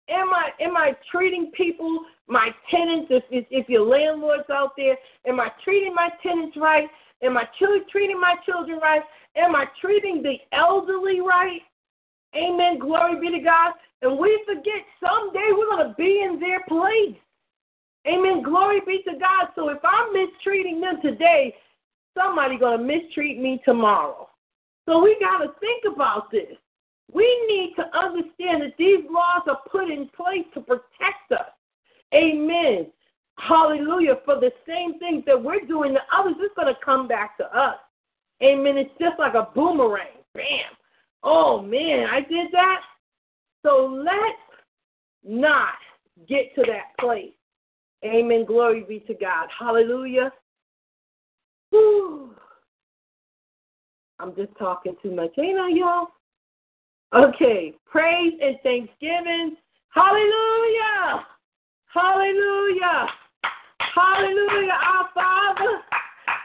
Am 0.10 0.28
I 0.30 0.50
am 0.62 0.78
I 0.78 0.96
treating 1.12 1.52
people, 1.58 2.02
my 2.28 2.50
tenants, 2.70 3.08
if 3.10 3.24
if, 3.32 3.46
if 3.50 3.68
your 3.68 3.86
landlords 3.86 4.50
out 4.52 4.74
there, 4.78 4.96
am 5.26 5.40
I 5.40 5.50
treating 5.64 5.96
my 5.96 6.10
tenants 6.22 6.56
right? 6.58 6.88
Am 7.24 7.38
I 7.38 7.46
treating 7.58 8.20
my 8.20 8.36
children 8.46 8.80
right? 8.80 9.02
Am 9.36 9.56
I 9.56 9.66
treating 9.82 10.22
the 10.22 10.36
elderly 10.56 11.22
right? 11.22 11.62
Amen. 12.36 12.80
Glory 12.80 13.20
be 13.20 13.38
to 13.38 13.44
God. 13.44 13.74
And 14.02 14.20
we 14.20 14.44
forget 14.46 14.86
someday 15.00 15.50
we're 15.52 15.76
going 15.78 15.88
to 15.88 15.96
be 15.96 16.22
in 16.22 16.40
their 16.40 16.62
place. 16.68 17.18
Amen. 18.08 18.44
Glory 18.44 18.82
be 18.86 19.02
to 19.04 19.18
God. 19.18 19.50
So 19.56 19.70
if 19.70 19.80
I'm 19.84 20.14
mistreating 20.14 20.80
them 20.82 20.98
today, 21.02 21.56
somebody 22.16 22.58
going 22.60 22.78
to 22.78 22.84
mistreat 22.84 23.40
me 23.40 23.62
tomorrow. 23.66 24.30
So 24.86 25.02
we 25.02 25.18
got 25.20 25.40
to 25.40 25.52
think 25.60 25.84
about 25.92 26.32
this. 26.32 26.56
We 27.12 27.24
need 27.48 27.74
to 27.76 27.98
understand 27.98 28.62
that 28.64 28.74
these 28.78 29.04
laws 29.10 29.44
are 29.48 29.60
put 29.72 29.90
in 29.90 30.10
place 30.16 30.46
to 30.54 30.62
protect 30.62 31.32
us. 31.32 31.52
Amen. 32.14 32.88
Hallelujah. 33.38 34.16
For 34.26 34.40
the 34.40 34.52
same 34.68 34.98
things 35.00 35.24
that 35.26 35.42
we're 35.42 35.66
doing 35.66 35.94
to 35.94 36.00
others, 36.16 36.36
it's 36.40 36.56
going 36.56 36.74
to 36.74 36.80
come 36.84 37.08
back 37.08 37.38
to 37.38 37.46
us. 37.58 37.78
Amen. 38.44 38.78
It's 38.78 38.92
just 39.00 39.20
like 39.20 39.34
a 39.34 39.50
boomerang. 39.54 40.24
Bam. 40.34 40.46
Oh, 41.24 41.62
man, 41.62 42.08
I 42.12 42.20
did 42.22 42.52
that. 42.52 42.82
So 43.64 43.88
let's 44.04 44.38
not 45.24 45.76
get 46.28 46.54
to 46.56 46.64
that 46.68 46.96
place. 47.00 47.34
Amen. 48.04 48.46
Glory 48.46 48.86
be 48.88 49.00
to 49.02 49.14
God. 49.14 49.48
Hallelujah. 49.58 50.32
Whew. 51.72 52.36
I'm 54.20 54.36
just 54.36 54.56
talking 54.58 54.96
too 55.02 55.12
much. 55.12 55.32
Ain't 55.38 55.60
I, 55.60 55.70
y'all? 55.70 56.08
Okay. 57.14 57.74
Praise 57.86 58.34
and 58.42 58.58
thanksgiving. 58.64 59.56
Hallelujah. 59.90 61.26
Hallelujah. 61.88 63.08
Hallelujah, 63.96 64.72
our 64.72 65.10
Father. 65.14 65.82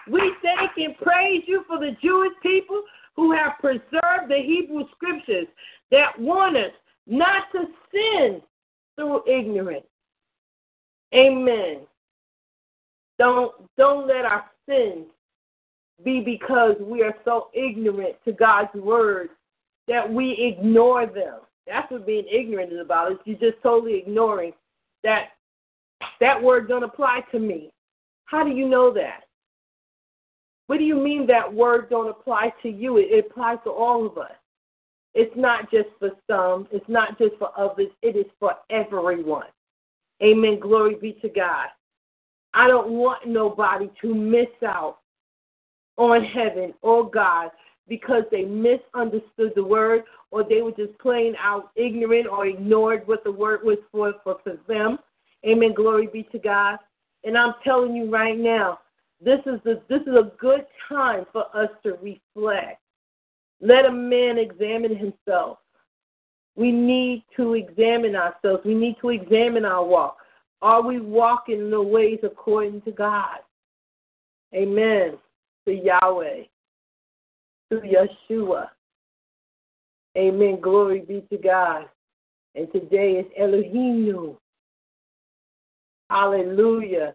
We 0.08 0.32
thank 0.42 0.70
and 0.76 0.96
praise 0.98 1.42
you 1.46 1.64
for 1.66 1.78
the 1.78 1.96
Jewish 2.02 2.32
people 2.42 2.82
who 3.16 3.32
have 3.32 3.52
preserved 3.60 4.28
the 4.28 4.40
Hebrew 4.44 4.84
scriptures 4.94 5.46
that 5.90 6.18
warn 6.18 6.56
us 6.56 6.72
not 7.06 7.44
to 7.52 7.64
sin 7.92 8.40
through 8.96 9.22
ignorance. 9.26 9.86
Amen. 11.14 11.80
Don't 13.18 13.52
don't 13.76 14.06
let 14.06 14.24
our 14.24 14.44
sins 14.68 15.06
be 16.04 16.20
because 16.20 16.76
we 16.80 17.02
are 17.02 17.14
so 17.24 17.48
ignorant 17.54 18.16
to 18.24 18.32
God's 18.32 18.74
word 18.74 19.30
that 19.88 20.10
we 20.10 20.32
ignore 20.32 21.06
them. 21.06 21.40
That's 21.66 21.90
what 21.90 22.06
being 22.06 22.26
ignorant 22.30 22.72
is 22.72 22.80
about. 22.80 23.12
Is 23.12 23.18
you're 23.24 23.38
just 23.38 23.62
totally 23.62 23.98
ignoring 23.98 24.52
that 25.04 25.30
that 26.20 26.42
word 26.42 26.68
don't 26.68 26.84
apply 26.84 27.20
to 27.32 27.38
me. 27.38 27.70
How 28.24 28.44
do 28.44 28.50
you 28.50 28.68
know 28.68 28.92
that? 28.94 29.24
What 30.66 30.78
do 30.78 30.84
you 30.84 30.94
mean 30.94 31.26
that 31.26 31.52
word 31.52 31.90
don't 31.90 32.08
apply 32.08 32.52
to 32.62 32.68
you? 32.68 32.98
It, 32.98 33.08
it 33.10 33.26
applies 33.30 33.58
to 33.64 33.70
all 33.70 34.06
of 34.06 34.16
us. 34.18 34.30
It's 35.14 35.34
not 35.36 35.70
just 35.70 35.88
for 35.98 36.10
some, 36.28 36.68
it's 36.70 36.88
not 36.88 37.18
just 37.18 37.34
for 37.38 37.50
others, 37.58 37.88
it 38.02 38.14
is 38.14 38.26
for 38.38 38.54
everyone. 38.70 39.46
Amen. 40.22 40.60
Glory 40.60 40.94
be 40.94 41.12
to 41.22 41.28
God. 41.28 41.66
I 42.54 42.68
don't 42.68 42.90
want 42.92 43.26
nobody 43.26 43.90
to 44.00 44.14
miss 44.14 44.48
out 44.64 44.98
on 46.00 46.24
heaven 46.24 46.72
or 46.80 47.08
God 47.08 47.50
because 47.86 48.22
they 48.30 48.44
misunderstood 48.44 49.52
the 49.54 49.62
word 49.62 50.04
or 50.30 50.42
they 50.42 50.62
were 50.62 50.72
just 50.72 50.98
plain 50.98 51.34
out 51.38 51.70
ignorant 51.76 52.26
or 52.26 52.46
ignored 52.46 53.06
what 53.06 53.22
the 53.22 53.30
word 53.30 53.60
was 53.62 53.76
for, 53.92 54.14
for, 54.24 54.38
for 54.42 54.56
them. 54.66 54.98
Amen. 55.46 55.74
Glory 55.74 56.08
be 56.10 56.22
to 56.32 56.38
God. 56.38 56.78
And 57.24 57.36
I'm 57.36 57.54
telling 57.62 57.94
you 57.94 58.10
right 58.10 58.38
now, 58.38 58.78
this 59.22 59.40
is 59.44 59.60
the 59.64 59.82
this 59.90 60.00
is 60.02 60.14
a 60.14 60.32
good 60.38 60.64
time 60.88 61.26
for 61.32 61.44
us 61.54 61.68
to 61.82 61.98
reflect. 62.02 62.80
Let 63.60 63.84
a 63.84 63.92
man 63.92 64.38
examine 64.38 64.96
himself. 64.96 65.58
We 66.56 66.72
need 66.72 67.24
to 67.36 67.52
examine 67.52 68.16
ourselves. 68.16 68.64
We 68.64 68.72
need 68.72 68.96
to 69.02 69.10
examine 69.10 69.66
our 69.66 69.84
walk. 69.84 70.16
Are 70.62 70.82
we 70.82 70.98
walking 70.98 71.58
in 71.58 71.70
the 71.70 71.82
ways 71.82 72.20
according 72.22 72.80
to 72.82 72.90
God? 72.90 73.40
Amen. 74.54 75.18
To 75.66 75.74
Yahweh. 75.74 76.44
To 77.70 77.80
Yeshua. 77.80 78.68
Amen. 80.16 80.60
Glory 80.60 81.00
be 81.00 81.22
to 81.30 81.38
God. 81.38 81.86
And 82.54 82.70
today 82.72 83.12
is 83.12 83.26
Elohim. 83.38 84.36
Hallelujah. 86.08 87.14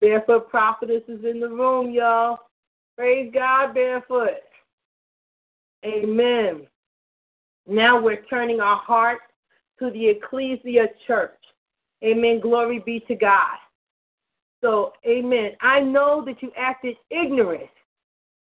Barefoot 0.00 0.48
Prophetess 0.48 1.02
is 1.08 1.24
in 1.24 1.40
the 1.40 1.48
room, 1.48 1.90
y'all. 1.90 2.38
Praise 2.96 3.30
God, 3.32 3.74
Barefoot. 3.74 4.42
Amen. 5.84 6.66
Now 7.66 8.00
we're 8.00 8.24
turning 8.24 8.60
our 8.60 8.76
hearts 8.76 9.22
to 9.78 9.90
the 9.90 10.08
Ecclesia 10.08 10.88
Church. 11.06 11.38
Amen. 12.04 12.40
Glory 12.40 12.80
be 12.84 13.00
to 13.08 13.14
God. 13.14 13.56
So, 14.62 14.92
amen. 15.06 15.52
I 15.60 15.80
know 15.80 16.24
that 16.24 16.40
you 16.40 16.52
acted 16.56 16.96
ignorant, 17.10 17.68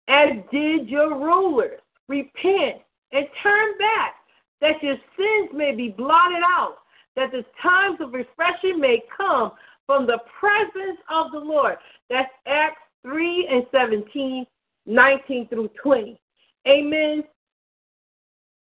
as 0.07 0.29
did 0.51 0.89
your 0.89 1.17
rulers. 1.17 1.79
Repent 2.09 2.81
and 3.11 3.27
turn 3.43 3.77
back, 3.77 4.15
that 4.61 4.81
your 4.81 4.95
sins 5.17 5.49
may 5.53 5.75
be 5.75 5.89
blotted 5.89 6.41
out, 6.43 6.77
that 7.15 7.31
the 7.31 7.45
times 7.61 7.99
of 8.01 8.13
refreshing 8.13 8.79
may 8.79 9.03
come 9.15 9.51
from 9.85 10.07
the 10.07 10.19
presence 10.39 10.99
of 11.09 11.31
the 11.31 11.39
Lord. 11.39 11.77
That's 12.09 12.31
Acts 12.45 12.81
3 13.03 13.47
and 13.51 13.65
17, 13.71 14.45
19 14.85 15.47
through 15.49 15.69
20. 15.81 16.19
Amen. 16.67 17.23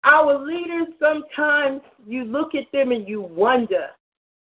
Our 0.05 0.45
leaders, 0.45 0.89
sometimes 0.99 1.83
you 2.07 2.25
look 2.25 2.55
at 2.55 2.71
them 2.73 2.93
and 2.93 3.07
you 3.07 3.23
wonder, 3.23 3.89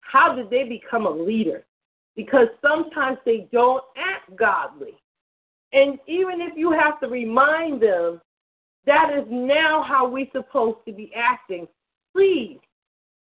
how 0.00 0.34
did 0.34 0.50
they 0.50 0.64
become 0.64 1.06
a 1.06 1.10
leader? 1.10 1.64
Because 2.16 2.48
sometimes 2.60 3.18
they 3.24 3.48
don't 3.52 3.82
act 3.96 4.36
godly. 4.36 4.94
And 5.72 5.98
even 6.06 6.40
if 6.40 6.56
you 6.56 6.72
have 6.72 7.00
to 7.00 7.08
remind 7.08 7.82
them, 7.82 8.20
that 8.84 9.10
is 9.16 9.24
now 9.30 9.82
how 9.86 10.08
we're 10.08 10.26
supposed 10.32 10.78
to 10.86 10.92
be 10.92 11.12
acting. 11.16 11.66
Please, 12.14 12.58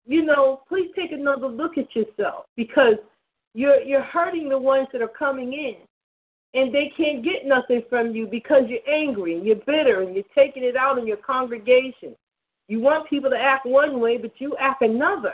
you 0.05 0.25
know, 0.25 0.61
please 0.67 0.91
take 0.95 1.11
another 1.11 1.47
look 1.47 1.77
at 1.77 1.95
yourself 1.95 2.45
because 2.55 2.95
you're 3.53 3.81
you're 3.81 4.03
hurting 4.03 4.49
the 4.49 4.57
ones 4.57 4.87
that 4.91 5.01
are 5.01 5.07
coming 5.07 5.53
in 5.53 5.75
and 6.55 6.73
they 6.73 6.91
can't 6.95 7.23
get 7.23 7.45
nothing 7.45 7.83
from 7.89 8.15
you 8.15 8.27
because 8.27 8.63
you're 8.67 8.79
angry 8.87 9.35
and 9.35 9.45
you're 9.45 9.57
bitter 9.57 10.01
and 10.01 10.15
you're 10.15 10.23
taking 10.33 10.63
it 10.63 10.75
out 10.75 10.97
on 10.97 11.05
your 11.05 11.17
congregation. 11.17 12.15
You 12.67 12.79
want 12.79 13.09
people 13.09 13.29
to 13.29 13.37
act 13.37 13.65
one 13.65 13.99
way, 13.99 14.17
but 14.17 14.31
you 14.39 14.55
act 14.59 14.81
another. 14.81 15.33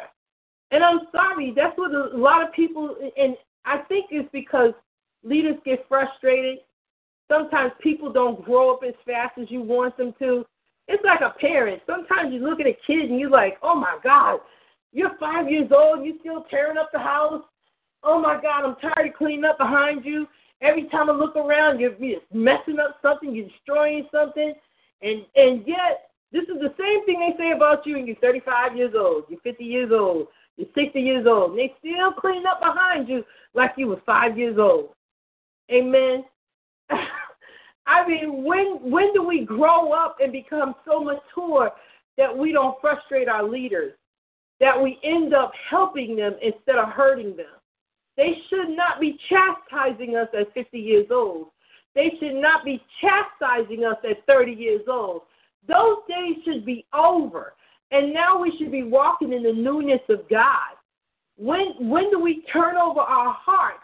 And 0.71 0.83
I'm 0.83 1.01
sorry, 1.11 1.53
that's 1.55 1.77
what 1.77 1.91
a 1.91 2.17
lot 2.17 2.41
of 2.47 2.53
people, 2.53 2.95
and 3.17 3.35
I 3.65 3.79
think 3.89 4.05
it's 4.09 4.29
because 4.31 4.71
leaders 5.23 5.57
get 5.65 5.85
frustrated. 5.87 6.59
Sometimes 7.29 7.73
people 7.81 8.11
don't 8.11 8.43
grow 8.43 8.73
up 8.73 8.81
as 8.87 8.93
fast 9.05 9.37
as 9.37 9.51
you 9.51 9.61
want 9.61 9.97
them 9.97 10.13
to. 10.19 10.45
It's 10.87 11.03
like 11.03 11.21
a 11.21 11.37
parent. 11.39 11.81
Sometimes 11.85 12.33
you 12.33 12.39
look 12.39 12.59
at 12.59 12.67
a 12.67 12.77
kid 12.87 13.09
and 13.09 13.19
you're 13.19 13.29
like, 13.29 13.57
oh 13.61 13.75
my 13.75 13.97
God, 14.03 14.39
you're 14.93 15.17
five 15.19 15.49
years 15.49 15.71
old, 15.75 16.05
you're 16.05 16.19
still 16.19 16.45
tearing 16.49 16.77
up 16.77 16.89
the 16.91 16.99
house. 16.99 17.43
Oh 18.03 18.19
my 18.19 18.41
God, 18.41 18.65
I'm 18.65 18.75
tired 18.77 19.09
of 19.09 19.13
cleaning 19.15 19.45
up 19.45 19.57
behind 19.57 20.03
you. 20.03 20.27
Every 20.61 20.87
time 20.89 21.09
I 21.09 21.13
look 21.13 21.35
around, 21.35 21.79
you're, 21.79 21.95
you're 21.95 22.21
messing 22.33 22.79
up 22.79 22.97
something, 23.01 23.33
you're 23.33 23.47
destroying 23.47 24.07
something, 24.11 24.53
and 25.01 25.25
and 25.35 25.63
yet 25.65 26.11
this 26.31 26.43
is 26.43 26.59
the 26.61 26.73
same 26.79 27.05
thing 27.05 27.19
they 27.19 27.35
say 27.37 27.51
about 27.51 27.85
you, 27.85 27.97
and 27.97 28.07
you're 28.07 28.15
35 28.17 28.75
years 28.77 28.93
old, 28.95 29.23
you're 29.27 29.39
50 29.41 29.63
years 29.63 29.91
old, 29.91 30.27
you're 30.61 30.85
60 30.85 30.99
years 30.99 31.25
old, 31.27 31.51
and 31.51 31.59
they 31.59 31.73
still 31.79 32.11
clean 32.13 32.45
up 32.45 32.59
behind 32.59 33.07
you 33.07 33.23
like 33.53 33.71
you 33.77 33.87
were 33.87 34.01
five 34.05 34.37
years 34.37 34.57
old. 34.59 34.89
Amen. 35.71 36.23
I 37.87 38.07
mean, 38.07 38.43
when 38.43 38.91
when 38.91 39.13
do 39.13 39.23
we 39.23 39.43
grow 39.43 39.91
up 39.91 40.17
and 40.21 40.31
become 40.31 40.75
so 40.85 41.03
mature 41.03 41.71
that 42.17 42.35
we 42.35 42.51
don't 42.51 42.79
frustrate 42.79 43.27
our 43.27 43.43
leaders, 43.43 43.93
that 44.59 44.79
we 44.79 44.99
end 45.03 45.33
up 45.33 45.51
helping 45.69 46.15
them 46.15 46.35
instead 46.41 46.75
of 46.75 46.89
hurting 46.89 47.35
them? 47.35 47.47
They 48.17 48.33
should 48.49 48.69
not 48.69 48.99
be 48.99 49.17
chastising 49.29 50.15
us 50.15 50.27
at 50.37 50.53
50 50.53 50.77
years 50.77 51.07
old. 51.11 51.47
They 51.95 52.11
should 52.19 52.35
not 52.35 52.63
be 52.63 52.81
chastising 53.01 53.83
us 53.83 53.97
at 54.09 54.25
30 54.27 54.51
years 54.51 54.81
old. 54.87 55.23
Those 55.67 55.97
days 56.07 56.37
should 56.45 56.65
be 56.65 56.85
over. 56.93 57.53
And 57.91 58.13
now 58.13 58.39
we 58.39 58.53
should 58.57 58.71
be 58.71 58.83
walking 58.83 59.33
in 59.33 59.43
the 59.43 59.53
newness 59.53 60.01
of 60.09 60.27
God. 60.29 60.77
When 61.37 61.89
when 61.89 62.09
do 62.09 62.19
we 62.19 62.43
turn 62.51 62.77
over 62.77 63.01
our 63.01 63.33
hearts? 63.33 63.83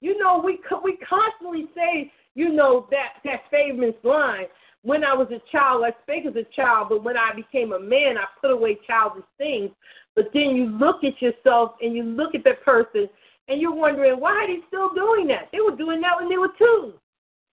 You 0.00 0.18
know, 0.18 0.40
we 0.44 0.60
we 0.84 0.98
constantly 0.98 1.66
say, 1.74 2.12
you 2.34 2.50
know, 2.52 2.86
that 2.90 3.14
that 3.24 3.42
famous 3.50 3.94
line. 4.02 4.46
When 4.82 5.02
I 5.02 5.12
was 5.12 5.26
a 5.32 5.42
child, 5.50 5.82
I 5.84 5.90
spake 6.02 6.24
as 6.24 6.36
a 6.36 6.46
child, 6.54 6.88
but 6.90 7.02
when 7.02 7.16
I 7.16 7.32
became 7.34 7.72
a 7.72 7.80
man, 7.80 8.16
I 8.16 8.24
put 8.40 8.52
away 8.52 8.78
childish 8.86 9.24
things. 9.36 9.70
But 10.14 10.30
then 10.32 10.54
you 10.54 10.66
look 10.66 11.02
at 11.02 11.20
yourself 11.20 11.72
and 11.80 11.94
you 11.94 12.04
look 12.04 12.34
at 12.34 12.44
that 12.44 12.64
person 12.64 13.08
and 13.48 13.60
you're 13.60 13.74
wondering 13.74 14.20
why 14.20 14.30
are 14.30 14.46
they 14.46 14.60
still 14.68 14.94
doing 14.94 15.26
that? 15.28 15.48
They 15.52 15.60
were 15.60 15.76
doing 15.76 16.00
that 16.02 16.16
when 16.20 16.28
they 16.28 16.38
were 16.38 16.52
two. 16.56 16.92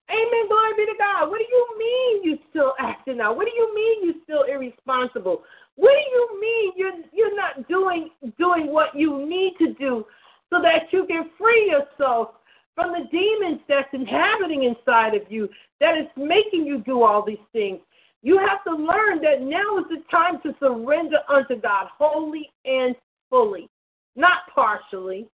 Amen. 0.09 0.47
Glory 0.47 0.73
be 0.77 0.85
to 0.85 0.97
God. 0.99 1.29
What 1.29 1.39
do 1.39 1.45
you 1.49 1.65
mean 1.79 2.23
you 2.23 2.37
still 2.51 2.73
acting 2.79 3.19
out? 3.19 3.35
What 3.35 3.45
do 3.45 3.51
you 3.55 3.73
mean 3.73 4.05
you 4.05 4.21
still 4.23 4.43
irresponsible? 4.43 5.41
What 5.75 5.91
do 5.91 6.11
you 6.11 6.41
mean 6.41 6.71
you're 6.75 6.93
you're 7.11 7.35
not 7.35 7.67
doing 7.67 8.09
doing 8.37 8.71
what 8.71 8.95
you 8.95 9.25
need 9.25 9.53
to 9.59 9.73
do 9.73 10.05
so 10.49 10.61
that 10.61 10.91
you 10.91 11.05
can 11.05 11.29
free 11.37 11.69
yourself 11.69 12.29
from 12.75 12.91
the 12.91 13.07
demons 13.11 13.61
that's 13.67 13.89
inhabiting 13.93 14.63
inside 14.63 15.15
of 15.15 15.23
you 15.29 15.49
that 15.79 15.97
is 15.97 16.07
making 16.15 16.65
you 16.65 16.79
do 16.79 17.03
all 17.03 17.23
these 17.25 17.37
things? 17.53 17.79
You 18.21 18.39
have 18.39 18.63
to 18.63 18.71
learn 18.71 19.21
that 19.21 19.41
now 19.41 19.77
is 19.77 19.85
the 19.89 20.03
time 20.09 20.39
to 20.43 20.55
surrender 20.59 21.19
unto 21.29 21.61
God 21.61 21.87
wholly 21.97 22.51
and 22.65 22.95
fully, 23.29 23.69
not 24.15 24.39
partially. 24.53 25.27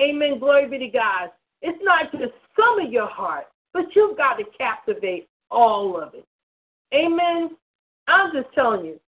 Amen. 0.00 0.38
Glory 0.38 0.68
be 0.68 0.78
to 0.78 0.88
God. 0.88 1.30
It's 1.62 1.78
not 1.82 2.10
just 2.12 2.32
some 2.58 2.80
of 2.80 2.90
your 2.90 3.08
heart, 3.08 3.44
but 3.74 3.94
you've 3.94 4.16
got 4.16 4.34
to 4.34 4.44
captivate 4.56 5.28
all 5.50 6.00
of 6.00 6.14
it. 6.14 6.24
Amen. 6.94 7.50
I'm 8.08 8.32
just 8.32 8.52
telling 8.54 8.86
you, 8.86 9.00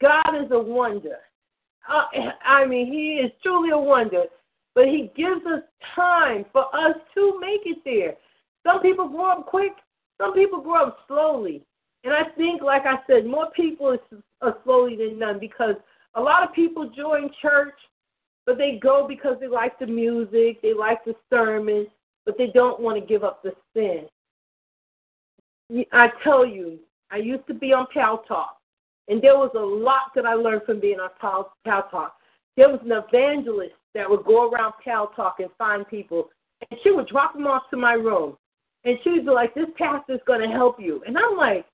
God 0.00 0.44
is 0.44 0.50
a 0.50 0.58
wonder. 0.58 1.18
Uh, 1.88 2.04
I 2.44 2.64
mean, 2.66 2.92
He 2.92 3.24
is 3.24 3.32
truly 3.42 3.70
a 3.70 3.78
wonder, 3.78 4.24
but 4.74 4.86
He 4.86 5.10
gives 5.16 5.44
us 5.46 5.62
time 5.94 6.44
for 6.52 6.64
us 6.74 6.96
to 7.14 7.40
make 7.40 7.62
it 7.64 7.78
there. 7.84 8.14
Some 8.64 8.80
people 8.80 9.08
grow 9.08 9.32
up 9.32 9.46
quick, 9.46 9.72
some 10.20 10.34
people 10.34 10.60
grow 10.60 10.86
up 10.86 10.98
slowly. 11.08 11.62
And 12.04 12.12
I 12.12 12.24
think, 12.36 12.62
like 12.62 12.82
I 12.84 12.96
said, 13.06 13.26
more 13.26 13.50
people 13.54 13.96
are 14.40 14.56
slowly 14.64 14.96
than 14.96 15.18
none 15.18 15.38
because 15.38 15.76
a 16.14 16.20
lot 16.20 16.42
of 16.42 16.54
people 16.54 16.90
join 16.90 17.30
church, 17.40 17.74
but 18.44 18.58
they 18.58 18.78
go 18.82 19.06
because 19.06 19.36
they 19.40 19.46
like 19.46 19.78
the 19.78 19.86
music, 19.86 20.60
they 20.62 20.74
like 20.74 21.04
the 21.04 21.14
sermon, 21.30 21.86
but 22.26 22.36
they 22.38 22.48
don't 22.48 22.80
want 22.80 23.00
to 23.00 23.06
give 23.06 23.24
up 23.24 23.42
the 23.42 23.52
sin. 23.74 24.08
I 25.92 26.08
tell 26.22 26.44
you, 26.44 26.78
I 27.10 27.16
used 27.18 27.46
to 27.46 27.54
be 27.54 27.72
on 27.72 27.86
Paltalk, 27.94 28.56
and 29.08 29.20
there 29.20 29.36
was 29.36 29.50
a 29.56 29.58
lot 29.58 30.12
that 30.14 30.26
I 30.26 30.34
learned 30.34 30.62
from 30.64 30.80
being 30.80 31.00
on 31.00 31.10
Pal, 31.20 31.52
Paltalk. 31.66 32.12
There 32.56 32.68
was 32.68 32.80
an 32.84 32.92
evangelist 32.92 33.74
that 33.94 34.08
would 34.08 34.24
go 34.24 34.50
around 34.50 34.74
Paltalk 34.86 35.34
and 35.38 35.50
find 35.58 35.86
people, 35.88 36.30
and 36.70 36.78
she 36.82 36.90
would 36.90 37.08
drop 37.08 37.34
them 37.34 37.46
off 37.46 37.62
to 37.70 37.76
my 37.76 37.94
room. 37.94 38.36
And 38.84 38.98
she 39.02 39.10
would 39.10 39.24
be 39.24 39.30
like, 39.30 39.54
This 39.54 39.66
pastor's 39.76 40.20
going 40.26 40.40
to 40.40 40.54
help 40.54 40.80
you. 40.80 41.02
And 41.06 41.16
I'm 41.16 41.36
like, 41.36 41.66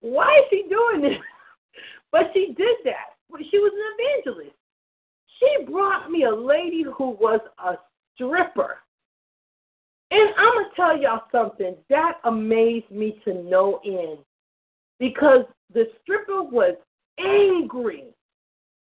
Why 0.00 0.38
is 0.38 0.44
she 0.50 0.68
doing 0.68 1.02
this? 1.02 1.18
but 2.12 2.30
she 2.34 2.54
did 2.56 2.76
that. 2.84 3.16
She 3.50 3.58
was 3.58 3.72
an 3.74 4.24
evangelist. 4.26 4.56
She 5.38 5.64
brought 5.64 6.10
me 6.10 6.24
a 6.24 6.34
lady 6.34 6.84
who 6.96 7.10
was 7.10 7.40
a 7.64 7.74
stripper. 8.14 8.78
And 10.10 10.30
I'm 10.36 10.54
going 10.54 10.64
to 10.64 10.76
tell 10.76 11.00
y'all 11.00 11.22
something 11.30 11.76
that 11.88 12.14
amazed 12.24 12.90
me 12.90 13.20
to 13.24 13.34
no 13.44 13.80
end 13.84 14.18
because 14.98 15.44
the 15.72 15.84
stripper 16.02 16.42
was 16.42 16.76
angry 17.18 18.04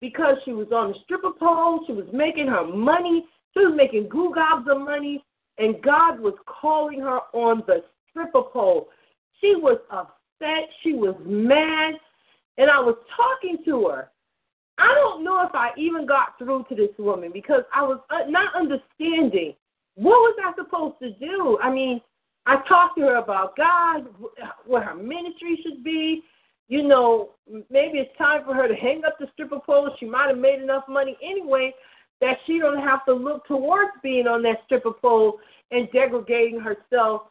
because 0.01 0.37
she 0.45 0.53
was 0.53 0.69
on 0.73 0.93
the 0.93 0.99
stripper 1.05 1.33
pole, 1.39 1.85
she 1.87 1.93
was 1.93 2.07
making 2.13 2.49
her 2.49 2.67
money, 2.67 3.25
she 3.55 3.65
was 3.65 3.75
making 3.77 4.09
goo 4.09 4.33
gobs 4.35 4.67
of 4.71 4.81
money, 4.81 5.25
and 5.59 5.81
God 5.83 6.19
was 6.19 6.35
calling 6.47 7.01
her 7.01 7.21
on 7.33 7.63
the 7.67 7.85
stripper 8.11 8.43
pole. 8.43 8.89
She 9.41 9.55
was 9.57 9.79
upset, 9.91 10.69
she 10.83 10.95
was 10.95 11.15
mad, 11.25 11.95
and 12.59 12.71
I 12.71 12.81
was 12.81 12.97
talking 13.17 13.59
to 13.65 13.89
her. 13.89 14.11
I 14.79 14.93
don't 14.95 15.23
know 15.23 15.45
if 15.47 15.55
I 15.55 15.71
even 15.77 16.07
got 16.07 16.39
through 16.39 16.65
to 16.69 16.75
this 16.75 16.91
woman 16.99 17.31
because 17.33 17.63
I 17.75 17.83
was 17.83 18.01
uh, 18.11 18.29
not 18.29 18.55
understanding 18.57 19.55
what 19.95 20.17
was 20.17 20.37
I 20.45 20.53
supposed 20.63 20.97
to 21.03 21.11
do? 21.25 21.59
I 21.63 21.71
mean, 21.71 22.01
I 22.47 22.57
talked 22.69 22.97
to 22.99 23.03
her 23.03 23.17
about 23.17 23.57
God, 23.57 24.07
what 24.67 24.85
her 24.85 24.95
ministry 24.95 25.61
should 25.63 25.85
be. 25.85 26.23
You 26.73 26.83
know, 26.83 27.33
maybe 27.69 27.99
it's 27.99 28.17
time 28.17 28.47
for 28.47 28.55
her 28.55 28.67
to 28.67 28.75
hang 28.75 29.05
up 29.05 29.19
the 29.21 29.27
stripper 29.35 29.59
pole. 29.61 29.95
She 30.01 30.07
might 30.07 30.29
have 30.29 30.39
made 30.39 30.63
enough 30.63 30.85
money 30.89 31.19
anyway 31.23 31.75
that 32.23 32.39
she 32.47 32.59
don't 32.59 32.83
have 32.83 33.05
to 33.05 33.13
look 33.13 33.47
towards 33.47 33.91
being 34.03 34.27
on 34.27 34.41
that 34.45 34.63
stripper 34.65 34.93
pole 34.93 35.39
and 35.71 35.87
degrading 35.93 36.61
herself 36.61 37.25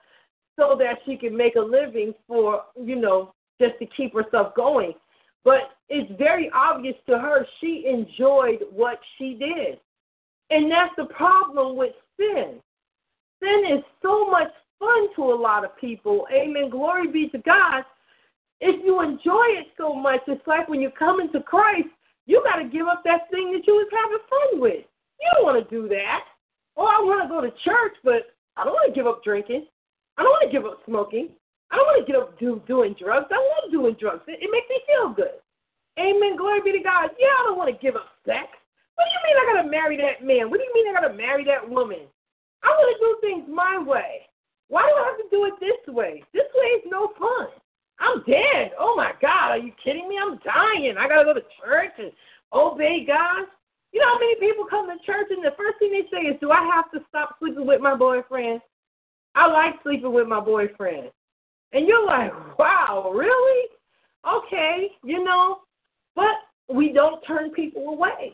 so 0.59 0.75
that 0.77 0.99
she 1.07 1.17
can 1.17 1.35
make 1.35 1.55
a 1.55 1.59
living 1.59 2.13
for, 2.27 2.65
you 2.79 2.95
know, 2.95 3.33
just 3.59 3.79
to 3.79 3.87
keep 3.97 4.13
herself 4.13 4.53
going. 4.53 4.93
But 5.43 5.71
it's 5.89 6.11
very 6.19 6.51
obvious 6.53 6.95
to 7.09 7.17
her 7.17 7.47
she 7.59 7.85
enjoyed 7.87 8.59
what 8.69 8.99
she 9.17 9.33
did. 9.33 9.79
And 10.51 10.71
that's 10.71 10.93
the 10.97 11.05
problem 11.05 11.75
with 11.75 11.93
sin. 12.15 12.59
Sin 13.41 13.63
is 13.75 13.83
so 14.03 14.29
much 14.29 14.51
fun 14.77 15.07
to 15.15 15.23
a 15.23 15.33
lot 15.33 15.65
of 15.65 15.75
people. 15.79 16.27
Amen. 16.31 16.69
Glory 16.69 17.07
be 17.07 17.27
to 17.29 17.39
God. 17.39 17.85
If 18.61 18.85
you 18.85 19.01
enjoy 19.01 19.57
it 19.57 19.67
so 19.75 19.93
much, 19.93 20.21
it's 20.27 20.45
like 20.45 20.69
when 20.69 20.81
you 20.81 20.91
come 20.97 21.19
into 21.19 21.41
Christ, 21.41 21.89
you 22.27 22.41
got 22.45 22.61
to 22.61 22.69
give 22.69 22.85
up 22.85 23.01
that 23.03 23.25
thing 23.33 23.51
that 23.51 23.65
you 23.65 23.73
was 23.73 23.89
having 23.89 24.23
fun 24.29 24.61
with. 24.61 24.85
You 25.19 25.27
don't 25.33 25.45
want 25.45 25.57
to 25.57 25.65
do 25.65 25.89
that. 25.89 26.25
Oh, 26.77 26.85
I 26.85 27.01
want 27.01 27.25
to 27.25 27.27
go 27.27 27.41
to 27.41 27.51
church, 27.65 27.97
but 28.05 28.37
I 28.55 28.63
don't 28.63 28.73
want 28.73 28.93
to 28.93 28.97
give 28.97 29.09
up 29.09 29.23
drinking. 29.23 29.65
I 30.17 30.23
don't 30.23 30.31
want 30.31 30.45
to 30.45 30.53
give 30.53 30.65
up 30.69 30.79
smoking. 30.85 31.29
I 31.71 31.75
don't 31.75 31.89
want 31.89 32.05
to 32.05 32.07
give 32.07 32.21
up 32.21 32.37
do, 32.37 32.61
doing 32.67 32.93
drugs. 32.99 33.33
I 33.33 33.41
love 33.41 33.73
doing 33.73 33.97
drugs. 33.99 34.23
It, 34.27 34.45
it 34.45 34.49
makes 34.53 34.69
me 34.69 34.77
feel 34.85 35.09
good. 35.09 35.41
Amen. 35.97 36.37
Glory 36.37 36.61
be 36.61 36.71
to 36.77 36.83
God. 36.83 37.09
Yeah, 37.17 37.33
I 37.33 37.49
don't 37.49 37.57
want 37.57 37.73
to 37.73 37.81
give 37.81 37.97
up 37.97 38.13
sex. 38.25 38.45
What 38.95 39.09
do 39.09 39.11
you 39.17 39.21
mean 39.25 39.37
I 39.41 39.45
got 39.49 39.59
to 39.65 39.69
marry 39.69 39.97
that 39.97 40.21
man? 40.21 40.53
What 40.53 40.61
do 40.61 40.65
you 40.69 40.73
mean 40.77 40.85
I 40.85 41.01
got 41.01 41.07
to 41.09 41.17
marry 41.17 41.43
that 41.49 41.65
woman? 41.65 42.05
I 42.61 42.69
want 42.69 42.89
to 42.93 42.97
do 43.01 43.09
things 43.25 43.49
my 43.49 43.81
way. 43.81 44.29
Why 44.69 44.85
do 44.85 44.93
I 44.93 45.09
have 45.09 45.19
to 45.19 45.29
do 45.33 45.49
it 45.49 45.57
this 45.57 45.81
way? 45.89 46.23
This 46.31 46.47
way 46.53 46.67
is 46.77 46.85
no 46.85 47.11
fun. 47.17 47.49
I'm 48.01 48.23
dead. 48.25 48.71
Oh 48.79 48.95
my 48.95 49.11
God, 49.21 49.51
are 49.51 49.57
you 49.57 49.71
kidding 49.83 50.09
me? 50.09 50.17
I'm 50.21 50.39
dying. 50.43 50.95
I 50.97 51.07
gotta 51.07 51.23
go 51.23 51.33
to 51.33 51.45
church 51.63 51.93
and 51.99 52.11
obey 52.51 53.05
God. 53.05 53.45
You 53.93 53.99
know 53.99 54.07
how 54.07 54.19
many 54.19 54.35
people 54.39 54.65
come 54.69 54.87
to 54.87 55.05
church 55.05 55.27
and 55.29 55.43
the 55.43 55.55
first 55.57 55.77
thing 55.79 55.91
they 55.91 56.09
say 56.11 56.23
is, 56.25 56.39
Do 56.39 56.51
I 56.51 56.63
have 56.73 56.89
to 56.91 56.99
stop 57.09 57.35
sleeping 57.39 57.67
with 57.67 57.81
my 57.81 57.95
boyfriend? 57.95 58.61
I 59.35 59.47
like 59.47 59.75
sleeping 59.83 60.13
with 60.13 60.27
my 60.27 60.39
boyfriend. 60.39 61.11
And 61.73 61.87
you're 61.87 62.05
like, 62.05 62.31
Wow, 62.57 63.11
really? 63.13 63.67
Okay, 64.27 64.87
you 65.03 65.23
know, 65.23 65.59
but 66.15 66.35
we 66.73 66.91
don't 66.93 67.21
turn 67.25 67.51
people 67.51 67.89
away. 67.89 68.33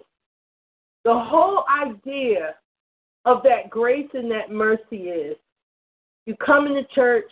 The 1.03 1.13
whole 1.13 1.63
idea 1.69 2.55
of 3.25 3.43
that 3.43 3.69
grace 3.69 4.09
and 4.13 4.31
that 4.31 4.51
mercy 4.51 5.09
is 5.09 5.37
you 6.25 6.35
come 6.45 6.67
into 6.67 6.83
church, 6.93 7.31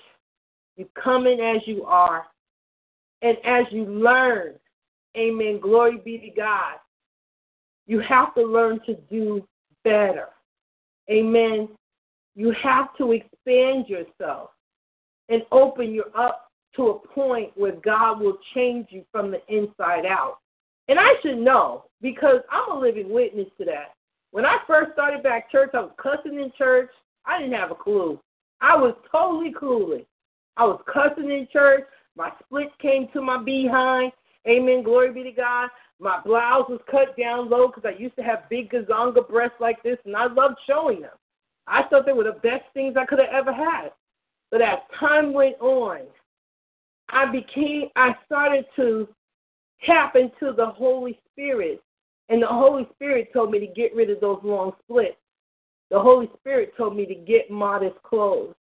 you 0.78 0.88
come 1.02 1.28
in 1.28 1.40
as 1.40 1.62
you 1.66 1.84
are, 1.86 2.26
and 3.22 3.38
as 3.46 3.66
you 3.72 3.86
learn, 3.86 4.54
amen, 5.18 5.60
glory 5.62 5.98
be 6.04 6.18
to 6.20 6.30
God, 6.30 6.76
you 7.88 8.00
have 8.00 8.34
to 8.36 8.44
learn 8.44 8.80
to 8.86 8.96
do 9.10 9.48
better. 9.84 10.30
Amen. 11.10 11.70
You 12.36 12.54
have 12.62 12.88
to 12.98 13.12
expand 13.14 13.88
yourself 13.88 14.50
and 15.30 15.44
open 15.52 15.92
you 15.92 16.04
up 16.18 16.50
to 16.76 16.90
a 16.90 17.08
point 17.08 17.52
where 17.56 17.74
God 17.74 18.20
will 18.20 18.38
change 18.54 18.88
you 18.90 19.06
from 19.12 19.32
the 19.32 19.42
inside 19.48 20.06
out. 20.06 20.40
And 20.88 21.00
I 21.00 21.14
should 21.22 21.38
know 21.38 21.86
because 22.02 22.42
I'm 22.52 22.76
a 22.76 22.80
living 22.80 23.10
witness 23.10 23.48
to 23.58 23.66
that. 23.66 23.94
When 24.32 24.46
I 24.46 24.58
first 24.68 24.92
started 24.94 25.24
back 25.24 25.52
church, 25.52 25.70
I 25.74 25.80
was 25.80 25.92
cussing 26.02 26.40
in 26.40 26.52
church. 26.58 26.90
I 27.26 27.40
didn't 27.40 27.58
have 27.58 27.72
a 27.72 27.76
clue. 27.76 28.20
I 28.62 28.76
was 28.76 28.96
totally 29.12 29.54
clueless. 29.54 30.06
I 30.58 30.66
was 30.66 30.82
cussing 30.92 31.32
in 31.32 31.48
church. 31.52 31.84
My 32.16 32.32
splits 32.44 32.72
came 32.82 33.08
to 33.14 33.22
my 33.22 33.42
behind. 33.42 34.12
Amen. 34.48 34.84
Glory 34.84 35.12
be 35.12 35.24
to 35.24 35.32
God. 35.32 35.70
My 36.00 36.20
blouse 36.24 36.70
was 36.70 36.82
cut 36.90 37.18
down 37.18 37.50
low 37.50 37.68
because 37.68 37.84
I 37.86 38.00
used 38.00 38.16
to 38.18 38.24
have 38.24 38.50
big 38.50 38.70
gazonga 38.72 39.28
breasts 39.28 39.58
like 39.60 39.82
this, 39.84 39.98
and 40.06 40.16
I 40.16 40.28
loved 40.28 40.56
showing 40.68 41.02
them. 41.02 41.12
I 41.68 41.84
thought 41.84 42.06
they 42.06 42.14
were 42.14 42.26
the 42.26 42.40
best 42.44 42.64
things 42.74 42.96
I 42.98 43.06
could 43.06 43.20
have 43.20 43.34
ever 43.34 43.54
had. 43.54 43.92
But 44.52 44.62
as 44.62 44.80
time 45.00 45.34
went 45.34 45.60
on, 45.60 46.02
I 47.10 47.26
became, 47.32 47.90
I 47.96 48.16
started 48.26 48.66
to 48.76 49.08
tap 49.86 50.16
into 50.16 50.54
the 50.54 50.68
Holy 50.68 51.20
Spirit. 51.32 51.82
And 52.30 52.42
the 52.42 52.48
Holy 52.48 52.88
Spirit 52.94 53.32
told 53.34 53.52
me 53.52 53.60
to 53.60 53.68
get 53.68 53.96
rid 53.96 54.10
of 54.10 54.20
those 54.20 54.40
long 54.44 54.74
splits. 54.84 55.18
The 55.92 56.00
Holy 56.00 56.30
Spirit 56.40 56.74
told 56.78 56.96
me 56.96 57.06
to 57.06 57.16
get 57.16 57.52
modest 57.52 58.02
clothes 58.04 58.56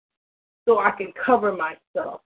so 0.65 0.79
I 0.79 0.91
can 0.91 1.13
cover 1.25 1.51
myself. 1.51 2.21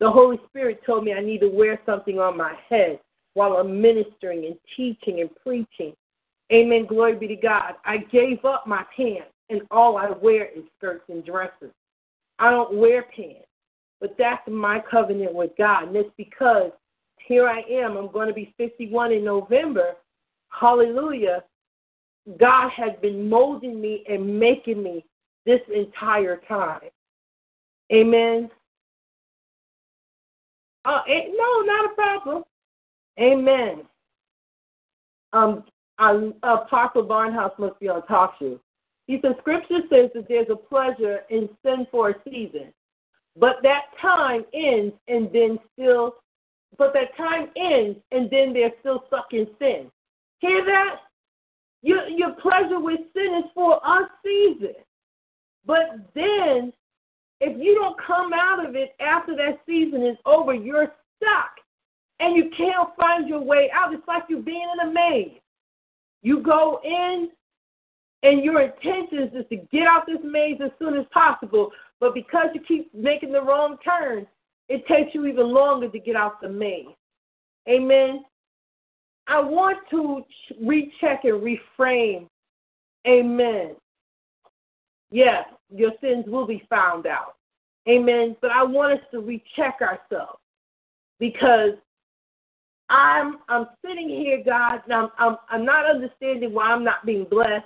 The 0.00 0.10
Holy 0.10 0.38
Spirit 0.48 0.80
told 0.84 1.04
me 1.04 1.14
I 1.14 1.20
need 1.20 1.40
to 1.40 1.48
wear 1.48 1.80
something 1.86 2.18
on 2.18 2.36
my 2.36 2.54
head 2.68 3.00
while 3.34 3.54
I'm 3.54 3.80
ministering 3.80 4.46
and 4.46 4.56
teaching 4.76 5.20
and 5.20 5.30
preaching. 5.42 5.94
Amen. 6.52 6.86
Glory 6.86 7.16
be 7.16 7.28
to 7.28 7.36
God. 7.36 7.74
I 7.84 7.98
gave 7.98 8.44
up 8.44 8.66
my 8.66 8.84
pants, 8.96 9.32
and 9.50 9.62
all 9.70 9.96
I 9.96 10.10
wear 10.10 10.46
is 10.46 10.64
skirts 10.78 11.04
and 11.08 11.24
dresses. 11.24 11.72
I 12.38 12.50
don't 12.50 12.76
wear 12.76 13.04
pants, 13.14 13.46
but 14.00 14.16
that's 14.18 14.46
my 14.48 14.82
covenant 14.90 15.34
with 15.34 15.50
God. 15.56 15.88
And 15.88 15.96
it's 15.96 16.10
because 16.16 16.70
here 17.26 17.48
I 17.48 17.60
am. 17.70 17.96
I'm 17.96 18.12
going 18.12 18.28
to 18.28 18.34
be 18.34 18.54
51 18.56 19.12
in 19.12 19.24
November. 19.24 19.94
Hallelujah. 20.48 21.42
God 22.38 22.70
has 22.70 22.92
been 23.00 23.28
molding 23.28 23.80
me 23.80 24.04
and 24.08 24.38
making 24.38 24.82
me 24.82 25.04
this 25.44 25.60
entire 25.74 26.40
time. 26.48 26.80
Amen. 27.92 28.50
Uh, 30.84 31.02
eh, 31.08 31.28
no, 31.34 31.60
not 31.62 31.92
a 31.92 31.94
problem. 31.94 32.44
Amen. 33.18 33.82
Um, 35.32 35.64
um, 35.98 36.34
Apostle 36.42 37.06
Barnhouse 37.06 37.58
must 37.58 37.78
be 37.80 37.88
on 37.88 38.06
talk 38.06 38.34
show. 38.38 38.60
He 39.06 39.18
says, 39.22 39.34
Scripture 39.40 39.80
says 39.90 40.10
that 40.14 40.26
there's 40.28 40.48
a 40.50 40.56
pleasure 40.56 41.20
in 41.30 41.48
sin 41.64 41.86
for 41.90 42.10
a 42.10 42.14
season, 42.24 42.72
but 43.38 43.56
that 43.62 43.84
time 44.00 44.44
ends 44.52 44.94
and 45.08 45.30
then 45.32 45.58
still, 45.72 46.16
but 46.76 46.92
that 46.94 47.16
time 47.16 47.48
ends 47.56 47.98
and 48.10 48.28
then 48.30 48.52
they're 48.52 48.72
still 48.80 49.04
stuck 49.06 49.28
in 49.32 49.46
sin. 49.58 49.90
Hear 50.40 50.64
that? 50.64 50.96
Your, 51.82 52.08
your 52.08 52.32
pleasure 52.32 52.80
with 52.80 53.00
sin 53.14 53.42
is 53.44 53.50
for 53.54 53.76
a 53.76 54.10
season. 54.24 54.74
But 55.64 56.12
then, 56.14 56.72
if 57.40 57.56
you 57.58 57.74
don't 57.74 57.96
come 58.06 58.32
out 58.32 58.64
of 58.66 58.74
it 58.74 58.94
after 59.00 59.36
that 59.36 59.60
season 59.66 60.04
is 60.04 60.16
over, 60.24 60.54
you're 60.54 60.92
stuck 61.16 61.50
and 62.20 62.36
you 62.36 62.50
can't 62.56 62.88
find 62.98 63.28
your 63.28 63.42
way 63.42 63.70
out. 63.74 63.92
It's 63.92 64.06
like 64.08 64.24
you're 64.28 64.40
being 64.40 64.66
in 64.80 64.88
a 64.88 64.92
maze. 64.92 65.38
You 66.22 66.42
go 66.42 66.80
in, 66.82 67.28
and 68.22 68.42
your 68.42 68.60
intention 68.62 69.30
is 69.34 69.46
to 69.50 69.56
get 69.70 69.86
out 69.86 70.06
this 70.06 70.18
maze 70.24 70.58
as 70.64 70.70
soon 70.78 70.96
as 70.96 71.04
possible, 71.12 71.70
but 72.00 72.14
because 72.14 72.46
you 72.54 72.60
keep 72.66 72.92
making 72.94 73.32
the 73.32 73.42
wrong 73.42 73.76
turn, 73.84 74.26
it 74.68 74.86
takes 74.88 75.14
you 75.14 75.26
even 75.26 75.52
longer 75.52 75.88
to 75.88 75.98
get 75.98 76.16
out 76.16 76.40
the 76.40 76.48
maze. 76.48 76.86
Amen. 77.68 78.24
I 79.28 79.40
want 79.40 79.78
to 79.90 80.22
recheck 80.60 81.24
and 81.24 81.42
reframe. 81.42 82.28
Amen. 83.06 83.76
Yes, 85.10 85.44
your 85.74 85.92
sins 86.00 86.24
will 86.26 86.46
be 86.46 86.66
found 86.68 87.06
out. 87.06 87.36
Amen. 87.88 88.36
But 88.40 88.50
I 88.50 88.62
want 88.62 88.94
us 88.98 89.06
to 89.12 89.20
recheck 89.20 89.78
ourselves 89.80 90.40
because 91.20 91.72
I'm 92.88 93.38
I'm 93.48 93.66
sitting 93.84 94.08
here, 94.08 94.42
God, 94.44 94.82
and 94.84 94.92
I'm 94.92 95.08
I'm 95.18 95.36
I'm 95.48 95.64
not 95.64 95.88
understanding 95.88 96.52
why 96.52 96.66
I'm 96.66 96.84
not 96.84 97.06
being 97.06 97.24
blessed. 97.24 97.64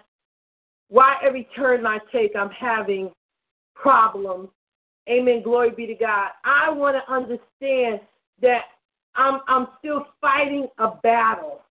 Why 0.89 1.17
every 1.23 1.49
turn 1.57 1.87
I 1.87 1.99
take 2.13 2.33
I'm 2.37 2.51
having 2.51 3.11
problems. 3.75 4.49
Amen. 5.09 5.43
Glory 5.43 5.71
be 5.71 5.87
to 5.87 5.95
God. 5.95 6.31
I 6.45 6.71
want 6.71 6.97
to 6.97 7.13
understand 7.13 8.01
that 8.43 8.63
I'm 9.15 9.41
I'm 9.49 9.69
still 9.79 10.07
fighting 10.21 10.69
a 10.79 10.91
battle. 11.03 11.63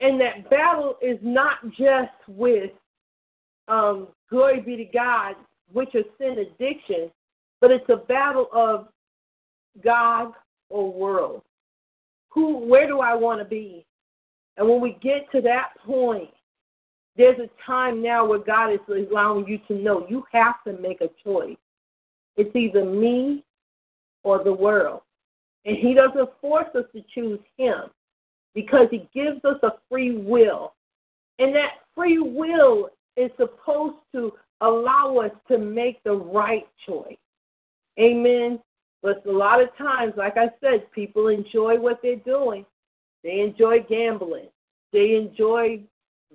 And 0.00 0.20
that 0.20 0.50
battle 0.50 0.96
is 1.00 1.18
not 1.22 1.64
just 1.70 2.12
with 2.28 2.72
um, 3.68 4.08
glory 4.30 4.60
be 4.60 4.76
to 4.76 4.84
God, 4.84 5.34
which 5.72 5.94
is 5.94 6.04
sin 6.18 6.36
addiction, 6.38 7.10
but 7.60 7.70
it's 7.70 7.88
a 7.88 7.96
battle 7.96 8.48
of 8.52 8.88
God 9.82 10.32
or 10.68 10.92
world. 10.92 11.42
Who 12.30 12.58
where 12.58 12.86
do 12.86 13.00
I 13.00 13.14
want 13.14 13.40
to 13.40 13.44
be? 13.44 13.86
And 14.56 14.68
when 14.68 14.80
we 14.80 14.98
get 15.02 15.30
to 15.32 15.40
that 15.42 15.70
point, 15.84 16.30
there's 17.16 17.38
a 17.38 17.48
time 17.64 18.02
now 18.02 18.26
where 18.26 18.40
God 18.40 18.72
is 18.72 18.80
allowing 18.88 19.46
you 19.46 19.58
to 19.68 19.74
know 19.74 20.06
you 20.08 20.24
have 20.32 20.62
to 20.66 20.72
make 20.80 21.00
a 21.00 21.10
choice. 21.22 21.56
It's 22.36 22.54
either 22.54 22.84
me 22.84 23.44
or 24.24 24.42
the 24.42 24.52
world. 24.52 25.02
And 25.64 25.76
he 25.76 25.94
doesn't 25.94 26.28
force 26.40 26.68
us 26.74 26.84
to 26.94 27.04
choose 27.14 27.38
him 27.56 27.84
because 28.54 28.88
he 28.90 29.08
gives 29.14 29.44
us 29.44 29.58
a 29.62 29.72
free 29.88 30.16
will. 30.16 30.74
And 31.38 31.54
that 31.54 31.80
free 31.94 32.18
will 32.18 32.90
is 33.16 33.30
supposed 33.36 33.96
to 34.12 34.32
allow 34.60 35.18
us 35.18 35.32
to 35.48 35.58
make 35.58 36.02
the 36.04 36.12
right 36.12 36.66
choice. 36.86 37.16
Amen. 37.98 38.60
But 39.02 39.24
a 39.26 39.30
lot 39.30 39.60
of 39.60 39.76
times, 39.76 40.14
like 40.16 40.36
I 40.36 40.48
said, 40.60 40.90
people 40.92 41.28
enjoy 41.28 41.78
what 41.78 42.00
they're 42.02 42.16
doing. 42.16 42.64
They 43.22 43.40
enjoy 43.40 43.80
gambling. 43.88 44.48
They 44.92 45.14
enjoy 45.16 45.80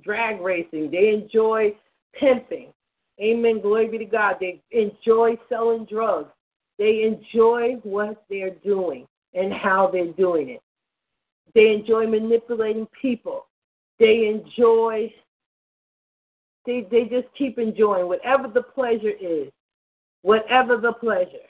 drag 0.03 0.39
racing. 0.41 0.91
They 0.91 1.09
enjoy 1.09 1.75
pimping. 2.13 2.73
Amen. 3.21 3.61
Glory 3.61 3.87
be 3.89 3.97
to 3.97 4.05
God. 4.05 4.37
They 4.39 4.61
enjoy 4.71 5.37
selling 5.49 5.85
drugs. 5.85 6.29
They 6.77 7.03
enjoy 7.03 7.73
what 7.83 8.23
they're 8.29 8.55
doing. 8.63 9.07
and 9.33 9.53
how 9.53 9.87
they're 9.91 10.13
doing 10.13 10.49
it. 10.49 10.61
They 11.53 11.71
enjoy 11.71 12.07
manipulating 12.07 12.87
people. 13.01 13.45
They 13.99 14.27
enjoy, 14.27 15.13
they, 16.69 16.85
they 16.91 17.05
just 17.05 17.27
keep 17.35 17.57
enjoying 17.57 18.07
whatever 18.07 18.47
the 18.47 18.61
pleasure 18.61 19.13
is, 19.19 19.49
whatever 20.21 20.77
the 20.77 20.93
pleasure. 20.93 21.47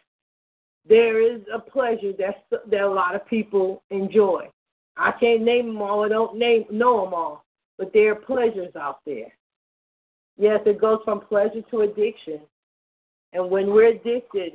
There 0.87 1.21
is 1.21 1.41
a 1.53 1.59
pleasure 1.59 2.13
that, 2.17 2.45
that 2.49 2.81
a 2.81 2.89
lot 2.89 3.15
of 3.15 3.27
people 3.27 3.83
enjoy. 3.89 4.47
I 4.95 5.11
can't 5.11 5.41
name 5.41 5.67
them 5.67 5.81
all, 5.81 6.05
I 6.05 6.07
don't 6.07 6.37
name, 6.37 6.63
know 6.71 7.03
them 7.03 7.13
all, 7.13 7.43
but 7.77 7.91
there 7.91 8.13
are 8.13 8.15
pleasures 8.15 8.73
out 8.79 8.99
there. 9.05 9.33
Yes, 10.37 10.61
it 10.65 10.79
goes 10.79 10.99
from 11.03 11.19
pleasure 11.19 11.63
to 11.69 11.81
addiction. 11.81 12.39
And 13.33 13.49
when 13.51 13.71
we're 13.71 13.87
addicted, 13.87 14.53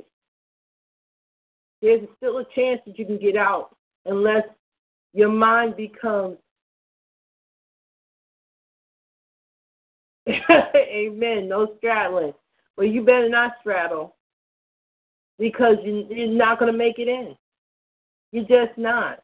there's 1.79 2.07
still 2.17 2.39
a 2.39 2.45
chance 2.55 2.81
that 2.87 2.97
you 2.97 3.05
can 3.05 3.19
get 3.19 3.37
out 3.37 3.75
unless 4.07 4.45
your 5.13 5.29
mind 5.29 5.77
becomes 5.77 6.37
Amen. 10.75 11.47
No 11.47 11.75
straddling. 11.77 12.33
Well, 12.77 12.87
you 12.87 13.03
better 13.03 13.29
not 13.29 13.53
straddle 13.61 14.15
because 15.39 15.77
you, 15.83 16.05
you're 16.09 16.27
not 16.27 16.59
going 16.59 16.71
to 16.71 16.77
make 16.77 16.99
it 16.99 17.07
in. 17.07 17.35
You're 18.31 18.45
just 18.45 18.77
not. 18.77 19.19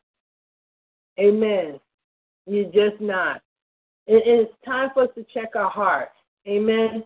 Amen. 1.19 1.79
You're 2.45 2.71
just 2.71 3.01
not. 3.01 3.41
And, 4.07 4.21
and 4.21 4.39
it's 4.41 4.53
time 4.65 4.89
for 4.93 5.03
us 5.03 5.09
to 5.15 5.25
check 5.33 5.55
our 5.55 5.69
hearts. 5.69 6.13
Amen. 6.47 7.03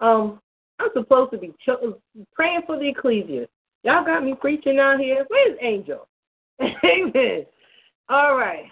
Um, 0.00 0.40
I'm 0.78 0.88
supposed 0.94 1.32
to 1.32 1.38
be 1.38 1.48
ch- 1.64 2.24
praying 2.34 2.62
for 2.66 2.78
the 2.78 2.88
ecclesia. 2.88 3.46
Y'all 3.82 4.04
got 4.04 4.24
me 4.24 4.34
preaching 4.38 4.78
out 4.78 5.00
here. 5.00 5.24
Where's 5.28 5.58
Angel? 5.60 6.06
Amen. 6.62 7.46
All 8.08 8.36
right. 8.36 8.66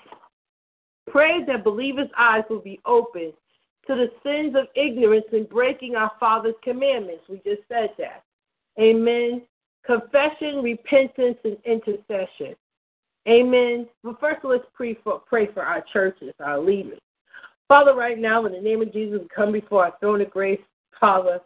Pray 1.09 1.45
that 1.47 1.65
believers' 1.65 2.09
eyes 2.17 2.45
will 2.49 2.61
be 2.61 2.81
open 2.87 3.33
to 3.87 3.95
the 3.95 4.11
sins 4.23 4.57
of 4.57 4.67
ignorance 4.75 5.27
and 5.33 5.49
breaking 5.49 5.97
our 5.97 6.13
Father's 6.19 6.55
commandments. 6.63 7.25
We 7.29 7.37
just 7.37 7.63
said 7.69 7.91
that. 7.99 8.23
Amen. 8.81 9.43
Confession, 9.85 10.63
repentance, 10.63 11.39
and 11.45 11.57
intercession. 11.65 12.55
Amen. 13.29 13.87
But 14.03 14.21
first, 14.21 14.45
let's 14.45 14.65
pray 14.75 14.97
for, 15.05 15.21
pray 15.21 15.49
for 15.53 15.63
our 15.63 15.85
churches, 15.93 16.33
our 16.41 16.59
leaders. 16.59 16.99
Father, 17.69 17.95
right 17.95 18.19
now, 18.19 18.45
in 18.47 18.53
the 18.53 18.61
name 18.61 18.83
of 18.83 18.93
Jesus, 18.93 19.21
we 19.21 19.29
come 19.35 19.53
before 19.53 19.87
our 19.87 19.95
throne 20.01 20.21
of 20.21 20.31
grace, 20.31 20.61
Father. 21.01 21.41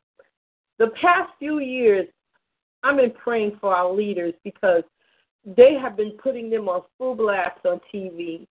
The 0.78 0.88
past 1.00 1.30
few 1.38 1.60
years, 1.60 2.06
I've 2.82 2.96
been 2.96 3.12
praying 3.12 3.58
for 3.60 3.74
our 3.74 3.92
leaders 3.92 4.34
because 4.44 4.82
they 5.44 5.74
have 5.74 5.96
been 5.96 6.12
putting 6.22 6.50
them 6.50 6.68
on 6.68 6.82
full 6.96 7.14
blast 7.14 7.64
on 7.64 7.80
TV. 7.92 8.46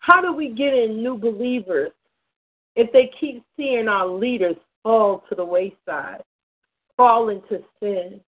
How 0.00 0.20
do 0.20 0.32
we 0.32 0.50
get 0.50 0.72
in 0.72 1.02
new 1.02 1.18
believers 1.18 1.90
if 2.78 2.92
they 2.92 3.10
keep 3.20 3.42
seeing 3.56 3.88
our 3.88 4.06
leaders 4.06 4.56
fall 4.84 5.24
to 5.28 5.34
the 5.34 5.44
wayside, 5.44 6.22
fall 6.96 7.28
into 7.28 7.62
sin? 7.80 8.20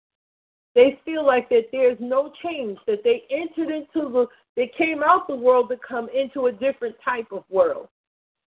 They 0.75 0.99
feel 1.05 1.25
like 1.25 1.49
that 1.51 1.69
there's 1.73 1.99
no 2.01 2.33
change, 2.43 2.79
that 2.87 3.05
they 3.05 3.23
entered 3.31 3.73
into 3.73 4.11
the, 4.11 4.27
they 4.57 4.71
came 4.77 5.03
out 5.03 5.29
the 5.29 5.37
world 5.37 5.69
to 5.71 5.77
come 5.77 6.09
into 6.15 6.47
a 6.47 6.53
different 6.53 6.97
type 7.05 7.29
of 7.31 7.45
world. 7.49 7.89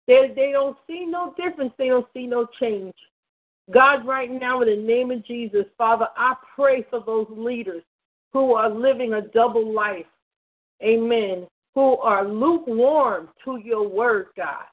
They, 0.09 0.33
they 0.35 0.51
don't 0.51 0.77
see 0.89 1.05
no 1.07 1.35
difference, 1.37 1.73
they 1.79 1.89
don't 1.89 2.07
see 2.13 2.27
no 2.27 2.49
change. 2.61 2.95
God, 3.73 4.05
right 4.05 4.31
now, 4.31 4.61
in 4.63 4.69
the 4.69 4.77
name 4.77 5.13
of 5.13 5.25
Jesus, 5.25 5.65
Father, 5.79 6.09
I 6.17 6.35
pray 6.57 6.85
for 6.91 7.01
those 7.05 7.29
leaders 7.31 7.83
who 8.33 8.55
are 8.55 8.69
living 8.69 9.15
a 9.15 9.23
double 9.29 9.73
life. 9.73 10.07
Amen. 10.83 11.47
Who 11.75 11.97
are 11.99 12.27
lukewarm 12.27 13.29
to 13.45 13.59
your 13.59 13.89
word, 13.89 14.27
God. 14.37 14.65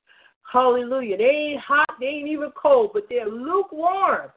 Hallelujah. 0.52 1.18
They 1.18 1.26
ain't 1.26 1.62
hot, 1.62 1.90
they 2.00 2.08
ain't 2.08 2.28
even 2.28 2.52
cold, 2.52 2.92
but 2.94 3.04
they're 3.10 3.30
lukewarm. 3.30 4.32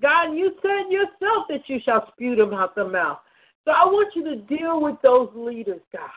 God, 0.00 0.32
you 0.32 0.52
said 0.62 0.92
yourself 0.92 1.46
that 1.48 1.62
you 1.66 1.80
shall 1.84 2.06
spew 2.12 2.36
them 2.36 2.54
out 2.54 2.76
the 2.76 2.84
mouth. 2.84 3.18
So 3.64 3.72
I 3.72 3.84
want 3.84 4.14
you 4.14 4.24
to 4.24 4.36
deal 4.36 4.80
with 4.80 4.96
those 5.02 5.30
leaders, 5.34 5.80
God. 5.92 6.10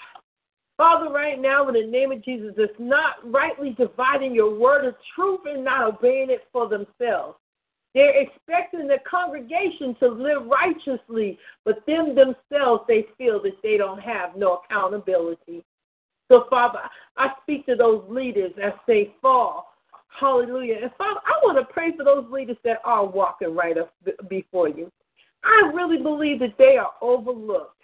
Father, 0.78 1.12
right 1.12 1.40
now, 1.40 1.68
in 1.68 1.74
the 1.74 1.86
name 1.86 2.12
of 2.12 2.24
Jesus, 2.24 2.54
it's 2.58 2.74
not 2.80 3.16
rightly 3.24 3.76
dividing 3.78 4.34
your 4.34 4.58
word 4.58 4.86
of 4.86 4.96
truth 5.16 5.42
and 5.46 5.64
not 5.64 5.88
obeying 5.88 6.30
it 6.30 6.48
for 6.52 6.70
themselves. 6.70 7.38
They're 7.94 8.22
expecting 8.22 8.88
the 8.88 8.98
congregation 9.10 9.96
to 10.00 10.08
live 10.08 10.44
righteously, 10.46 11.38
but 11.66 11.86
them 11.86 12.16
themselves, 12.16 12.84
they 12.88 13.06
feel 13.18 13.42
that 13.44 13.62
they 13.62 13.78
don't 13.78 14.00
have 14.00 14.36
no 14.36 14.62
accountability. 14.64 15.64
So, 16.32 16.46
Father, 16.50 16.80
I 17.18 17.32
speak 17.44 17.66
to 17.66 17.76
those 17.76 18.06
leaders 18.08 18.54
as 18.64 18.72
they 18.88 19.14
fall. 19.22 19.74
Hallelujah. 20.18 20.76
And 20.82 20.92
Father, 20.98 21.20
I 21.26 21.34
want 21.44 21.58
to 21.58 21.74
pray 21.74 21.92
for 21.96 22.06
those 22.06 22.26
leaders 22.32 22.56
that 22.64 22.78
are 22.86 23.06
walking 23.06 23.54
right 23.54 23.78
up 23.78 23.94
before 24.30 24.70
you. 24.70 24.90
I 25.44 25.72
really 25.74 25.98
believe 25.98 26.40
that 26.40 26.58
they 26.58 26.78
are 26.78 26.92
overlooked. 27.02 27.84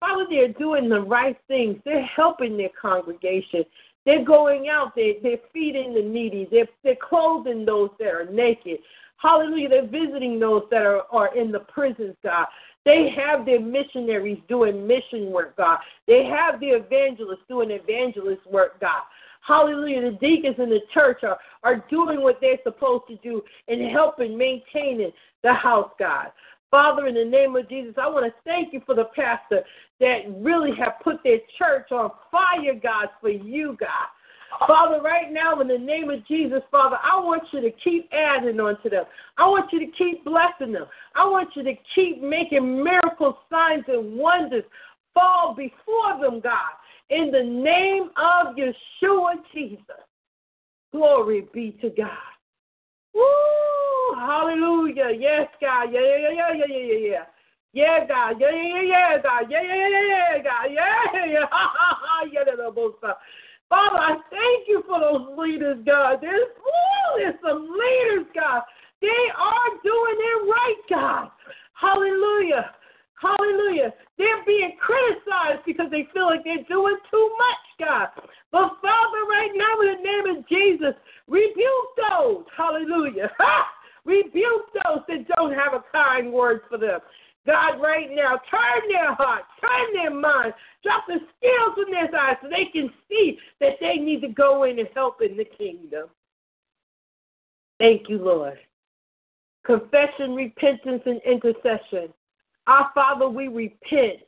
Father, 0.00 0.24
they're 0.30 0.54
doing 0.54 0.88
the 0.88 1.02
right 1.02 1.36
things. 1.48 1.76
They're 1.84 2.06
helping 2.06 2.56
their 2.56 2.70
congregation. 2.80 3.62
They're 4.06 4.24
going 4.24 4.68
out, 4.68 4.94
they're, 4.96 5.14
they're 5.22 5.36
feeding 5.52 5.92
the 5.94 6.02
needy, 6.02 6.48
they're, 6.50 6.66
they're 6.82 6.96
clothing 6.96 7.64
those 7.64 7.90
that 7.98 8.08
are 8.08 8.24
naked. 8.24 8.78
Hallelujah. 9.18 9.68
They're 9.68 9.86
visiting 9.86 10.40
those 10.40 10.64
that 10.70 10.82
are, 10.82 11.02
are 11.12 11.36
in 11.36 11.52
the 11.52 11.60
prisons, 11.60 12.16
God. 12.24 12.46
They 12.84 13.14
have 13.16 13.46
their 13.46 13.60
missionaries 13.60 14.38
doing 14.48 14.86
mission 14.86 15.30
work, 15.30 15.56
God. 15.56 15.78
They 16.06 16.24
have 16.24 16.58
the 16.60 16.68
evangelists 16.68 17.44
doing 17.48 17.70
evangelist 17.70 18.44
work, 18.50 18.80
God. 18.80 19.02
Hallelujah. 19.46 20.12
The 20.12 20.18
deacons 20.18 20.56
in 20.58 20.70
the 20.70 20.80
church 20.94 21.22
are, 21.24 21.38
are 21.64 21.84
doing 21.90 22.22
what 22.22 22.38
they're 22.40 22.58
supposed 22.62 23.04
to 23.08 23.16
do 23.16 23.42
and 23.68 23.90
helping 23.90 24.36
maintaining 24.38 25.12
the 25.42 25.52
house, 25.52 25.90
God. 25.98 26.28
Father, 26.70 27.06
in 27.06 27.14
the 27.14 27.24
name 27.24 27.54
of 27.54 27.68
Jesus, 27.68 27.94
I 28.00 28.08
want 28.08 28.24
to 28.24 28.32
thank 28.44 28.72
you 28.72 28.80
for 28.86 28.94
the 28.94 29.10
pastor 29.14 29.62
that 30.00 30.20
really 30.38 30.70
have 30.78 30.94
put 31.04 31.22
their 31.22 31.38
church 31.58 31.92
on 31.92 32.10
fire, 32.30 32.74
God, 32.82 33.08
for 33.20 33.28
you, 33.28 33.76
God. 33.78 34.08
Father, 34.66 35.00
right 35.00 35.32
now, 35.32 35.60
in 35.60 35.68
the 35.68 35.78
name 35.78 36.10
of 36.10 36.26
Jesus, 36.26 36.62
Father, 36.70 36.96
I 37.02 37.18
want 37.18 37.42
you 37.52 37.60
to 37.60 37.70
keep 37.82 38.08
adding 38.12 38.60
on 38.60 38.80
to 38.82 38.90
them. 38.90 39.04
I 39.38 39.46
want 39.46 39.72
you 39.72 39.80
to 39.80 39.92
keep 39.96 40.24
blessing 40.24 40.72
them. 40.72 40.86
I 41.14 41.24
want 41.24 41.50
you 41.56 41.62
to 41.64 41.74
keep 41.94 42.22
making 42.22 42.82
miracle 42.82 43.38
signs 43.50 43.84
and 43.88 44.16
wonders 44.16 44.64
fall 45.14 45.54
before 45.54 46.20
them, 46.20 46.40
God. 46.40 46.72
In 47.10 47.30
the 47.30 47.42
name 47.42 48.10
of 48.16 48.56
Yeshua 48.56 49.34
Jesus. 49.54 49.80
Glory 50.92 51.46
be 51.52 51.76
to 51.80 51.90
God. 51.90 52.10
Woo! 53.14 54.14
Hallelujah. 54.16 55.10
Yes, 55.18 55.48
God. 55.60 55.92
Yeah, 55.92 56.00
yeah, 56.00 56.30
yeah, 56.30 56.52
yeah, 56.54 56.66
yeah, 56.66 56.66
yeah, 56.66 57.08
yeah. 57.10 57.24
Yeah, 57.74 57.98
Yeah, 57.98 58.06
God. 58.06 58.40
Yeah, 58.40 58.50
yeah, 58.50 58.80
yeah, 58.80 58.86
yeah, 58.86 59.22
God. 59.22 59.50
Yeah, 59.50 59.62
yeah, 59.62 59.88
yeah, 59.88 60.36
yeah, 60.36 60.42
God. 60.42 60.70
Yeah, 60.70 61.26
yeah. 61.26 61.46
Ha, 61.50 61.72
ha, 61.74 61.98
ha. 62.00 62.24
Yeah, 62.30 62.42
yeah, 62.46 63.12
Father, 63.72 63.96
I 63.96 64.20
thank 64.28 64.68
you 64.68 64.84
for 64.84 65.00
those 65.00 65.32
leaders, 65.38 65.80
God. 65.86 66.18
There's, 66.20 66.44
ooh, 66.44 67.16
there's 67.16 67.40
some 67.40 67.72
leaders, 67.72 68.28
God. 68.36 68.60
They 69.00 69.24
are 69.32 69.70
doing 69.80 70.18
it 70.20 70.38
right, 70.44 70.82
God. 70.92 71.30
Hallelujah. 71.72 72.68
Hallelujah. 73.16 73.94
They're 74.18 74.44
being 74.44 74.76
criticized 74.76 75.64
because 75.64 75.88
they 75.90 76.06
feel 76.12 76.26
like 76.26 76.44
they're 76.44 76.68
doing 76.68 76.98
too 77.10 77.30
much, 77.40 77.88
God. 77.88 78.08
But 78.52 78.76
Father, 78.84 79.24
right 79.32 79.52
now, 79.56 79.80
in 79.80 79.96
the 79.96 80.04
name 80.04 80.36
of 80.36 80.48
Jesus, 80.52 80.92
rebuke 81.26 81.88
those. 81.96 82.44
Hallelujah. 82.54 83.32
Ha! 83.40 83.68
Rebuke 84.04 84.66
those 84.84 85.00
that 85.08 85.28
don't 85.34 85.54
have 85.54 85.72
a 85.72 85.84
kind 85.92 86.30
word 86.30 86.62
for 86.68 86.76
them. 86.76 86.98
God, 87.46 87.80
right 87.80 88.08
now, 88.10 88.40
turn 88.50 88.88
their 88.88 89.14
heart, 89.14 89.42
turn 89.60 89.92
their 89.94 90.14
mind, 90.14 90.54
drop 90.84 91.04
the 91.08 91.18
scales 91.36 91.86
in 91.86 91.92
their 91.92 92.14
eyes 92.20 92.36
so 92.40 92.48
they 92.48 92.66
can 92.72 92.88
see 93.08 93.38
that 93.60 93.76
they 93.80 93.96
need 93.96 94.20
to 94.20 94.28
go 94.28 94.62
in 94.64 94.78
and 94.78 94.88
help 94.94 95.20
in 95.22 95.36
the 95.36 95.44
kingdom. 95.44 96.08
Thank 97.78 98.08
you, 98.08 98.18
Lord. 98.18 98.58
Confession, 99.64 100.34
repentance, 100.34 101.02
and 101.04 101.20
intercession. 101.24 102.12
Our 102.68 102.90
Father, 102.94 103.28
we 103.28 103.48
repent 103.48 104.22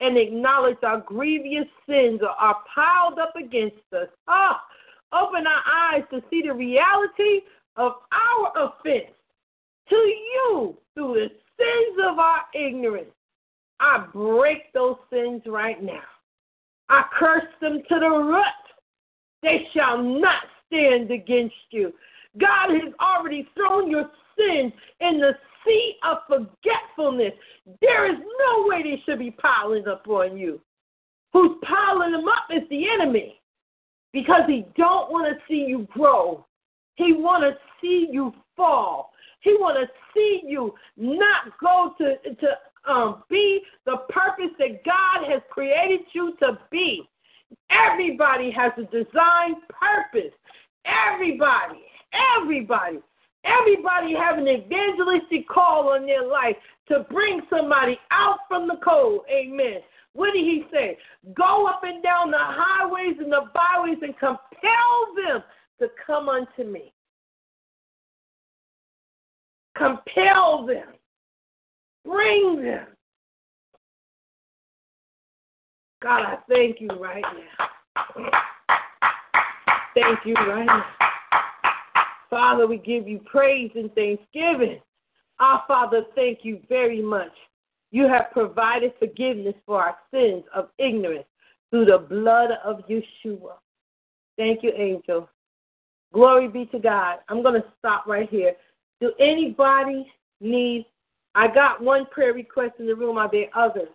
and 0.00 0.16
acknowledge 0.16 0.76
our 0.84 1.00
grievous 1.00 1.68
sins 1.88 2.20
are 2.38 2.56
piled 2.72 3.18
up 3.18 3.34
against 3.36 3.76
us. 3.92 4.08
Ah, 4.28 4.60
open 5.12 5.44
our 5.46 5.62
eyes 5.66 6.04
to 6.10 6.22
see 6.30 6.42
the 6.42 6.54
reality 6.54 7.40
of 7.76 7.92
our 8.12 8.52
offense 8.56 9.14
to 9.88 9.96
you 9.96 10.76
through 10.94 11.28
sins 11.58 11.98
of 12.08 12.18
our 12.18 12.42
ignorance. 12.54 13.10
I 13.80 14.06
break 14.12 14.72
those 14.72 14.96
sins 15.10 15.42
right 15.46 15.82
now. 15.82 16.02
I 16.88 17.04
curse 17.18 17.44
them 17.60 17.82
to 17.88 17.98
the 17.98 18.08
root. 18.08 18.44
They 19.42 19.66
shall 19.74 20.02
not 20.02 20.44
stand 20.66 21.10
against 21.10 21.54
you. 21.70 21.92
God 22.38 22.70
has 22.70 22.92
already 23.00 23.48
thrown 23.54 23.90
your 23.90 24.10
sins 24.36 24.72
in 25.00 25.20
the 25.20 25.32
sea 25.64 25.94
of 26.04 26.18
forgetfulness. 26.26 27.32
There 27.80 28.10
is 28.10 28.18
no 28.18 28.66
way 28.66 28.82
they 28.82 29.02
should 29.04 29.18
be 29.18 29.30
piling 29.30 29.86
up 29.86 30.06
on 30.08 30.36
you. 30.36 30.60
Who's 31.32 31.56
piling 31.62 32.12
them 32.12 32.28
up 32.28 32.46
is 32.50 32.68
the 32.70 32.88
enemy 32.88 33.40
because 34.12 34.42
he 34.46 34.64
don't 34.76 35.10
want 35.10 35.26
to 35.26 35.42
see 35.48 35.64
you 35.66 35.86
grow. 35.92 36.46
He 36.94 37.12
want 37.12 37.42
to 37.42 37.58
see 37.80 38.08
you 38.10 38.32
fall. 38.56 39.12
He 39.40 39.54
want 39.54 39.76
to 39.76 39.86
see 40.14 40.42
you 40.46 40.74
not 40.96 41.58
go 41.60 41.94
to 41.98 42.34
to 42.34 42.90
um, 42.90 43.24
be 43.28 43.62
the 43.86 43.98
purpose 44.08 44.54
that 44.58 44.84
God 44.84 45.30
has 45.30 45.42
created 45.50 46.00
you 46.12 46.34
to 46.40 46.58
be. 46.70 47.08
Everybody 47.70 48.50
has 48.50 48.72
a 48.76 48.84
design 48.84 49.56
purpose. 49.68 50.32
Everybody, 50.84 51.80
everybody, 52.36 52.98
everybody 53.44 54.14
have 54.14 54.38
an 54.38 54.48
evangelistic 54.48 55.48
call 55.48 55.90
on 55.90 56.06
their 56.06 56.26
life 56.26 56.56
to 56.88 57.06
bring 57.10 57.40
somebody 57.48 57.98
out 58.10 58.38
from 58.48 58.68
the 58.68 58.76
cold. 58.84 59.20
Amen. 59.30 59.80
What 60.12 60.32
did 60.32 60.44
he 60.44 60.64
say? 60.72 60.98
Go 61.34 61.66
up 61.66 61.80
and 61.82 62.02
down 62.02 62.30
the 62.30 62.38
highways 62.38 63.16
and 63.18 63.32
the 63.32 63.46
byways 63.52 63.98
and 64.02 64.16
compel 64.18 65.14
them 65.16 65.42
to 65.80 65.88
come 66.06 66.28
unto 66.28 66.64
me. 66.64 66.92
Compel 69.76 70.66
them. 70.66 70.94
Bring 72.04 72.62
them. 72.62 72.86
God, 76.02 76.22
I 76.22 76.36
thank 76.48 76.80
you 76.80 76.88
right 77.00 77.24
now. 77.24 78.30
Thank 79.94 80.20
you 80.24 80.34
right 80.34 80.66
now. 80.66 80.84
Father, 82.28 82.66
we 82.66 82.78
give 82.78 83.08
you 83.08 83.20
praise 83.20 83.70
and 83.74 83.92
thanksgiving. 83.94 84.80
Our 85.40 85.62
Father, 85.66 86.02
thank 86.14 86.40
you 86.42 86.60
very 86.68 87.00
much. 87.00 87.32
You 87.90 88.08
have 88.08 88.30
provided 88.32 88.92
forgiveness 88.98 89.54
for 89.64 89.82
our 89.82 89.96
sins 90.12 90.44
of 90.54 90.68
ignorance 90.78 91.26
through 91.70 91.86
the 91.86 91.98
blood 91.98 92.50
of 92.64 92.82
Yeshua. 92.88 93.54
Thank 94.36 94.62
you, 94.62 94.72
angel. 94.76 95.28
Glory 96.14 96.46
be 96.46 96.64
to 96.66 96.78
God. 96.78 97.18
I'm 97.28 97.42
going 97.42 97.60
to 97.60 97.66
stop 97.78 98.06
right 98.06 98.30
here. 98.30 98.54
Do 99.00 99.12
anybody 99.18 100.06
need? 100.40 100.86
I 101.34 101.48
got 101.52 101.82
one 101.82 102.06
prayer 102.06 102.32
request 102.32 102.74
in 102.78 102.86
the 102.86 102.94
room. 102.94 103.18
Are 103.18 103.28
there 103.30 103.48
others? 103.54 103.88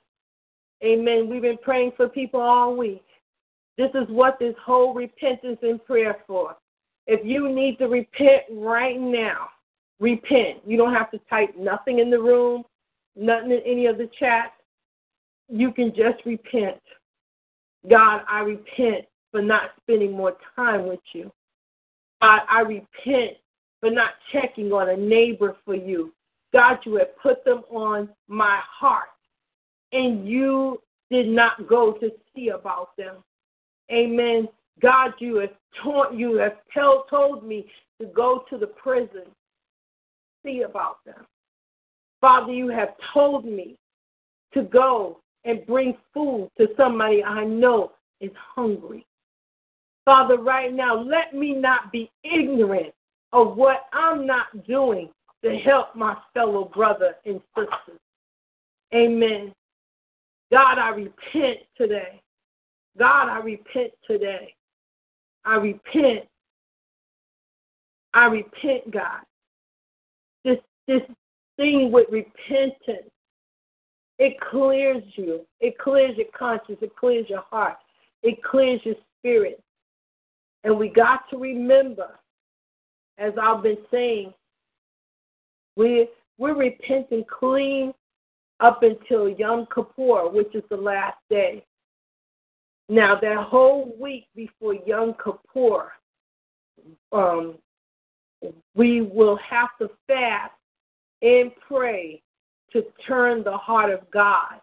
Amen. 0.83 1.29
We've 1.29 1.41
been 1.41 1.57
praying 1.57 1.93
for 1.95 2.09
people 2.09 2.41
all 2.41 2.75
week. 2.75 3.05
This 3.77 3.89
is 3.95 4.07
what 4.09 4.37
this 4.37 4.53
whole 4.63 4.93
repentance 4.93 5.59
and 5.61 5.83
prayer 5.85 6.17
for. 6.27 6.57
If 7.07 7.25
you 7.25 7.49
need 7.49 7.77
to 7.77 7.85
repent 7.85 8.43
right 8.51 8.99
now, 8.99 9.47
repent. 10.01 10.59
You 10.67 10.75
don't 10.75 10.93
have 10.93 11.09
to 11.11 11.19
type 11.29 11.55
nothing 11.57 11.99
in 11.99 12.09
the 12.09 12.19
room, 12.19 12.63
nothing 13.15 13.51
in 13.51 13.61
any 13.65 13.85
of 13.85 13.97
the 13.97 14.09
chat. 14.19 14.51
You 15.47 15.71
can 15.71 15.89
just 15.95 16.25
repent. 16.25 16.81
God, 17.89 18.23
I 18.29 18.41
repent 18.41 19.05
for 19.31 19.41
not 19.41 19.71
spending 19.81 20.11
more 20.11 20.35
time 20.57 20.85
with 20.85 20.99
you. 21.13 21.31
God, 22.21 22.41
I 22.49 22.61
repent 22.61 23.37
for 23.79 23.89
not 23.89 24.11
checking 24.31 24.71
on 24.71 24.89
a 24.89 24.97
neighbor 24.97 25.55
for 25.65 25.75
you. 25.75 26.13
God, 26.53 26.79
you 26.85 26.95
have 26.95 27.17
put 27.21 27.45
them 27.45 27.63
on 27.69 28.09
my 28.27 28.59
heart, 28.63 29.09
and 29.91 30.27
you 30.27 30.81
did 31.11 31.27
not 31.27 31.67
go 31.67 31.93
to 31.93 32.11
see 32.35 32.49
about 32.49 32.95
them. 32.97 33.17
Amen. 33.91 34.47
God, 34.81 35.13
you 35.19 35.37
have 35.37 35.51
taught, 35.81 36.13
you 36.13 36.35
have 36.37 36.57
tell, 36.73 37.05
told 37.09 37.45
me 37.45 37.67
to 37.99 38.07
go 38.07 38.43
to 38.49 38.57
the 38.57 38.67
prison, 38.67 39.23
see 40.43 40.61
about 40.61 41.03
them. 41.05 41.25
Father, 42.21 42.51
you 42.51 42.69
have 42.69 42.89
told 43.13 43.45
me 43.45 43.77
to 44.53 44.63
go 44.63 45.19
and 45.45 45.65
bring 45.65 45.95
food 46.13 46.49
to 46.57 46.67
somebody 46.75 47.23
I 47.23 47.45
know 47.45 47.91
is 48.19 48.31
hungry. 48.55 49.05
Father, 50.09 50.39
right 50.39 50.73
now, 50.73 50.99
let 50.99 51.35
me 51.35 51.53
not 51.53 51.91
be 51.91 52.09
ignorant 52.23 52.91
of 53.31 53.55
what 53.55 53.85
I'm 53.93 54.25
not 54.25 54.65
doing 54.65 55.09
to 55.43 55.55
help 55.57 55.95
my 55.95 56.17
fellow 56.33 56.71
brother 56.73 57.13
and 57.27 57.39
sister. 57.55 57.99
Amen. 58.91 59.53
God, 60.51 60.79
I 60.79 60.89
repent 60.89 61.59
today. 61.77 62.19
God, 62.97 63.29
I 63.29 63.37
repent 63.37 63.91
today. 64.07 64.55
I 65.45 65.57
repent. 65.57 66.25
I 68.15 68.25
repent, 68.25 68.89
God. 68.89 69.19
This 70.43 70.57
this 70.87 71.03
thing 71.57 71.91
with 71.91 72.07
repentance, 72.09 73.11
it 74.17 74.39
clears 74.49 75.03
you. 75.13 75.41
It 75.59 75.77
clears 75.77 76.17
your 76.17 76.25
conscience. 76.35 76.79
It 76.81 76.95
clears 76.95 77.27
your 77.29 77.43
heart. 77.43 77.77
It 78.23 78.43
clears 78.43 78.81
your 78.83 78.95
spirit. 79.19 79.61
And 80.63 80.77
we 80.77 80.89
got 80.89 81.29
to 81.29 81.37
remember, 81.37 82.19
as 83.17 83.33
I've 83.41 83.63
been 83.63 83.77
saying, 83.91 84.33
we 85.75 86.07
we're 86.37 86.55
repenting 86.55 87.25
clean 87.25 87.93
up 88.59 88.83
until 88.83 89.29
Yom 89.29 89.67
Kippur, 89.73 90.29
which 90.29 90.53
is 90.55 90.63
the 90.69 90.77
last 90.77 91.17
day. 91.29 91.63
Now, 92.87 93.19
that 93.19 93.37
whole 93.37 93.95
week 93.99 94.27
before 94.35 94.75
Yom 94.85 95.15
Kippur, 95.23 95.91
um, 97.11 97.55
we 98.73 99.01
will 99.01 99.37
have 99.37 99.69
to 99.79 99.89
fast 100.07 100.53
and 101.21 101.51
pray 101.67 102.21
to 102.71 102.83
turn 103.05 103.43
the 103.43 103.57
heart 103.57 103.91
of 103.91 104.09
God. 104.11 104.59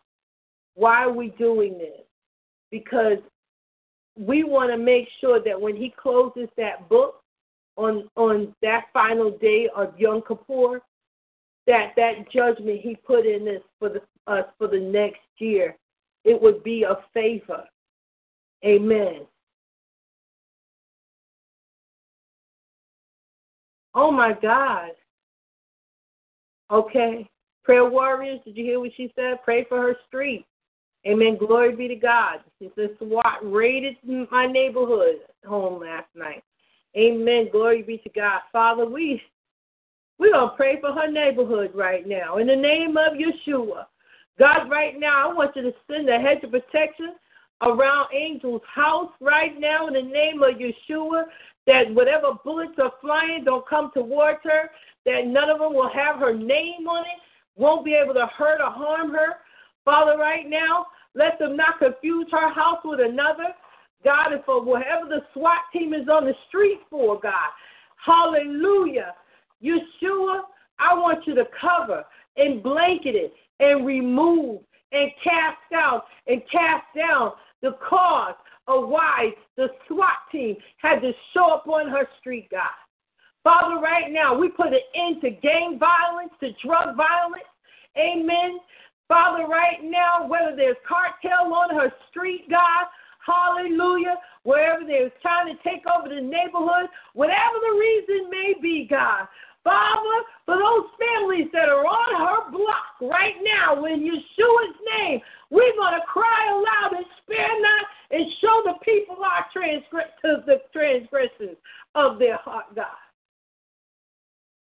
Why 0.75 1.05
are 1.05 1.13
we 1.13 1.29
doing 1.31 1.79
this? 1.79 2.03
Because 2.71 3.19
we 4.17 4.45
want 4.45 4.71
to 4.71 4.79
make 4.79 5.09
sure 5.21 5.43
that 5.43 5.61
when 5.61 5.77
He 5.77 5.95
closes 5.97 6.49
that 6.57 6.89
book 6.89 7.23
on 7.77 8.09
on 8.17 8.55
that 8.62 8.87
final 8.93 9.31
day 9.31 9.69
of 9.77 9.99
Yom 9.99 10.23
Kippur, 10.27 10.81
that 11.67 11.93
that 11.97 12.31
judgment 12.33 12.81
He 12.81 12.97
put 12.97 13.27
in 13.27 13.45
this 13.45 13.62
for 13.79 13.89
the, 13.89 14.03
us 14.27 14.47
for 14.59 14.69
the 14.69 14.81
next 14.81 15.21
year, 15.39 15.77
it 16.25 16.41
would 16.41 16.62
be 16.64 16.83
a 16.85 16.97
favor 17.12 17.64
Amen. 18.64 19.27
Oh 23.95 24.11
my 24.11 24.33
God. 24.41 24.91
Okay. 26.71 27.29
Prayer 27.64 27.89
warriors, 27.89 28.41
did 28.45 28.57
you 28.57 28.64
hear 28.64 28.81
what 28.81 28.91
she 28.97 29.12
said? 29.17 29.39
Pray 29.45 29.64
for 29.69 29.81
her 29.81 29.97
street. 30.07 30.47
Amen. 31.07 31.37
Glory 31.39 31.77
be 31.77 31.89
to 31.89 31.95
God. 31.95 32.39
Says 32.61 32.91
SWAT 32.99 33.39
raided 33.43 33.97
my 34.31 34.47
neighborhood 34.47 35.21
home 35.47 35.81
last 35.81 36.09
night. 36.17 36.43
Amen. 36.97 37.49
Glory 37.53 37.83
be 37.83 37.99
to 37.99 38.09
God. 38.09 38.41
Father, 38.51 38.87
we 38.87 39.23
we're 40.19 40.33
gonna 40.33 40.55
pray 40.57 40.81
for 40.81 40.93
her 40.93 41.11
neighborhood 41.11 41.73
right 41.75 42.07
now. 42.09 42.39
In 42.39 42.47
the 42.47 42.57
name 42.57 42.97
of 42.97 43.13
Yeshua. 43.13 43.87
God, 44.39 44.71
right 44.71 44.99
now, 44.99 45.31
I 45.31 45.33
want 45.33 45.55
you 45.57 45.63
to 45.63 45.73
send 45.91 46.09
a 46.09 46.19
hedge 46.19 46.43
of 46.43 46.51
protection 46.51 47.15
around 47.63 48.09
Angel's 48.15 48.63
house 48.73 49.11
right 49.21 49.59
now 49.59 49.87
in 49.89 49.95
the 49.95 50.03
name 50.03 50.43
of 50.43 50.55
Yeshua. 50.55 51.25
That 51.67 51.93
whatever 51.95 52.33
bullets 52.45 52.79
are 52.83 52.93
flying 53.01 53.45
don't 53.45 53.67
come 53.69 53.91
towards 53.95 54.41
her. 54.45 54.71
That 55.05 55.27
none 55.27 55.51
of 55.51 55.59
them 55.59 55.75
will 55.75 55.91
have 55.91 56.17
her 56.17 56.35
name 56.35 56.89
on 56.89 57.03
it. 57.03 57.21
Won't 57.57 57.85
be 57.85 57.95
able 57.95 58.15
to 58.15 58.27
hurt 58.27 58.61
or 58.61 58.71
harm 58.71 59.11
her. 59.13 59.37
Father, 59.85 60.17
right 60.19 60.49
now, 60.49 60.87
let 61.17 61.39
them 61.39 61.57
not 61.57 61.79
confuse 61.79 62.27
her 62.31 62.53
house 62.53 62.81
with 62.85 63.01
another. 63.01 63.55
God, 64.05 64.33
and 64.33 64.45
for 64.45 64.62
whatever 64.62 65.09
the 65.09 65.23
SWAT 65.33 65.59
team 65.73 65.95
is 65.95 66.09
on 66.09 66.27
the 66.27 66.35
street 66.49 66.81
for, 66.91 67.19
God. 67.19 67.51
Hallelujah. 68.05 69.14
Yeshua, 69.62 70.43
I 70.79 70.95
want 70.95 71.27
you 71.27 71.35
to 71.35 71.45
cover 71.61 72.05
and 72.37 72.62
blanket 72.62 73.14
it 73.14 73.33
and 73.59 73.87
remove 73.87 74.61
and 74.93 75.11
cast 75.25 75.73
out 75.75 76.05
and 76.27 76.43
cast 76.53 76.85
down 76.95 77.33
the 77.62 77.77
cause 77.89 78.35
of 78.69 78.89
why 78.89 79.31
the 79.57 79.69
SWAT 79.89 80.19
team 80.31 80.57
had 80.77 81.01
to 81.01 81.12
show 81.33 81.53
up 81.53 81.67
on 81.67 81.89
her 81.89 82.07
street, 82.21 82.49
God. 82.51 82.61
Father, 83.43 83.81
right 83.81 84.11
now, 84.11 84.37
we 84.37 84.49
put 84.49 84.69
an 84.69 84.81
end 84.95 85.21
to 85.23 85.31
gang 85.31 85.79
violence, 85.79 86.33
to 86.41 86.51
drug 86.64 86.97
violence. 86.97 87.45
Amen. 87.97 88.59
Father, 89.09 89.47
right 89.47 89.83
now, 89.83 90.27
whether 90.27 90.57
there's 90.57 90.77
cartel 90.87 91.55
on 91.55 91.75
her 91.75 91.93
street, 92.11 92.51
God, 92.51 92.87
hallelujah, 93.25 94.17
wherever 94.43 94.85
they're 94.85 95.11
trying 95.23 95.47
to 95.47 95.63
take 95.63 95.83
over 95.87 96.09
the 96.09 96.21
neighborhood, 96.21 96.91
whatever 97.15 97.59
the 97.61 97.79
reason 97.79 98.31
may 98.31 98.55
be, 98.61 98.87
God, 98.89 99.29
Father, 99.67 100.19
for 100.45 100.57
those 100.57 100.87
families 100.95 101.49
that 101.53 101.69
are 101.69 101.85
on 101.85 102.13
her 102.23 102.51
block 102.53 102.95
right 103.01 103.35
now, 103.43 103.85
in 103.85 104.01
Yeshua's 104.01 104.77
name, 104.99 105.21
we're 105.51 105.75
going 105.75 105.95
to 105.95 106.07
cry 106.07 106.47
aloud 106.51 106.97
and 106.97 107.07
spare 107.23 107.61
not 107.61 107.85
and 108.13 108.31
show 108.41 108.63
the 108.65 108.75
people 108.85 109.17
our 109.25 109.45
transgress- 109.53 110.15
the 110.23 110.63
transgressions 110.73 111.57
of 111.97 112.21
their 112.21 112.37
heart, 112.37 112.73
God. 112.77 112.87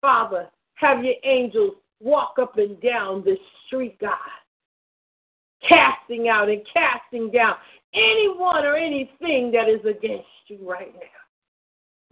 Father, 0.02 0.50
Have 0.76 1.06
your 1.06 1.16
angels 1.24 1.76
walk 2.02 2.36
up 2.42 2.58
and 2.58 2.82
down 2.82 3.24
the 3.24 3.36
street, 3.66 3.98
God, 4.00 4.12
casting 5.68 6.28
out 6.28 6.50
and 6.50 6.62
casting 6.74 7.32
down 7.32 7.56
anyone 7.94 8.66
or 8.66 8.76
anything 8.76 9.52
that 9.52 9.70
is 9.70 9.82
against 9.82 10.26
you 10.48 10.60
right 10.62 10.94
now. 10.94 11.22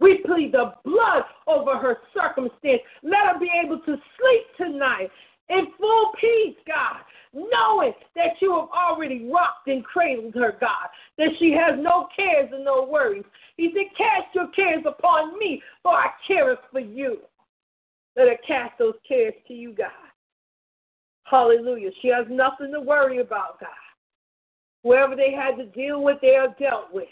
We 0.00 0.22
plead 0.24 0.52
the 0.52 0.72
blood 0.84 1.24
over 1.46 1.76
her 1.76 1.98
circumstance. 2.14 2.80
Let 3.02 3.34
her 3.34 3.38
be 3.38 3.50
able 3.62 3.78
to 3.80 3.96
sleep 3.96 4.46
tonight 4.56 5.10
in 5.50 5.66
full 5.78 6.12
peace, 6.18 6.56
God, 6.66 7.02
knowing 7.34 7.92
that 8.16 8.40
you 8.40 8.52
have 8.52 8.68
already 8.70 9.28
rocked 9.30 9.66
and 9.66 9.84
cradled 9.84 10.34
her, 10.34 10.56
God, 10.58 10.88
that 11.18 11.28
she 11.38 11.52
has 11.52 11.78
no 11.78 12.08
cares 12.16 12.50
and 12.52 12.64
no 12.64 12.84
worries. 12.84 13.24
He 13.56 13.72
said, 13.74 13.94
Cast 13.96 14.34
your 14.34 14.48
cares 14.48 14.84
upon 14.86 15.38
me, 15.38 15.62
for 15.82 15.92
I 15.92 16.08
care 16.26 16.56
for 16.72 16.80
you. 16.80 17.18
Let 18.16 18.28
her 18.28 18.36
cast 18.46 18.78
those 18.78 18.94
cares 19.06 19.34
to 19.48 19.54
you, 19.54 19.72
God. 19.72 19.90
Hallelujah. 21.24 21.90
She 22.02 22.08
has 22.08 22.26
nothing 22.28 22.72
to 22.72 22.80
worry 22.80 23.18
about, 23.18 23.60
God. 23.60 23.68
Whoever 24.82 25.14
they 25.14 25.32
had 25.32 25.56
to 25.56 25.66
deal 25.66 26.02
with, 26.02 26.18
they 26.20 26.36
are 26.36 26.54
dealt 26.58 26.92
with. 26.92 27.08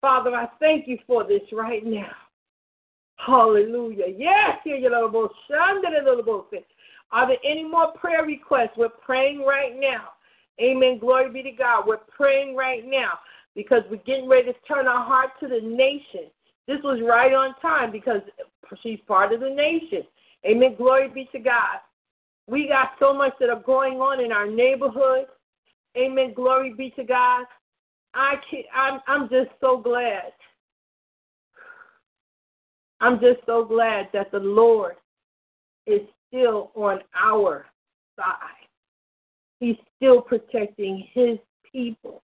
Father, 0.00 0.34
I 0.34 0.48
thank 0.58 0.88
you 0.88 0.98
for 1.06 1.24
this 1.24 1.42
right 1.52 1.84
now. 1.84 2.10
Hallelujah. 3.16 4.06
Yes, 4.16 4.58
here 4.64 4.76
your 4.76 4.90
little 4.90 5.08
boy, 5.08 5.26
Shanda 5.48 6.04
little 6.04 6.24
boy. 6.24 6.58
are 7.12 7.28
there 7.28 7.36
any 7.44 7.62
more 7.62 7.92
prayer 7.92 8.24
requests? 8.24 8.76
We're 8.76 8.88
praying 8.88 9.44
right 9.44 9.78
now. 9.78 10.08
Amen. 10.60 10.98
Glory 10.98 11.30
be 11.30 11.42
to 11.42 11.52
God. 11.52 11.86
We're 11.86 11.98
praying 11.98 12.56
right 12.56 12.82
now 12.84 13.12
because 13.54 13.82
we're 13.90 14.02
getting 14.04 14.28
ready 14.28 14.52
to 14.52 14.58
turn 14.66 14.86
our 14.88 15.04
heart 15.04 15.30
to 15.40 15.48
the 15.48 15.60
nation. 15.60 16.30
This 16.68 16.78
was 16.82 17.00
right 17.04 17.32
on 17.32 17.54
time 17.60 17.90
because 17.90 18.20
she's 18.82 19.00
part 19.06 19.32
of 19.32 19.40
the 19.40 19.50
nation. 19.50 20.02
Amen. 20.46 20.74
Glory 20.76 21.08
be 21.08 21.28
to 21.32 21.38
God. 21.38 21.78
We 22.46 22.68
got 22.68 22.90
so 22.98 23.14
much 23.14 23.32
that 23.40 23.50
are 23.50 23.62
going 23.62 23.94
on 23.94 24.24
in 24.24 24.32
our 24.32 24.46
neighborhood. 24.46 25.26
Amen. 25.96 26.32
Glory 26.34 26.74
be 26.74 26.90
to 26.96 27.04
God. 27.04 27.46
I 28.14 28.34
can 28.50 28.62
I'm 28.74 29.00
I'm 29.06 29.28
just 29.28 29.50
so 29.60 29.78
glad. 29.78 30.32
I'm 33.00 33.18
just 33.20 33.40
so 33.46 33.64
glad 33.64 34.08
that 34.12 34.30
the 34.30 34.38
Lord 34.38 34.94
is 35.86 36.00
still 36.28 36.70
on 36.74 37.00
our 37.20 37.66
side. 38.16 38.36
He's 39.60 39.76
still 39.96 40.20
protecting 40.20 41.08
his 41.12 41.38
people. 41.70 42.22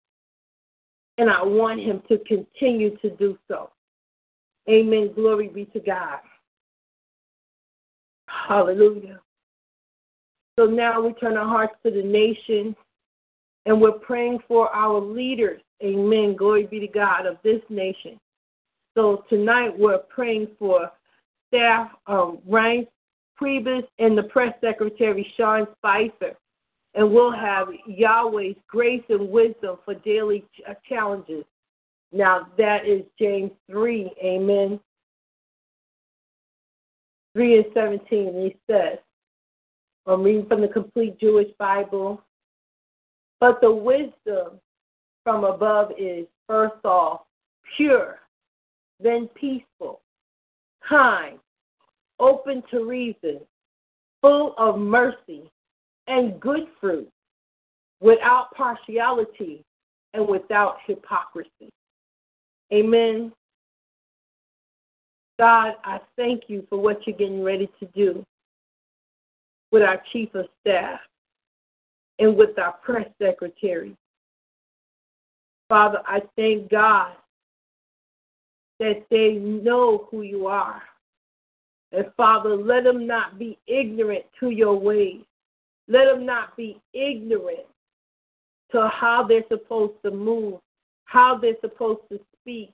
And 1.19 1.29
I 1.29 1.43
want 1.43 1.81
him 1.81 2.03
to 2.09 2.19
continue 2.19 2.97
to 2.99 3.11
do 3.11 3.39
so. 3.49 3.71
Amen. 4.69 5.13
Glory 5.15 5.49
be 5.49 5.65
to 5.67 5.81
God. 5.81 6.21
Hallelujah. 8.49 9.21
So 10.59 10.67
now 10.67 11.01
we 11.01 11.13
turn 11.15 11.37
our 11.37 11.47
hearts 11.47 11.75
to 11.85 11.91
the 11.91 12.03
nation 12.03 12.77
and 13.67 13.81
we're 13.81 13.93
praying 13.93 14.41
for 14.47 14.69
our 14.75 15.01
leaders. 15.01 15.61
Amen. 15.83 16.37
Glory 16.37 16.67
be 16.67 16.81
to 16.81 16.89
God 16.89 17.27
of 17.27 17.37
this 17.43 17.61
nation. 17.69 18.19
So 18.97 19.25
tonight 19.29 19.77
we're 19.77 19.99
praying 19.99 20.49
for 20.59 20.91
staff 21.49 21.91
um, 22.07 22.39
Reince 22.49 22.89
Priebus 23.41 23.87
and 23.99 24.17
the 24.17 24.25
press 24.25 24.53
secretary 24.61 25.27
Sean 25.37 25.67
Spicer. 25.79 26.37
And 26.95 27.13
we'll 27.13 27.33
have 27.33 27.69
Yahweh's 27.87 28.57
grace 28.67 29.05
and 29.09 29.31
wisdom 29.31 29.79
for 29.85 29.95
daily 29.95 30.45
ch- 30.55 30.63
challenges. 30.89 31.45
Now 32.13 32.49
that 32.59 32.87
is 32.87 33.03
James 33.19 33.53
3. 33.71 34.13
Amen. 34.23 34.81
3 37.35 37.57
and 37.57 37.67
17. 37.75 38.09
He 38.11 38.57
says, 38.69 38.99
I'm 40.07 40.23
reading 40.23 40.47
from 40.47 40.61
the 40.61 40.69
complete 40.69 41.19
Jewish 41.21 41.49
Bible. 41.59 42.23
But 43.39 43.61
the 43.61 43.71
wisdom 43.73 44.61
from 45.25 45.45
above 45.45 45.93
is, 45.99 46.27
first 46.47 46.85
off, 46.85 47.23
pure, 47.77 48.19
then 48.99 49.29
peaceful, 49.29 50.01
kind, 50.87 51.39
open 52.19 52.63
to 52.71 52.85
reason, 52.85 53.41
full 54.21 54.55
of 54.59 54.79
mercy 54.79 55.51
and 56.07 56.39
good 56.41 56.67
fruit, 56.81 57.09
without 58.01 58.49
partiality 58.55 59.65
and 60.13 60.27
without 60.27 60.77
hypocrisy. 60.87 61.71
Amen. 62.73 63.33
God, 65.39 65.75
I 65.85 66.01
thank 66.17 66.45
you 66.49 66.67
for 66.69 66.79
what 66.79 67.07
you're 67.07 67.17
getting 67.17 67.43
ready 67.43 67.69
to 67.81 67.87
do 67.95 68.25
with 69.73 69.83
our 69.83 70.03
chief 70.13 70.35
of 70.35 70.47
staff 70.61 71.01
and 72.19 72.37
with 72.37 72.59
our 72.59 72.73
press 72.73 73.09
secretary. 73.21 73.97
Father, 75.69 76.01
I 76.07 76.21
thank 76.37 76.71
God 76.71 77.13
that 78.81 79.05
they 79.11 79.35
know 79.35 80.09
who 80.11 80.23
you 80.23 80.47
are. 80.47 80.83
And 81.93 82.07
Father, 82.17 82.57
let 82.57 82.85
them 82.85 83.07
not 83.07 83.39
be 83.39 83.59
ignorant 83.67 84.25
to 84.41 84.51
your 84.51 84.79
ways. 84.79 85.23
Let 85.89 86.07
them 86.07 86.25
not 86.25 86.57
be 86.57 86.81
ignorant 86.93 87.67
to 88.73 88.89
how 88.89 89.25
they're 89.27 89.45
supposed 89.49 89.95
to 90.05 90.11
move, 90.11 90.61
how 91.11 91.37
they're 91.37 91.55
supposed 91.61 92.03
to 92.09 92.21
speak. 92.41 92.73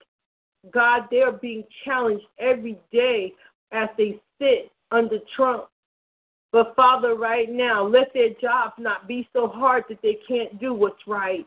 God, 0.71 1.05
they're 1.11 1.33
being 1.33 1.65
challenged 1.85 2.27
every 2.39 2.79
day 2.93 3.33
as 3.73 3.89
they 3.97 4.21
sit 4.39 4.71
under 4.91 5.19
Trump. 5.35 5.69
But 6.53 6.77
Father, 6.77 7.15
right 7.15 7.51
now, 7.51 7.87
let 7.87 8.13
their 8.13 8.31
jobs 8.41 8.75
not 8.79 9.09
be 9.09 9.27
so 9.33 9.49
hard 9.49 9.85
that 9.89 10.03
they 10.03 10.19
can't 10.29 10.61
do 10.61 10.75
what's 10.75 11.07
right. 11.07 11.47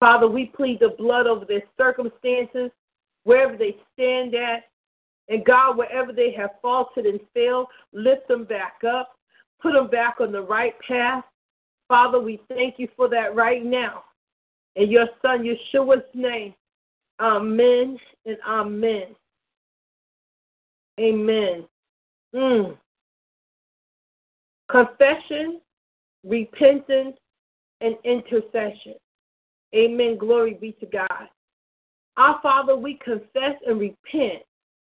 Father, 0.00 0.26
we 0.26 0.46
plead 0.46 0.80
the 0.80 0.94
blood 0.98 1.28
over 1.28 1.44
their 1.44 1.62
circumstances, 1.78 2.70
wherever 3.22 3.56
they 3.56 3.76
stand 3.92 4.34
at. 4.34 4.64
And 5.28 5.44
God, 5.44 5.78
wherever 5.78 6.12
they 6.12 6.32
have 6.32 6.50
faltered 6.62 7.06
and 7.06 7.20
failed, 7.32 7.68
lift 7.92 8.26
them 8.26 8.44
back 8.44 8.82
up, 8.86 9.16
put 9.62 9.72
them 9.72 9.88
back 9.88 10.16
on 10.20 10.32
the 10.32 10.42
right 10.42 10.74
path. 10.86 11.24
Father, 11.86 12.18
we 12.18 12.40
thank 12.48 12.74
you 12.78 12.88
for 12.96 13.08
that 13.08 13.36
right 13.36 13.64
now. 13.64 14.02
In 14.76 14.90
your 14.90 15.08
Son, 15.22 15.44
Yeshua's 15.44 16.04
name, 16.14 16.54
amen 17.20 17.98
and 18.26 18.36
amen. 18.46 19.14
Amen. 21.00 21.64
Mm 22.34 22.76
confession, 24.70 25.60
repentance, 26.24 27.16
and 27.80 27.96
intercession. 28.04 28.94
Amen. 29.74 30.16
Glory 30.18 30.54
be 30.54 30.72
to 30.80 30.86
God. 30.86 31.28
Our 32.16 32.38
Father, 32.42 32.76
we 32.76 32.98
confess 33.04 33.54
and 33.66 33.80
repent 33.80 34.42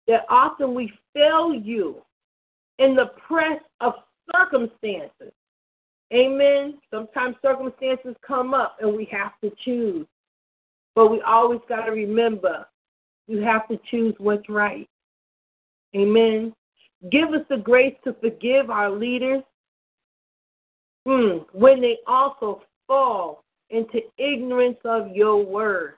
that 0.07 0.25
often 0.29 0.73
we 0.73 0.91
fail 1.13 1.53
you 1.53 2.01
in 2.79 2.95
the 2.95 3.11
press 3.27 3.59
of 3.81 3.93
circumstances. 4.33 5.33
Amen. 6.13 6.75
Sometimes 6.89 7.35
circumstances 7.41 8.15
come 8.25 8.53
up 8.53 8.77
and 8.79 8.95
we 8.95 9.05
have 9.11 9.33
to 9.43 9.51
choose. 9.63 10.05
But 10.95 11.11
we 11.11 11.21
always 11.21 11.59
got 11.67 11.85
to 11.85 11.91
remember 11.91 12.65
you 13.27 13.41
have 13.41 13.67
to 13.67 13.79
choose 13.91 14.15
what's 14.17 14.47
right. 14.49 14.89
Amen. 15.95 16.53
Give 17.11 17.29
us 17.29 17.45
the 17.49 17.57
grace 17.57 17.95
to 18.03 18.13
forgive 18.13 18.69
our 18.69 18.89
leaders 18.89 19.43
mm, 21.07 21.45
when 21.51 21.81
they 21.81 21.97
also 22.07 22.63
fall 22.87 23.43
into 23.69 23.99
ignorance 24.17 24.77
of 24.85 25.11
your 25.11 25.45
word. 25.45 25.95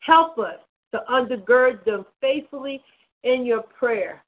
Help 0.00 0.38
us 0.38 0.58
to 0.92 1.00
undergird 1.10 1.84
them 1.84 2.04
faithfully 2.20 2.82
in 3.22 3.46
your 3.46 3.62
prayer. 3.62 4.22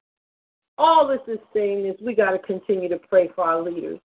All 0.77 1.07
this 1.07 1.19
is 1.27 1.39
saying 1.53 1.85
is 1.85 1.95
we 2.01 2.15
got 2.15 2.31
to 2.31 2.39
continue 2.39 2.89
to 2.89 2.97
pray 2.97 3.29
for 3.35 3.43
our 3.43 3.61
leaders. 3.61 3.99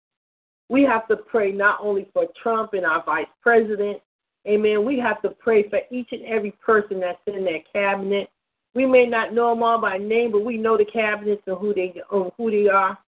We 0.69 0.83
have 0.85 1.07
to 1.09 1.17
pray 1.17 1.53
not 1.53 1.79
only 1.81 2.09
for 2.13 2.27
Trump 2.43 2.73
and 2.73 2.87
our 2.87 3.05
vice 3.05 3.27
president, 3.43 4.01
amen. 4.47 4.85
We 4.85 4.99
have 4.99 5.21
to 5.23 5.31
pray 5.31 5.69
for 5.69 5.81
each 5.91 6.09
and 6.13 6.25
every 6.25 6.53
person 6.53 7.01
that's 7.01 7.19
in 7.27 7.45
that 7.45 7.71
cabinet. 7.73 8.31
We 8.75 8.87
may 8.87 9.07
not 9.07 9.33
know 9.33 9.51
them 9.51 9.63
all 9.63 9.81
by 9.81 9.99
name, 9.99 10.33
but 10.33 10.45
we 10.45 10.57
know 10.57 10.77
the 10.77 10.85
cabinets 10.85 11.43
and 11.47 11.59
who 11.59 11.75
they 11.75 11.95
who 12.11 12.51
they 12.51 12.69
are. 12.69 12.99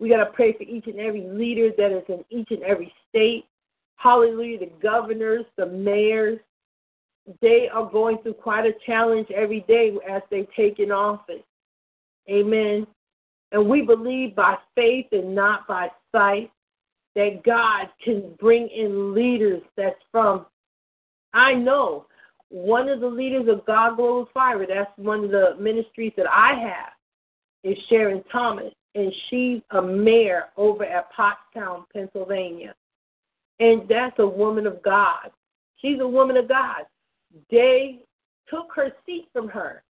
We 0.00 0.08
got 0.08 0.24
to 0.24 0.32
pray 0.32 0.52
for 0.54 0.64
each 0.64 0.86
and 0.86 0.98
every 0.98 1.22
leader 1.22 1.70
that 1.78 1.92
is 1.92 2.02
in 2.08 2.24
each 2.30 2.48
and 2.50 2.62
every 2.64 2.92
state. 3.08 3.44
Hallelujah. 3.96 4.58
The 4.58 4.72
governors, 4.82 5.44
the 5.56 5.66
mayors, 5.66 6.40
they 7.40 7.68
are 7.72 7.88
going 7.88 8.18
through 8.18 8.34
quite 8.34 8.66
a 8.66 8.72
challenge 8.84 9.28
every 9.30 9.60
day 9.68 9.96
as 10.10 10.22
they 10.30 10.48
take 10.56 10.78
in 10.78 10.90
office. 10.90 11.42
Amen. 12.28 12.86
And 13.52 13.68
we 13.68 13.82
believe 13.82 14.34
by 14.34 14.56
faith 14.74 15.06
and 15.12 15.34
not 15.34 15.66
by 15.68 15.88
sight 16.10 16.50
that 17.14 17.42
God 17.44 17.88
can 18.04 18.34
bring 18.40 18.68
in 18.68 19.14
leaders 19.14 19.62
that's 19.76 19.94
from, 20.10 20.46
I 21.32 21.54
know, 21.54 22.06
one 22.48 22.88
of 22.88 23.00
the 23.00 23.08
leaders 23.08 23.48
of 23.48 23.64
God 23.66 23.96
Global 23.96 24.28
Fire, 24.32 24.66
that's 24.66 24.90
one 24.96 25.24
of 25.24 25.30
the 25.30 25.56
ministries 25.58 26.12
that 26.16 26.26
I 26.30 26.54
have, 26.54 26.92
is 27.62 27.78
Sharon 27.88 28.22
Thomas. 28.30 28.72
and 28.94 29.12
she's 29.28 29.60
a 29.70 29.82
mayor 29.82 30.44
over 30.56 30.84
at 30.84 31.08
Pottstown, 31.12 31.84
Pennsylvania. 31.92 32.74
And 33.60 33.82
that's 33.88 34.18
a 34.18 34.26
woman 34.26 34.66
of 34.66 34.82
God. 34.82 35.30
She's 35.76 36.00
a 36.00 36.08
woman 36.08 36.36
of 36.36 36.48
God. 36.48 36.82
They 37.50 38.00
took 38.48 38.68
her 38.74 38.92
seat 39.04 39.28
from 39.32 39.48
her, 39.48 39.82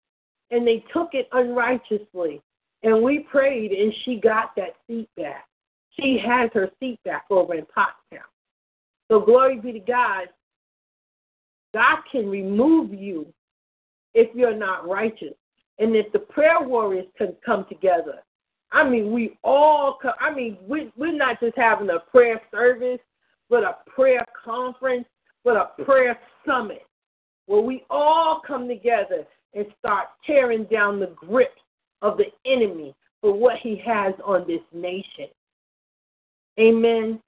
and 0.51 0.67
they 0.67 0.85
took 0.93 1.11
it 1.15 1.29
unrighteously. 1.33 2.41
And 2.83 3.03
we 3.03 3.21
prayed, 3.21 3.73
and 3.73 3.93
she 4.05 4.17
got 4.17 4.55
that 4.57 4.75
seat 4.87 5.09
back. 5.17 5.47
She 5.99 6.19
has 6.25 6.51
her 6.55 6.71
seat 6.81 6.99
back 7.05 7.25
over 7.31 7.55
in 7.55 7.67
Pottstown. 7.77 8.25
So 9.11 9.21
glory 9.21 9.61
be 9.61 9.73
to 9.73 9.81
God. 9.81 10.29
God 11.75 11.99
can 12.11 12.29
remove 12.29 12.93
you 12.93 13.27
if 14.15 14.35
you're 14.35 14.57
not 14.57 14.89
righteous. 14.89 15.35
And 15.79 15.97
if 15.97 16.11
the 16.13 16.19
prayer 16.19 16.61
warriors 16.61 17.07
can 17.17 17.35
come 17.45 17.67
together, 17.69 18.23
I 18.71 18.89
mean, 18.89 19.13
we 19.13 19.39
all 19.45 19.99
come, 20.01 20.15
I 20.19 20.35
mean, 20.35 20.57
we, 20.67 20.91
we're 20.97 21.17
not 21.17 21.41
just 21.41 21.57
having 21.57 21.91
a 21.91 21.99
prayer 21.99 22.41
service, 22.51 23.01
but 23.51 23.65
a 23.65 23.77
prayer 23.87 24.25
conference, 24.45 25.05
but 25.45 25.57
a 25.57 25.85
prayer 25.85 26.19
summit 26.47 26.87
where 27.47 27.61
we 27.61 27.85
all 27.91 28.41
come 28.47 28.69
together 28.69 29.27
and 29.55 29.67
start 29.79 30.09
tearing 30.27 30.65
down 30.65 31.01
the 31.01 31.15
grip 31.17 31.55
of 32.01 32.17
the 32.17 32.27
enemy 32.47 32.95
for 33.21 33.33
what 33.33 33.57
he 33.63 33.81
has 33.85 34.15
on 34.25 34.47
this 34.47 34.63
nation. 34.73 35.29
Amen. 36.59 37.21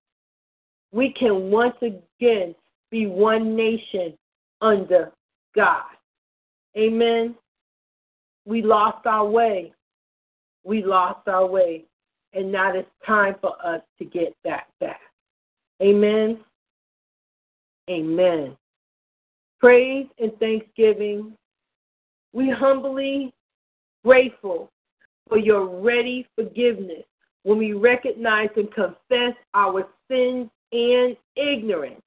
We 0.93 1.13
can 1.13 1.51
once 1.51 1.77
again 1.83 2.55
be 2.91 3.07
one 3.07 3.57
nation 3.57 4.17
under 4.61 5.13
God. 5.55 5.85
Amen. 6.77 7.35
We 8.45 8.63
lost 8.63 9.07
our 9.07 9.27
way. 9.27 9.73
We 10.65 10.85
lost 10.85 11.27
our 11.29 11.47
way. 11.47 11.85
And 12.33 12.51
now 12.51 12.75
it's 12.75 12.89
time 13.07 13.37
for 13.41 13.55
us 13.65 13.81
to 13.99 14.05
get 14.05 14.35
that 14.45 14.67
back. 14.81 15.01
Amen. 15.83 16.41
Amen. 17.89 18.57
Praise 19.61 20.07
and 20.19 20.33
thanksgiving. 20.39 21.33
We 22.33 22.51
humbly 22.51 23.33
grateful 24.05 24.71
for 25.29 25.39
your 25.39 25.67
ready 25.81 26.27
forgiveness 26.35 27.05
when 27.45 27.59
we 27.59 27.73
recognize 27.73 28.49
and 28.57 28.73
confess 28.73 29.35
our 29.55 29.87
sins 30.11 30.51
and 30.73 31.17
ignorance. 31.37 32.03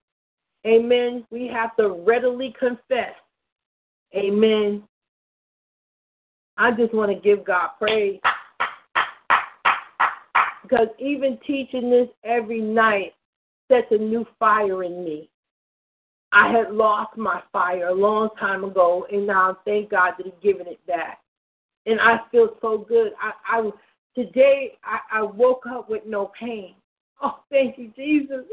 Amen. 0.66 1.26
We 1.32 1.48
have 1.48 1.76
to 1.78 1.90
readily 2.06 2.54
confess. 2.60 3.14
Amen. 4.16 4.84
I 6.58 6.72
just 6.72 6.94
want 6.94 7.12
to 7.12 7.20
give 7.20 7.46
God 7.46 7.70
praise. 7.80 8.20
Because 10.64 10.88
even 11.00 11.38
teaching 11.48 11.90
this 11.90 12.10
every 12.24 12.60
night 12.60 13.14
sets 13.72 13.88
a 13.92 13.98
new 13.98 14.26
fire 14.40 14.84
in 14.84 15.04
me. 15.06 15.30
I 16.34 16.52
had 16.52 16.74
lost 16.74 17.16
my 17.16 17.42
fire 17.54 17.88
a 17.88 17.94
long 17.94 18.30
time 18.38 18.66
ago, 18.66 19.08
and 19.12 19.26
now 19.26 19.58
thank 19.66 19.92
God 19.92 20.14
that 20.18 20.26
He's 20.26 20.34
given 20.44 20.68
it 20.68 20.86
back. 20.86 21.20
And 21.86 22.02
I 22.02 22.20
feel 22.32 22.50
so 22.62 22.80
good. 22.80 23.14
I, 23.22 23.60
I 23.60 23.62
today 24.18 24.74
I, 24.84 25.20
I 25.20 25.22
woke 25.22 25.65
up 25.70 25.89
with 25.89 26.03
no 26.05 26.32
pain. 26.39 26.74
Oh, 27.22 27.39
thank 27.49 27.78
you, 27.78 27.91
Jesus. 27.95 28.45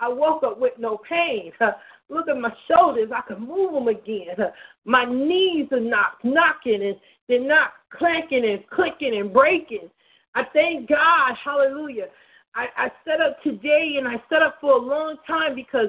I 0.00 0.08
woke 0.08 0.42
up 0.42 0.58
with 0.58 0.72
no 0.78 0.98
pain. 1.08 1.52
Look 2.08 2.28
at 2.28 2.36
my 2.38 2.52
shoulders. 2.70 3.10
I 3.14 3.20
can 3.26 3.46
move 3.46 3.72
them 3.72 3.88
again. 3.88 4.36
My 4.84 5.04
knees 5.04 5.66
are 5.72 5.80
not 5.80 6.18
knocking 6.22 6.82
and 6.82 6.96
they're 7.28 7.46
not 7.46 7.70
clanking 7.92 8.44
and 8.44 8.64
clicking 8.70 9.18
and 9.18 9.32
breaking. 9.32 9.90
I 10.34 10.44
thank 10.52 10.88
God. 10.88 11.34
Hallelujah. 11.44 12.06
I, 12.54 12.66
I 12.76 12.88
set 13.04 13.20
up 13.20 13.42
today 13.42 13.94
and 13.98 14.06
I 14.06 14.22
set 14.30 14.42
up 14.42 14.58
for 14.60 14.74
a 14.74 14.80
long 14.80 15.16
time 15.26 15.54
because 15.54 15.88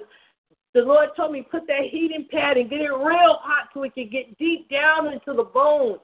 the 0.73 0.81
Lord 0.81 1.09
told 1.15 1.33
me 1.33 1.45
put 1.49 1.67
that 1.67 1.83
heating 1.91 2.27
pad 2.31 2.57
and 2.57 2.69
get 2.69 2.81
it 2.81 2.91
real 2.91 3.37
hot 3.41 3.69
so 3.73 3.83
it 3.83 3.93
can 3.93 4.09
get 4.09 4.37
deep 4.37 4.69
down 4.69 5.07
into 5.13 5.33
the 5.33 5.43
bones. 5.43 5.99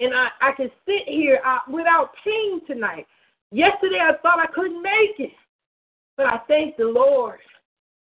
And 0.00 0.14
I, 0.14 0.28
I 0.40 0.52
can 0.56 0.70
sit 0.86 1.06
here 1.06 1.40
without 1.68 2.10
pain 2.24 2.62
tonight. 2.66 3.06
Yesterday 3.52 4.00
I 4.00 4.16
thought 4.22 4.40
I 4.40 4.46
couldn't 4.54 4.82
make 4.82 5.18
it. 5.18 5.32
But 6.16 6.26
I 6.26 6.40
thank 6.48 6.76
the 6.76 6.84
Lord 6.84 7.38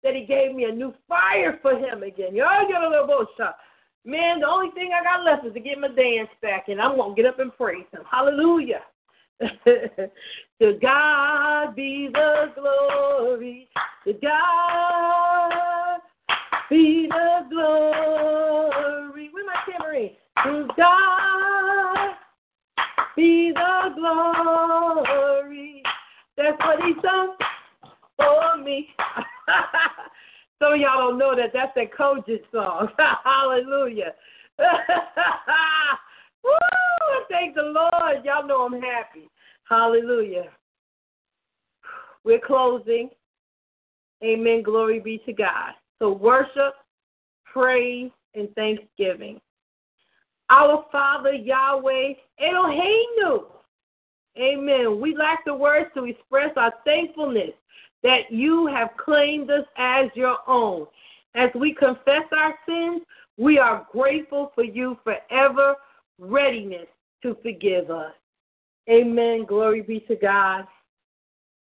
that 0.03 0.15
He 0.15 0.25
gave 0.25 0.55
me 0.55 0.65
a 0.65 0.71
new 0.71 0.93
fire 1.07 1.59
for 1.61 1.77
Him 1.77 2.03
again. 2.03 2.35
Y'all 2.35 2.67
get 2.67 2.81
a 2.81 2.89
little 2.89 3.07
bullshit. 3.07 3.53
Man, 4.05 4.41
the 4.41 4.47
only 4.47 4.71
thing 4.71 4.91
I 4.93 5.03
got 5.03 5.23
left 5.23 5.45
is 5.45 5.53
to 5.53 5.59
get 5.59 5.79
my 5.79 5.87
dance 5.87 6.29
back, 6.41 6.65
and 6.67 6.81
I'm 6.81 6.97
going 6.97 7.15
to 7.15 7.21
get 7.21 7.29
up 7.29 7.39
and 7.39 7.55
praise 7.55 7.85
Him. 7.91 8.01
Hallelujah. 8.09 8.81
to 9.39 10.79
God 10.81 11.75
be 11.75 12.09
the 12.11 12.51
glory. 12.55 13.69
To 14.05 14.13
God 14.13 16.01
be 16.69 17.07
the 17.09 17.47
glory. 17.49 19.29
Where's 19.31 19.47
my 19.47 19.71
tambourine? 19.71 20.15
To 20.43 20.67
God 20.75 22.15
be 23.15 23.53
the 23.53 23.93
glory. 23.95 25.83
That's 26.35 26.57
what 26.59 26.83
He's 26.83 27.01
done 27.01 27.29
for 28.17 28.57
me. 28.61 28.89
Some 30.59 30.73
of 30.73 30.79
y'all 30.79 31.09
don't 31.09 31.17
know 31.17 31.35
that 31.35 31.51
that's 31.53 31.75
a 31.77 31.85
Kojic 31.85 32.41
song. 32.51 32.89
Hallelujah. 33.23 34.13
Woo! 36.43 36.51
Thank 37.29 37.55
the 37.55 37.61
Lord. 37.63 38.25
Y'all 38.25 38.45
know 38.45 38.65
I'm 38.65 38.81
happy. 38.81 39.29
Hallelujah. 39.69 40.49
We're 42.23 42.41
closing. 42.45 43.09
Amen. 44.23 44.63
Glory 44.63 44.99
be 44.99 45.21
to 45.25 45.33
God. 45.33 45.71
So 45.99 46.11
worship, 46.11 46.75
praise, 47.45 48.11
and 48.35 48.53
thanksgiving. 48.55 49.39
Our 50.49 50.85
Father 50.91 51.33
Yahweh 51.33 52.13
Eloheinu. 52.41 53.45
Amen. 54.37 54.99
We 54.99 55.15
lack 55.15 55.45
the 55.45 55.53
words 55.53 55.89
to 55.95 56.05
express 56.05 56.51
our 56.57 56.73
thankfulness 56.85 57.51
that 58.01 58.31
you 58.31 58.67
have 58.67 58.89
claimed 58.97 59.49
us 59.49 59.65
as 59.77 60.09
your 60.15 60.37
own. 60.47 60.87
As 61.35 61.49
we 61.55 61.73
confess 61.73 62.23
our 62.31 62.55
sins, 62.67 63.01
we 63.37 63.57
are 63.57 63.87
grateful 63.91 64.51
for 64.53 64.63
you 64.63 64.97
forever 65.03 65.75
readiness 66.19 66.87
to 67.23 67.37
forgive 67.41 67.89
us. 67.89 68.13
Amen. 68.89 69.45
Glory 69.45 69.81
be 69.81 70.01
to 70.01 70.15
God. 70.15 70.65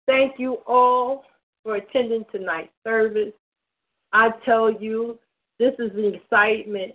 Thank 0.07 0.39
you 0.39 0.59
all 0.67 1.25
for 1.62 1.77
attending 1.77 2.25
tonight's 2.31 2.73
service. 2.85 3.33
I 4.13 4.30
tell 4.45 4.71
you, 4.71 5.18
this 5.59 5.75
is 5.79 5.91
an 5.95 6.14
excitement. 6.14 6.93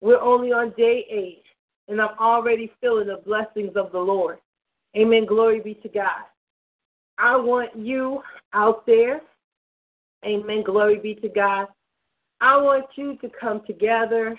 We're 0.00 0.20
only 0.20 0.52
on 0.52 0.74
day 0.76 1.06
eight, 1.10 1.42
and 1.88 2.00
I'm 2.00 2.16
already 2.18 2.72
feeling 2.80 3.08
the 3.08 3.22
blessings 3.24 3.76
of 3.76 3.92
the 3.92 3.98
Lord. 3.98 4.38
Amen. 4.96 5.26
Glory 5.26 5.60
be 5.60 5.74
to 5.74 5.88
God. 5.88 6.24
I 7.18 7.36
want 7.36 7.76
you 7.76 8.22
out 8.52 8.86
there. 8.86 9.20
Amen. 10.24 10.62
Glory 10.64 10.98
be 10.98 11.14
to 11.16 11.28
God. 11.28 11.68
I 12.40 12.56
want 12.56 12.86
you 12.96 13.16
to 13.16 13.30
come 13.40 13.62
together, 13.66 14.38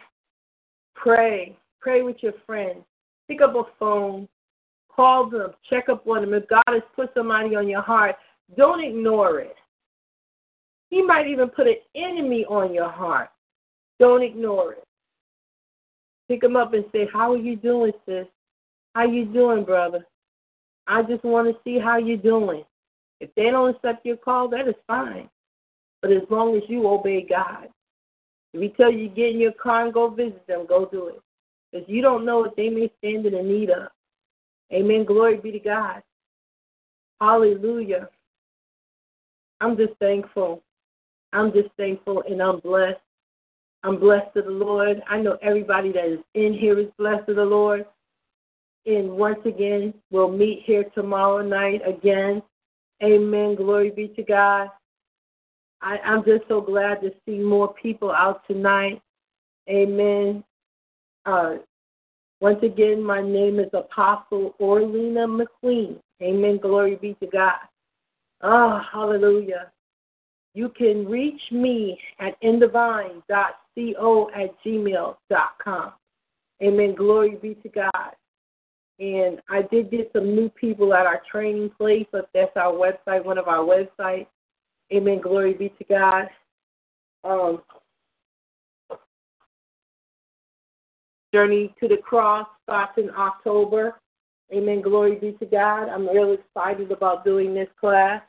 pray, 0.96 1.58
pray 1.80 2.04
with 2.04 2.18
your 2.22 2.34
friends, 2.46 2.84
pick 3.28 3.42
up 3.42 3.56
a 3.56 3.64
phone, 3.80 4.28
call 4.96 5.30
them, 5.30 5.52
check 5.70 5.90
up 5.90 6.08
on 6.08 6.22
them. 6.22 6.34
If 6.34 6.48
God 6.48 6.64
has 6.68 6.84
put 6.96 7.12
somebody 7.16 7.56
on 7.56 7.68
your 7.68 7.82
heart, 7.82 8.16
don't 8.56 8.84
ignore 8.84 9.40
it. 9.40 9.56
He 10.90 11.02
might 11.02 11.28
even 11.28 11.50
put 11.50 11.68
an 11.68 11.78
enemy 11.96 12.46
on 12.46 12.74
your 12.74 12.90
heart. 12.90 13.30
Don't 14.00 14.24
ignore 14.24 14.74
it. 14.74 14.87
Pick 16.28 16.42
them 16.42 16.56
up 16.56 16.74
and 16.74 16.86
say, 16.92 17.08
How 17.12 17.34
are 17.34 17.38
you 17.38 17.56
doing, 17.56 17.94
sis? 18.06 18.28
How 18.96 19.06
you 19.06 19.26
doing, 19.26 19.64
brother? 19.64 20.06
I 20.88 21.04
just 21.04 21.24
want 21.24 21.48
to 21.48 21.62
see 21.64 21.80
how 21.80 21.98
you're 21.98 22.18
doing. 22.18 22.64
If 23.20 23.34
they 23.36 23.50
don't 23.50 23.76
accept 23.76 24.06
your 24.06 24.18
call, 24.18 24.48
that 24.50 24.68
is 24.68 24.76
fine. 24.86 25.30
But 26.02 26.12
as 26.12 26.24
long 26.30 26.56
as 26.56 26.64
you 26.68 26.88
obey 26.88 27.26
God, 27.28 27.68
if 28.54 28.62
He 28.62 28.70
tell 28.70 28.92
you 28.92 29.10
get 29.10 29.32
in 29.32 29.40
your 29.40 29.52
car 29.54 29.86
and 29.86 29.94
go 29.94 30.10
visit 30.10 30.46
them, 30.48 30.66
go 30.68 30.86
do 30.86 31.08
it. 31.08 31.22
Because 31.72 31.88
you 31.90 32.02
don't 32.02 32.26
know 32.26 32.40
what 32.40 32.56
they 32.56 32.70
may 32.70 32.92
stand 33.00 33.26
in 33.26 33.34
the 33.34 33.44
need 33.44 33.70
of. 33.70 33.90
Amen. 34.72 35.06
Glory 35.06 35.38
be 35.38 35.52
to 35.52 35.60
God. 35.60 36.02
Hallelujah. 37.20 38.10
I'm 39.60 39.76
just 39.76 39.94
thankful. 40.00 40.64
I'm 41.34 41.52
just 41.52 41.70
thankful 41.78 42.24
and 42.30 42.42
I'm 42.42 42.60
blessed. 42.60 43.00
I'm 43.88 43.98
blessed 44.02 44.34
to 44.36 44.42
the 44.42 44.52
Lord. 44.52 45.02
I 45.08 45.22
know 45.22 45.38
everybody 45.42 45.94
that 45.94 46.06
is 46.06 46.20
in 46.34 46.54
here 46.54 46.78
is 46.78 46.88
blessed 46.98 47.26
to 47.28 47.34
the 47.34 47.46
Lord. 47.46 47.86
And 48.86 49.12
once 49.12 49.40
again, 49.46 49.94
we'll 50.12 50.30
meet 50.30 50.64
here 50.66 50.84
tomorrow 50.94 51.42
night 51.42 51.82
again. 51.88 52.44
Amen. 53.02 53.56
Glory 53.56 53.92
be 53.92 54.10
to 54.10 54.24
God. 54.24 54.68
I, 55.82 56.00
I'm 56.00 56.26
just 56.26 56.44
so 56.50 56.60
glad 56.60 57.00
to 57.02 57.12
see 57.26 57.38
more 57.40 57.74
people 57.76 58.12
out 58.12 58.42
tonight. 58.46 59.02
Amen. 59.70 60.44
Uh, 61.26 61.56
Once 62.42 62.60
again, 62.64 63.02
my 63.02 63.22
name 63.22 63.58
is 63.58 63.70
Apostle 63.72 64.54
Orlena 64.60 65.28
McQueen. 65.64 65.98
Amen. 66.22 66.58
Glory 66.62 66.98
be 66.98 67.16
to 67.22 67.28
God. 67.28 67.56
Oh, 68.42 68.82
hallelujah. 68.92 69.72
You 70.58 70.70
can 70.70 71.06
reach 71.06 71.40
me 71.52 72.00
at 72.20 72.42
indivine.co 72.42 73.22
at 74.36 74.64
gmail.com. 74.66 75.94
Amen. 76.64 76.96
Glory 76.96 77.38
be 77.40 77.54
to 77.62 77.70
God. 77.70 78.16
And 78.98 79.40
I 79.52 79.62
did 79.62 79.92
get 79.92 80.10
some 80.14 80.36
new 80.36 80.50
people 80.50 80.96
at 80.96 81.06
our 81.06 81.22
training 81.32 81.70
place. 81.78 82.08
But 82.12 82.32
that's 82.34 82.58
our 82.58 82.74
website, 82.74 83.24
one 83.24 83.38
of 83.38 83.48
our 83.48 83.64
websites. 83.64 84.26
Amen. 84.92 85.22
Glory 85.22 85.54
be 85.54 85.70
to 85.78 85.84
God. 85.84 86.28
Um, 87.24 87.62
Journey 91.36 91.76
to 91.80 91.88
the 91.88 91.98
Cross 91.98 92.48
starts 92.64 92.94
in 92.98 93.12
October. 93.12 94.00
Amen. 94.52 94.82
Glory 94.82 95.18
be 95.18 95.34
to 95.34 95.46
God. 95.46 95.88
I'm 95.88 96.08
really 96.08 96.40
excited 96.40 96.92
about 96.92 97.24
doing 97.24 97.54
this 97.54 97.70
class. 97.80 98.24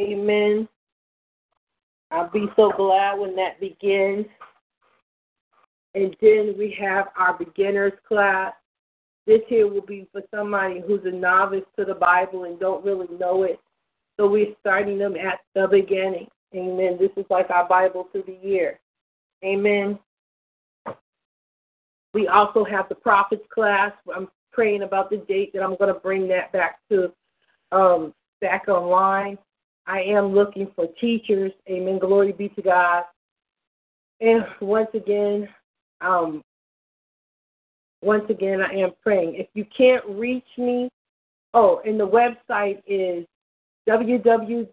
Amen. 0.00 0.66
I'll 2.10 2.30
be 2.30 2.46
so 2.56 2.72
glad 2.76 3.18
when 3.18 3.36
that 3.36 3.60
begins. 3.60 4.26
And 5.94 6.16
then 6.20 6.54
we 6.58 6.76
have 6.80 7.08
our 7.16 7.36
beginners 7.36 7.92
class. 8.06 8.52
This 9.26 9.40
here 9.48 9.68
will 9.68 9.84
be 9.84 10.06
for 10.10 10.22
somebody 10.34 10.80
who's 10.86 11.04
a 11.04 11.10
novice 11.10 11.64
to 11.78 11.84
the 11.84 11.94
Bible 11.94 12.44
and 12.44 12.58
don't 12.58 12.84
really 12.84 13.08
know 13.18 13.42
it. 13.42 13.60
So 14.16 14.26
we're 14.28 14.54
starting 14.60 14.98
them 14.98 15.16
at 15.16 15.40
the 15.54 15.68
beginning. 15.68 16.28
Amen. 16.54 16.96
This 16.98 17.10
is 17.16 17.26
like 17.28 17.50
our 17.50 17.68
Bible 17.68 18.08
through 18.10 18.24
the 18.26 18.38
year. 18.42 18.80
Amen. 19.44 19.98
We 22.14 22.26
also 22.26 22.64
have 22.64 22.88
the 22.88 22.94
prophets 22.94 23.44
class. 23.52 23.92
I'm 24.14 24.28
praying 24.52 24.82
about 24.82 25.10
the 25.10 25.18
date 25.28 25.52
that 25.52 25.62
I'm 25.62 25.76
going 25.76 25.92
to 25.92 26.00
bring 26.00 26.26
that 26.28 26.50
back 26.52 26.80
to 26.90 27.12
um, 27.70 28.14
back 28.40 28.66
online. 28.68 29.38
I 29.88 30.02
am 30.02 30.34
looking 30.34 30.70
for 30.76 30.86
teachers. 31.00 31.50
Amen. 31.68 31.98
Glory 31.98 32.30
be 32.32 32.50
to 32.50 32.62
God. 32.62 33.02
And 34.20 34.44
once 34.60 34.90
again, 34.94 35.48
um, 36.00 36.44
once 38.02 38.24
again, 38.28 38.60
I 38.62 38.74
am 38.74 38.90
praying. 39.02 39.34
If 39.34 39.48
you 39.54 39.64
can't 39.76 40.04
reach 40.06 40.46
me, 40.56 40.88
oh, 41.54 41.80
and 41.84 41.98
the 41.98 42.06
website 42.06 42.82
is 42.86 43.26
www 43.88 44.68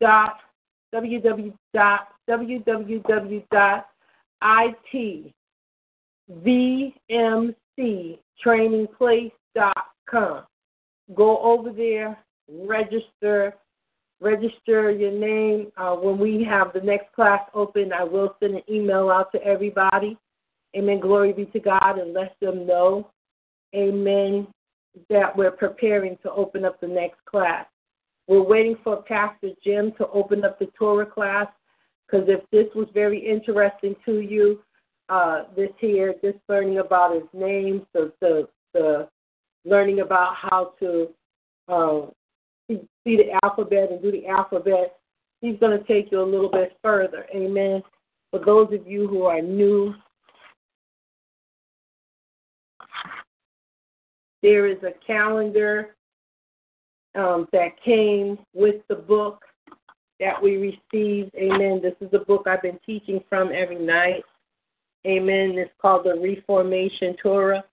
www 0.00 1.52
dot 9.54 9.86
com. 10.08 10.44
Go 11.14 11.38
over 11.38 11.70
there, 11.72 12.18
register, 12.48 13.54
register 14.20 14.90
your 14.90 15.12
name. 15.12 15.70
Uh, 15.76 15.94
when 15.94 16.18
we 16.18 16.44
have 16.44 16.72
the 16.72 16.80
next 16.80 17.12
class 17.14 17.40
open, 17.54 17.92
I 17.92 18.04
will 18.04 18.34
send 18.40 18.54
an 18.54 18.62
email 18.70 19.10
out 19.10 19.32
to 19.32 19.42
everybody. 19.42 20.16
Amen. 20.76 21.00
Glory 21.00 21.32
be 21.32 21.46
to 21.46 21.60
God 21.60 21.98
and 21.98 22.12
let 22.12 22.36
them 22.40 22.66
know, 22.66 23.10
amen, 23.74 24.46
that 25.08 25.34
we're 25.36 25.50
preparing 25.50 26.18
to 26.22 26.30
open 26.32 26.64
up 26.64 26.80
the 26.80 26.86
next 26.86 27.24
class. 27.24 27.66
We're 28.26 28.42
waiting 28.42 28.76
for 28.84 29.02
Pastor 29.02 29.50
Jim 29.64 29.92
to 29.96 30.06
open 30.08 30.44
up 30.44 30.58
the 30.58 30.68
Torah 30.78 31.06
class 31.06 31.46
because 32.06 32.28
if 32.28 32.40
this 32.50 32.66
was 32.74 32.88
very 32.92 33.18
interesting 33.18 33.96
to 34.04 34.20
you, 34.20 34.60
uh, 35.08 35.44
this 35.56 35.70
here, 35.78 36.14
this 36.22 36.34
learning 36.48 36.78
about 36.78 37.14
his 37.14 37.24
name, 37.32 37.86
so 37.94 38.12
the, 38.20 38.46
the 38.74 39.08
learning 39.64 40.00
about 40.00 40.34
how 40.36 40.74
to 40.78 41.08
uh, 41.68 42.10
see, 42.68 43.16
the 43.16 43.38
alphabet 43.42 43.90
and 43.90 44.02
do 44.02 44.12
the 44.12 44.26
alphabet, 44.26 44.96
he's 45.40 45.58
going 45.58 45.78
to 45.78 45.84
take 45.86 46.12
you 46.12 46.20
a 46.20 46.24
little 46.24 46.50
bit 46.50 46.76
further. 46.82 47.26
Amen. 47.34 47.82
For 48.30 48.44
those 48.44 48.72
of 48.72 48.86
you 48.86 49.08
who 49.08 49.24
are 49.24 49.40
new 49.40 49.94
There 54.42 54.66
is 54.66 54.78
a 54.82 54.92
calendar 55.04 55.96
um, 57.14 57.48
that 57.52 57.82
came 57.84 58.38
with 58.54 58.76
the 58.88 58.94
book 58.94 59.42
that 60.20 60.40
we 60.40 60.56
received. 60.56 61.34
Amen. 61.34 61.80
This 61.82 61.94
is 62.00 62.10
the 62.10 62.20
book 62.20 62.46
I've 62.46 62.62
been 62.62 62.78
teaching 62.86 63.22
from 63.28 63.50
every 63.52 63.78
night. 63.78 64.22
Amen. 65.06 65.54
It's 65.56 65.72
called 65.80 66.04
the 66.04 66.14
Reformation 66.20 67.16
Torah. 67.22 67.64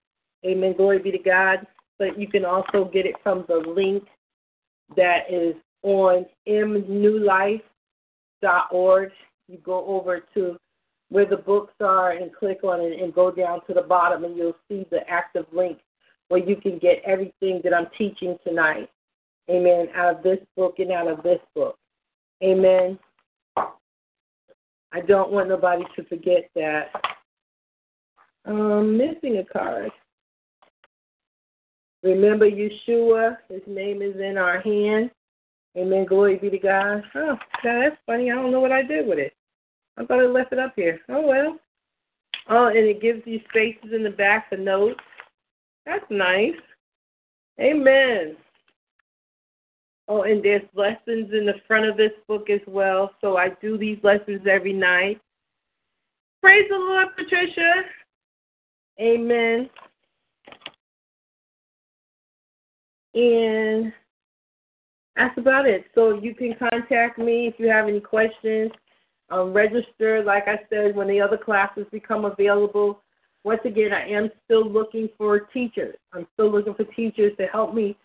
Amen. 0.46 0.74
Glory 0.76 1.00
be 1.00 1.12
to 1.12 1.20
God. 1.20 1.66
But 1.98 2.20
you 2.20 2.28
can 2.28 2.46
also 2.46 2.90
get 2.92 3.06
it 3.06 3.16
from 3.24 3.46
the 3.48 3.56
link 3.56 4.04
that 4.96 5.30
is 5.30 5.56
on 5.84 6.26
mnewlife.org. 6.48 7.62
You 9.48 9.58
go 9.64 9.86
over 9.86 10.22
to 10.34 10.58
where 11.10 11.26
the 11.26 11.38
books 11.38 11.74
are 11.80 12.12
and 12.12 12.34
click 12.34 12.64
on 12.64 12.82
it 12.82 13.00
and 13.02 13.14
go 13.14 13.30
down 13.32 13.62
to 13.68 13.74
the 13.74 13.82
bottom 13.82 14.24
and 14.24 14.36
you'll 14.36 14.58
see 14.68 14.86
the 14.90 15.08
active 15.08 15.46
link 15.54 15.80
where 16.30 16.44
you 16.44 16.56
can 16.56 16.80
get 16.80 17.04
everything 17.06 17.62
that 17.64 17.74
I'm 17.74 17.88
teaching 17.98 18.38
tonight. 18.44 18.90
Amen. 19.50 19.90
Out 19.96 20.16
of 20.18 20.24
this 20.24 20.40
book 20.58 20.80
and 20.80 20.92
out 20.92 21.08
of 21.08 21.22
this 21.22 21.40
book. 21.54 21.78
Amen. 22.44 22.98
I 23.58 25.02
don't 25.08 25.32
want 25.32 25.50
nobody 25.50 25.84
to 25.96 26.04
forget 26.06 26.50
that. 26.56 26.90
I'm 28.46 28.98
missing 28.98 29.38
a 29.38 29.44
card. 29.44 29.92
Remember 32.06 32.48
Yeshua, 32.48 33.38
his 33.50 33.64
name 33.66 34.04
is 34.04 34.16
in 34.18 34.38
our 34.38 34.62
hand. 34.62 35.10
Amen. 35.76 36.06
Glory 36.06 36.38
be 36.38 36.52
to 36.52 36.60
God. 36.60 37.04
Oh, 37.16 37.36
that's 37.64 37.96
funny. 38.06 38.30
I 38.30 38.36
don't 38.36 38.52
know 38.52 38.60
what 38.60 38.72
I 38.72 38.84
did 38.84 39.08
with 39.08 39.18
it. 39.18 39.34
I 39.98 40.06
thought 40.06 40.20
I 40.20 40.28
left 40.28 40.54
it 40.54 40.60
up 40.60 40.74
here. 40.76 41.00
Oh 41.10 41.26
well. 41.26 41.58
Oh, 42.48 42.68
and 42.68 42.78
it 42.78 43.02
gives 43.02 43.24
you 43.26 43.40
spaces 43.50 43.92
in 43.92 44.04
the 44.04 44.12
back 44.12 44.50
for 44.50 44.58
notes. 44.58 45.00
That's 45.88 46.06
nice. 46.12 46.54
Amen. 47.60 48.38
Oh, 50.08 50.22
and 50.22 50.44
there's 50.44 50.62
lessons 50.76 51.34
in 51.34 51.48
the 51.48 51.56
front 51.68 51.88
of 51.88 51.98
this 51.98 52.12
book 52.28 52.52
as 52.52 52.62
well. 52.68 53.16
So 53.20 53.36
I 53.38 53.50
do 53.62 53.80
these 53.80 53.98
lessons 54.04 54.42
every 54.48 54.74
night. 54.74 55.20
Praise 56.44 56.68
the 56.70 56.78
Lord, 56.78 57.08
Patricia. 57.18 57.74
Amen. 59.02 59.72
And 63.16 63.92
that's 65.16 65.38
about 65.38 65.68
it. 65.68 65.86
So 65.96 66.20
you 66.20 66.36
can 66.36 66.56
contact 66.60 67.18
me 67.18 67.48
if 67.48 67.56
you 67.58 67.68
have 67.70 67.88
any 67.88 68.02
questions. 68.02 68.72
Um, 69.30 69.54
register, 69.54 70.24
like 70.24 70.48
I 70.48 70.60
said, 70.70 70.96
when 70.96 71.08
the 71.08 71.20
other 71.20 71.38
classes 71.38 71.88
become 71.92 72.26
available 72.26 73.02
once 73.46 73.62
again, 73.64 73.94
I 73.94 74.10
am 74.10 74.32
still 74.44 74.68
looking 74.68 75.08
for 75.20 75.40
teachers. 75.40 75.96
I'm 76.14 76.26
still 76.34 76.52
looking 76.52 76.74
for 76.74 76.84
teachers 76.84 77.32
to 77.38 77.46
help 77.46 77.76
me 77.76 77.96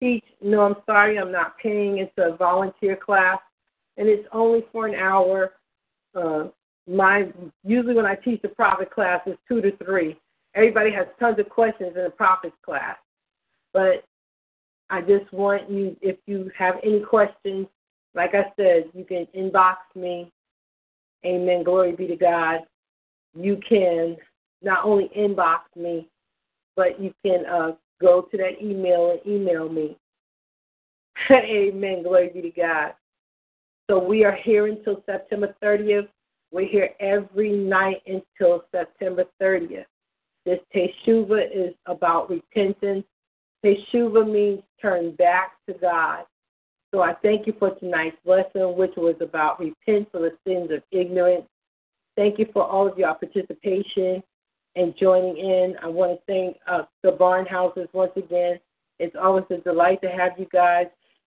teach. 0.00 0.24
No, 0.42 0.62
I'm 0.62 0.74
sorry, 0.86 1.18
I'm 1.18 1.30
not 1.30 1.56
paying. 1.56 1.98
It's 1.98 2.12
a 2.18 2.36
volunteer 2.36 2.96
class, 2.96 3.38
and 3.96 4.08
it's 4.08 4.26
only 4.32 4.64
for 4.72 4.88
an 4.88 4.96
hour. 4.96 5.52
Uh, 6.16 6.48
my 6.88 7.28
usually 7.62 7.94
when 7.94 8.06
I 8.06 8.16
teach 8.16 8.42
the 8.42 8.48
prophet 8.48 8.90
class, 8.90 9.20
it's 9.24 9.38
two 9.46 9.60
to 9.60 9.76
three. 9.76 10.18
Everybody 10.56 10.90
has 10.90 11.06
tons 11.20 11.38
of 11.38 11.48
questions 11.48 11.92
in 11.94 12.02
the 12.02 12.10
prophet 12.10 12.52
class, 12.64 12.96
but 13.72 14.04
I 14.90 15.00
just 15.02 15.30
want 15.32 15.70
you, 15.70 15.96
if 16.00 16.16
you 16.26 16.50
have 16.56 16.76
any 16.82 17.00
questions, 17.00 17.66
like 18.14 18.34
I 18.34 18.52
said, 18.56 18.90
you 18.94 19.04
can 19.04 19.26
inbox 19.36 19.76
me. 19.94 20.32
Amen. 21.24 21.62
Glory 21.62 21.92
be 21.92 22.06
to 22.06 22.16
God. 22.16 22.60
You 23.34 23.60
can 23.68 24.16
not 24.62 24.84
only 24.84 25.10
inbox 25.16 25.60
me, 25.76 26.08
but 26.74 27.00
you 27.00 27.12
can 27.24 27.44
uh, 27.46 27.72
go 28.00 28.22
to 28.22 28.36
that 28.38 28.62
email 28.62 29.10
and 29.10 29.20
email 29.26 29.68
me. 29.68 29.96
Amen. 31.30 32.02
Glory 32.02 32.30
be 32.32 32.42
to 32.42 32.50
God. 32.50 32.94
So 33.90 33.98
we 33.98 34.24
are 34.24 34.36
here 34.44 34.66
until 34.66 35.02
September 35.06 35.54
30th. 35.62 36.08
We're 36.50 36.68
here 36.68 36.90
every 37.00 37.52
night 37.52 38.02
until 38.06 38.64
September 38.72 39.24
30th. 39.40 39.84
This 40.44 40.58
Teshuvah 40.74 41.44
is 41.52 41.74
about 41.86 42.30
repentance. 42.30 43.04
Teshuvah 43.64 44.30
means 44.30 44.62
turn 44.80 45.14
back 45.16 45.52
to 45.66 45.74
God. 45.74 46.24
So 46.92 47.02
I 47.02 47.14
thank 47.22 47.46
you 47.46 47.54
for 47.58 47.74
tonight's 47.74 48.16
lesson, 48.24 48.76
which 48.76 48.92
was 48.96 49.16
about 49.20 49.60
repent 49.60 50.10
for 50.10 50.20
the 50.20 50.32
sins 50.46 50.70
of 50.70 50.82
ignorance. 50.90 51.44
Thank 52.16 52.38
you 52.38 52.46
for 52.52 52.64
all 52.64 52.88
of 52.88 52.98
your 52.98 53.14
participation 53.14 54.22
and 54.74 54.94
joining 54.98 55.36
in. 55.36 55.74
I 55.82 55.88
want 55.88 56.18
to 56.18 56.24
thank 56.26 56.56
uh, 56.66 56.82
the 57.02 57.10
Barnhouses 57.10 57.88
once 57.92 58.12
again. 58.16 58.58
It's 58.98 59.14
always 59.20 59.44
a 59.50 59.58
delight 59.58 60.00
to 60.02 60.08
have 60.08 60.32
you 60.38 60.46
guys. 60.52 60.86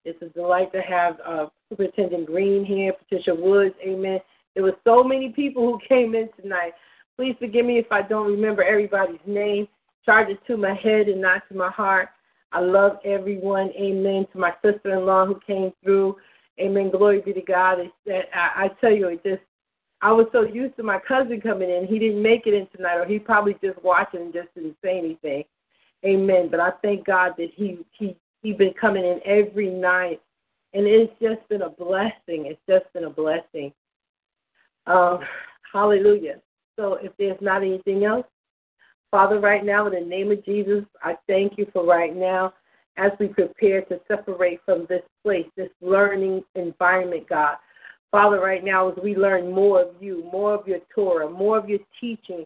It's 0.03 0.21
a 0.21 0.29
delight 0.29 0.71
to 0.73 0.81
have 0.81 1.17
uh, 1.25 1.47
Superintendent 1.69 2.27
Green 2.27 2.65
here, 2.65 2.93
Patricia 2.93 3.33
Woods. 3.33 3.75
Amen. 3.85 4.19
There 4.53 4.63
were 4.63 4.77
so 4.83 5.03
many 5.03 5.29
people 5.29 5.63
who 5.63 5.79
came 5.89 6.15
in 6.15 6.29
tonight. 6.39 6.73
Please 7.17 7.35
forgive 7.39 7.65
me 7.65 7.79
if 7.79 7.91
I 7.91 8.01
don't 8.01 8.27
remember 8.29 8.63
everybody's 8.63 9.19
name. 9.25 9.67
charge 10.05 10.29
it 10.29 10.39
to 10.47 10.57
my 10.57 10.73
head 10.73 11.07
and 11.07 11.21
not 11.21 11.43
to 11.49 11.55
my 11.55 11.69
heart. 11.69 12.09
I 12.55 12.61
love 12.61 12.99
everyone. 13.03 13.69
Amen. 13.77 14.25
To 14.31 14.39
my 14.39 14.53
sister 14.63 14.97
in 14.97 15.05
law 15.05 15.25
who 15.25 15.37
came 15.45 15.73
through. 15.83 16.15
Amen. 16.57 16.89
Glory 16.89 17.19
be 17.19 17.33
to 17.33 17.41
God. 17.41 17.79
It's 17.79 18.29
I, 18.33 18.65
I 18.65 18.67
tell 18.79 18.93
you, 18.93 19.09
it 19.09 19.21
just 19.25 19.41
I 20.01 20.13
was 20.13 20.27
so 20.31 20.43
used 20.43 20.77
to 20.77 20.83
my 20.83 20.99
cousin 21.05 21.41
coming 21.41 21.69
in. 21.69 21.85
He 21.85 21.99
didn't 21.99 22.21
make 22.21 22.47
it 22.47 22.53
in 22.53 22.67
tonight, 22.73 22.95
or 22.95 23.05
he 23.05 23.19
probably 23.19 23.57
just 23.61 23.83
watching 23.83 24.21
and 24.21 24.33
just 24.33 24.53
didn't 24.55 24.77
say 24.81 24.97
anything. 24.97 25.43
Amen. 26.05 26.47
But 26.49 26.61
I 26.61 26.71
thank 26.81 27.05
God 27.05 27.33
that 27.37 27.49
he 27.53 27.79
he 27.91 28.15
he 28.41 28.53
been 28.53 28.73
coming 28.79 29.03
in 29.03 29.19
every 29.25 29.69
night, 29.69 30.21
and 30.73 30.87
it's 30.87 31.11
just 31.21 31.45
been 31.49 31.63
a 31.63 31.69
blessing. 31.69 32.45
It's 32.45 32.61
just 32.69 32.85
been 32.93 33.03
a 33.03 33.09
blessing. 33.09 33.73
Um, 34.87 35.19
hallelujah. 35.73 36.39
So 36.77 36.99
if 37.01 37.11
there's 37.17 37.41
not 37.41 37.63
anything 37.63 38.05
else, 38.05 38.25
Father, 39.15 39.39
right 39.39 39.63
now, 39.63 39.87
in 39.87 39.93
the 39.93 40.01
name 40.01 40.29
of 40.29 40.43
Jesus, 40.43 40.83
I 41.01 41.15
thank 41.25 41.57
you 41.57 41.65
for 41.71 41.85
right 41.85 42.13
now 42.13 42.53
as 42.97 43.11
we 43.17 43.29
prepare 43.29 43.81
to 43.83 43.97
separate 44.09 44.59
from 44.65 44.85
this 44.89 45.03
place, 45.23 45.45
this 45.55 45.69
learning 45.79 46.43
environment, 46.55 47.29
God. 47.29 47.55
Father, 48.11 48.41
right 48.41 48.61
now, 48.61 48.89
as 48.89 48.97
we 49.01 49.15
learn 49.15 49.53
more 49.53 49.83
of 49.83 49.95
you, 50.01 50.29
more 50.33 50.53
of 50.53 50.67
your 50.67 50.79
Torah, 50.93 51.29
more 51.29 51.57
of 51.57 51.69
your 51.69 51.79
teachings, 52.01 52.45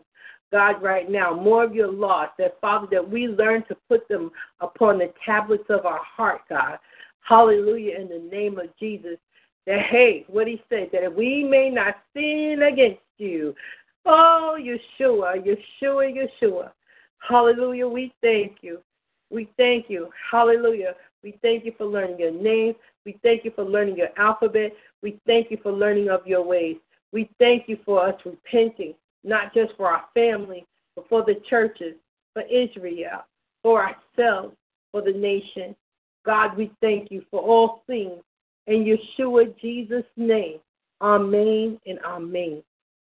God, 0.51 0.79
right 0.83 1.09
now, 1.09 1.33
more 1.33 1.63
of 1.63 1.73
your 1.73 1.91
laws, 1.91 2.29
that 2.37 2.61
Father, 2.61 2.85
that 2.91 3.09
we 3.09 3.27
learn 3.27 3.63
to 3.67 3.75
put 3.87 4.07
them 4.07 4.29
upon 4.59 4.99
the 4.99 5.11
tablets 5.25 5.65
of 5.69 5.87
our 5.87 6.01
heart, 6.03 6.41
God. 6.49 6.77
Hallelujah, 7.21 7.97
in 7.99 8.09
the 8.09 8.29
name 8.31 8.59
of 8.59 8.67
Jesus. 8.77 9.17
That, 9.65 9.87
hey, 9.89 10.23
what 10.27 10.45
he 10.45 10.61
said, 10.69 10.89
that 10.93 11.15
we 11.15 11.43
may 11.43 11.71
not 11.71 11.95
sin 12.15 12.59
against 12.71 13.01
you. 13.17 13.55
Oh, 14.05 14.57
Yeshua, 14.59 15.35
Yeshua, 15.45 16.29
Yeshua. 16.41 16.71
Hallelujah. 17.27 17.87
We 17.87 18.13
thank 18.21 18.57
you. 18.61 18.79
We 19.29 19.49
thank 19.57 19.89
you. 19.89 20.09
Hallelujah. 20.31 20.95
We 21.23 21.37
thank 21.41 21.65
you 21.65 21.73
for 21.77 21.85
learning 21.85 22.19
your 22.19 22.31
name. 22.31 22.73
We 23.05 23.19
thank 23.23 23.43
you 23.43 23.51
for 23.55 23.63
learning 23.63 23.97
your 23.97 24.09
alphabet. 24.17 24.71
We 25.03 25.19
thank 25.25 25.51
you 25.51 25.57
for 25.61 25.71
learning 25.71 26.09
of 26.09 26.25
your 26.25 26.43
ways. 26.43 26.77
We 27.11 27.29
thank 27.39 27.67
you 27.67 27.77
for 27.85 28.05
us 28.07 28.15
repenting, 28.25 28.93
not 29.23 29.53
just 29.53 29.73
for 29.75 29.87
our 29.87 30.05
family, 30.13 30.65
but 30.95 31.07
for 31.09 31.23
the 31.23 31.35
churches, 31.49 31.95
for 32.33 32.43
Israel, 32.43 33.25
for 33.63 33.83
ourselves, 33.83 34.55
for 34.91 35.01
the 35.01 35.11
nation. 35.11 35.75
God, 36.25 36.55
we 36.55 36.71
thank 36.81 37.11
you 37.11 37.23
for 37.31 37.41
all 37.41 37.83
things. 37.87 38.21
In 38.67 38.85
Yeshua 38.85 39.59
Jesus' 39.59 40.05
name, 40.15 40.59
Amen 41.01 41.79
and 41.85 41.99
Amen. 42.05 42.61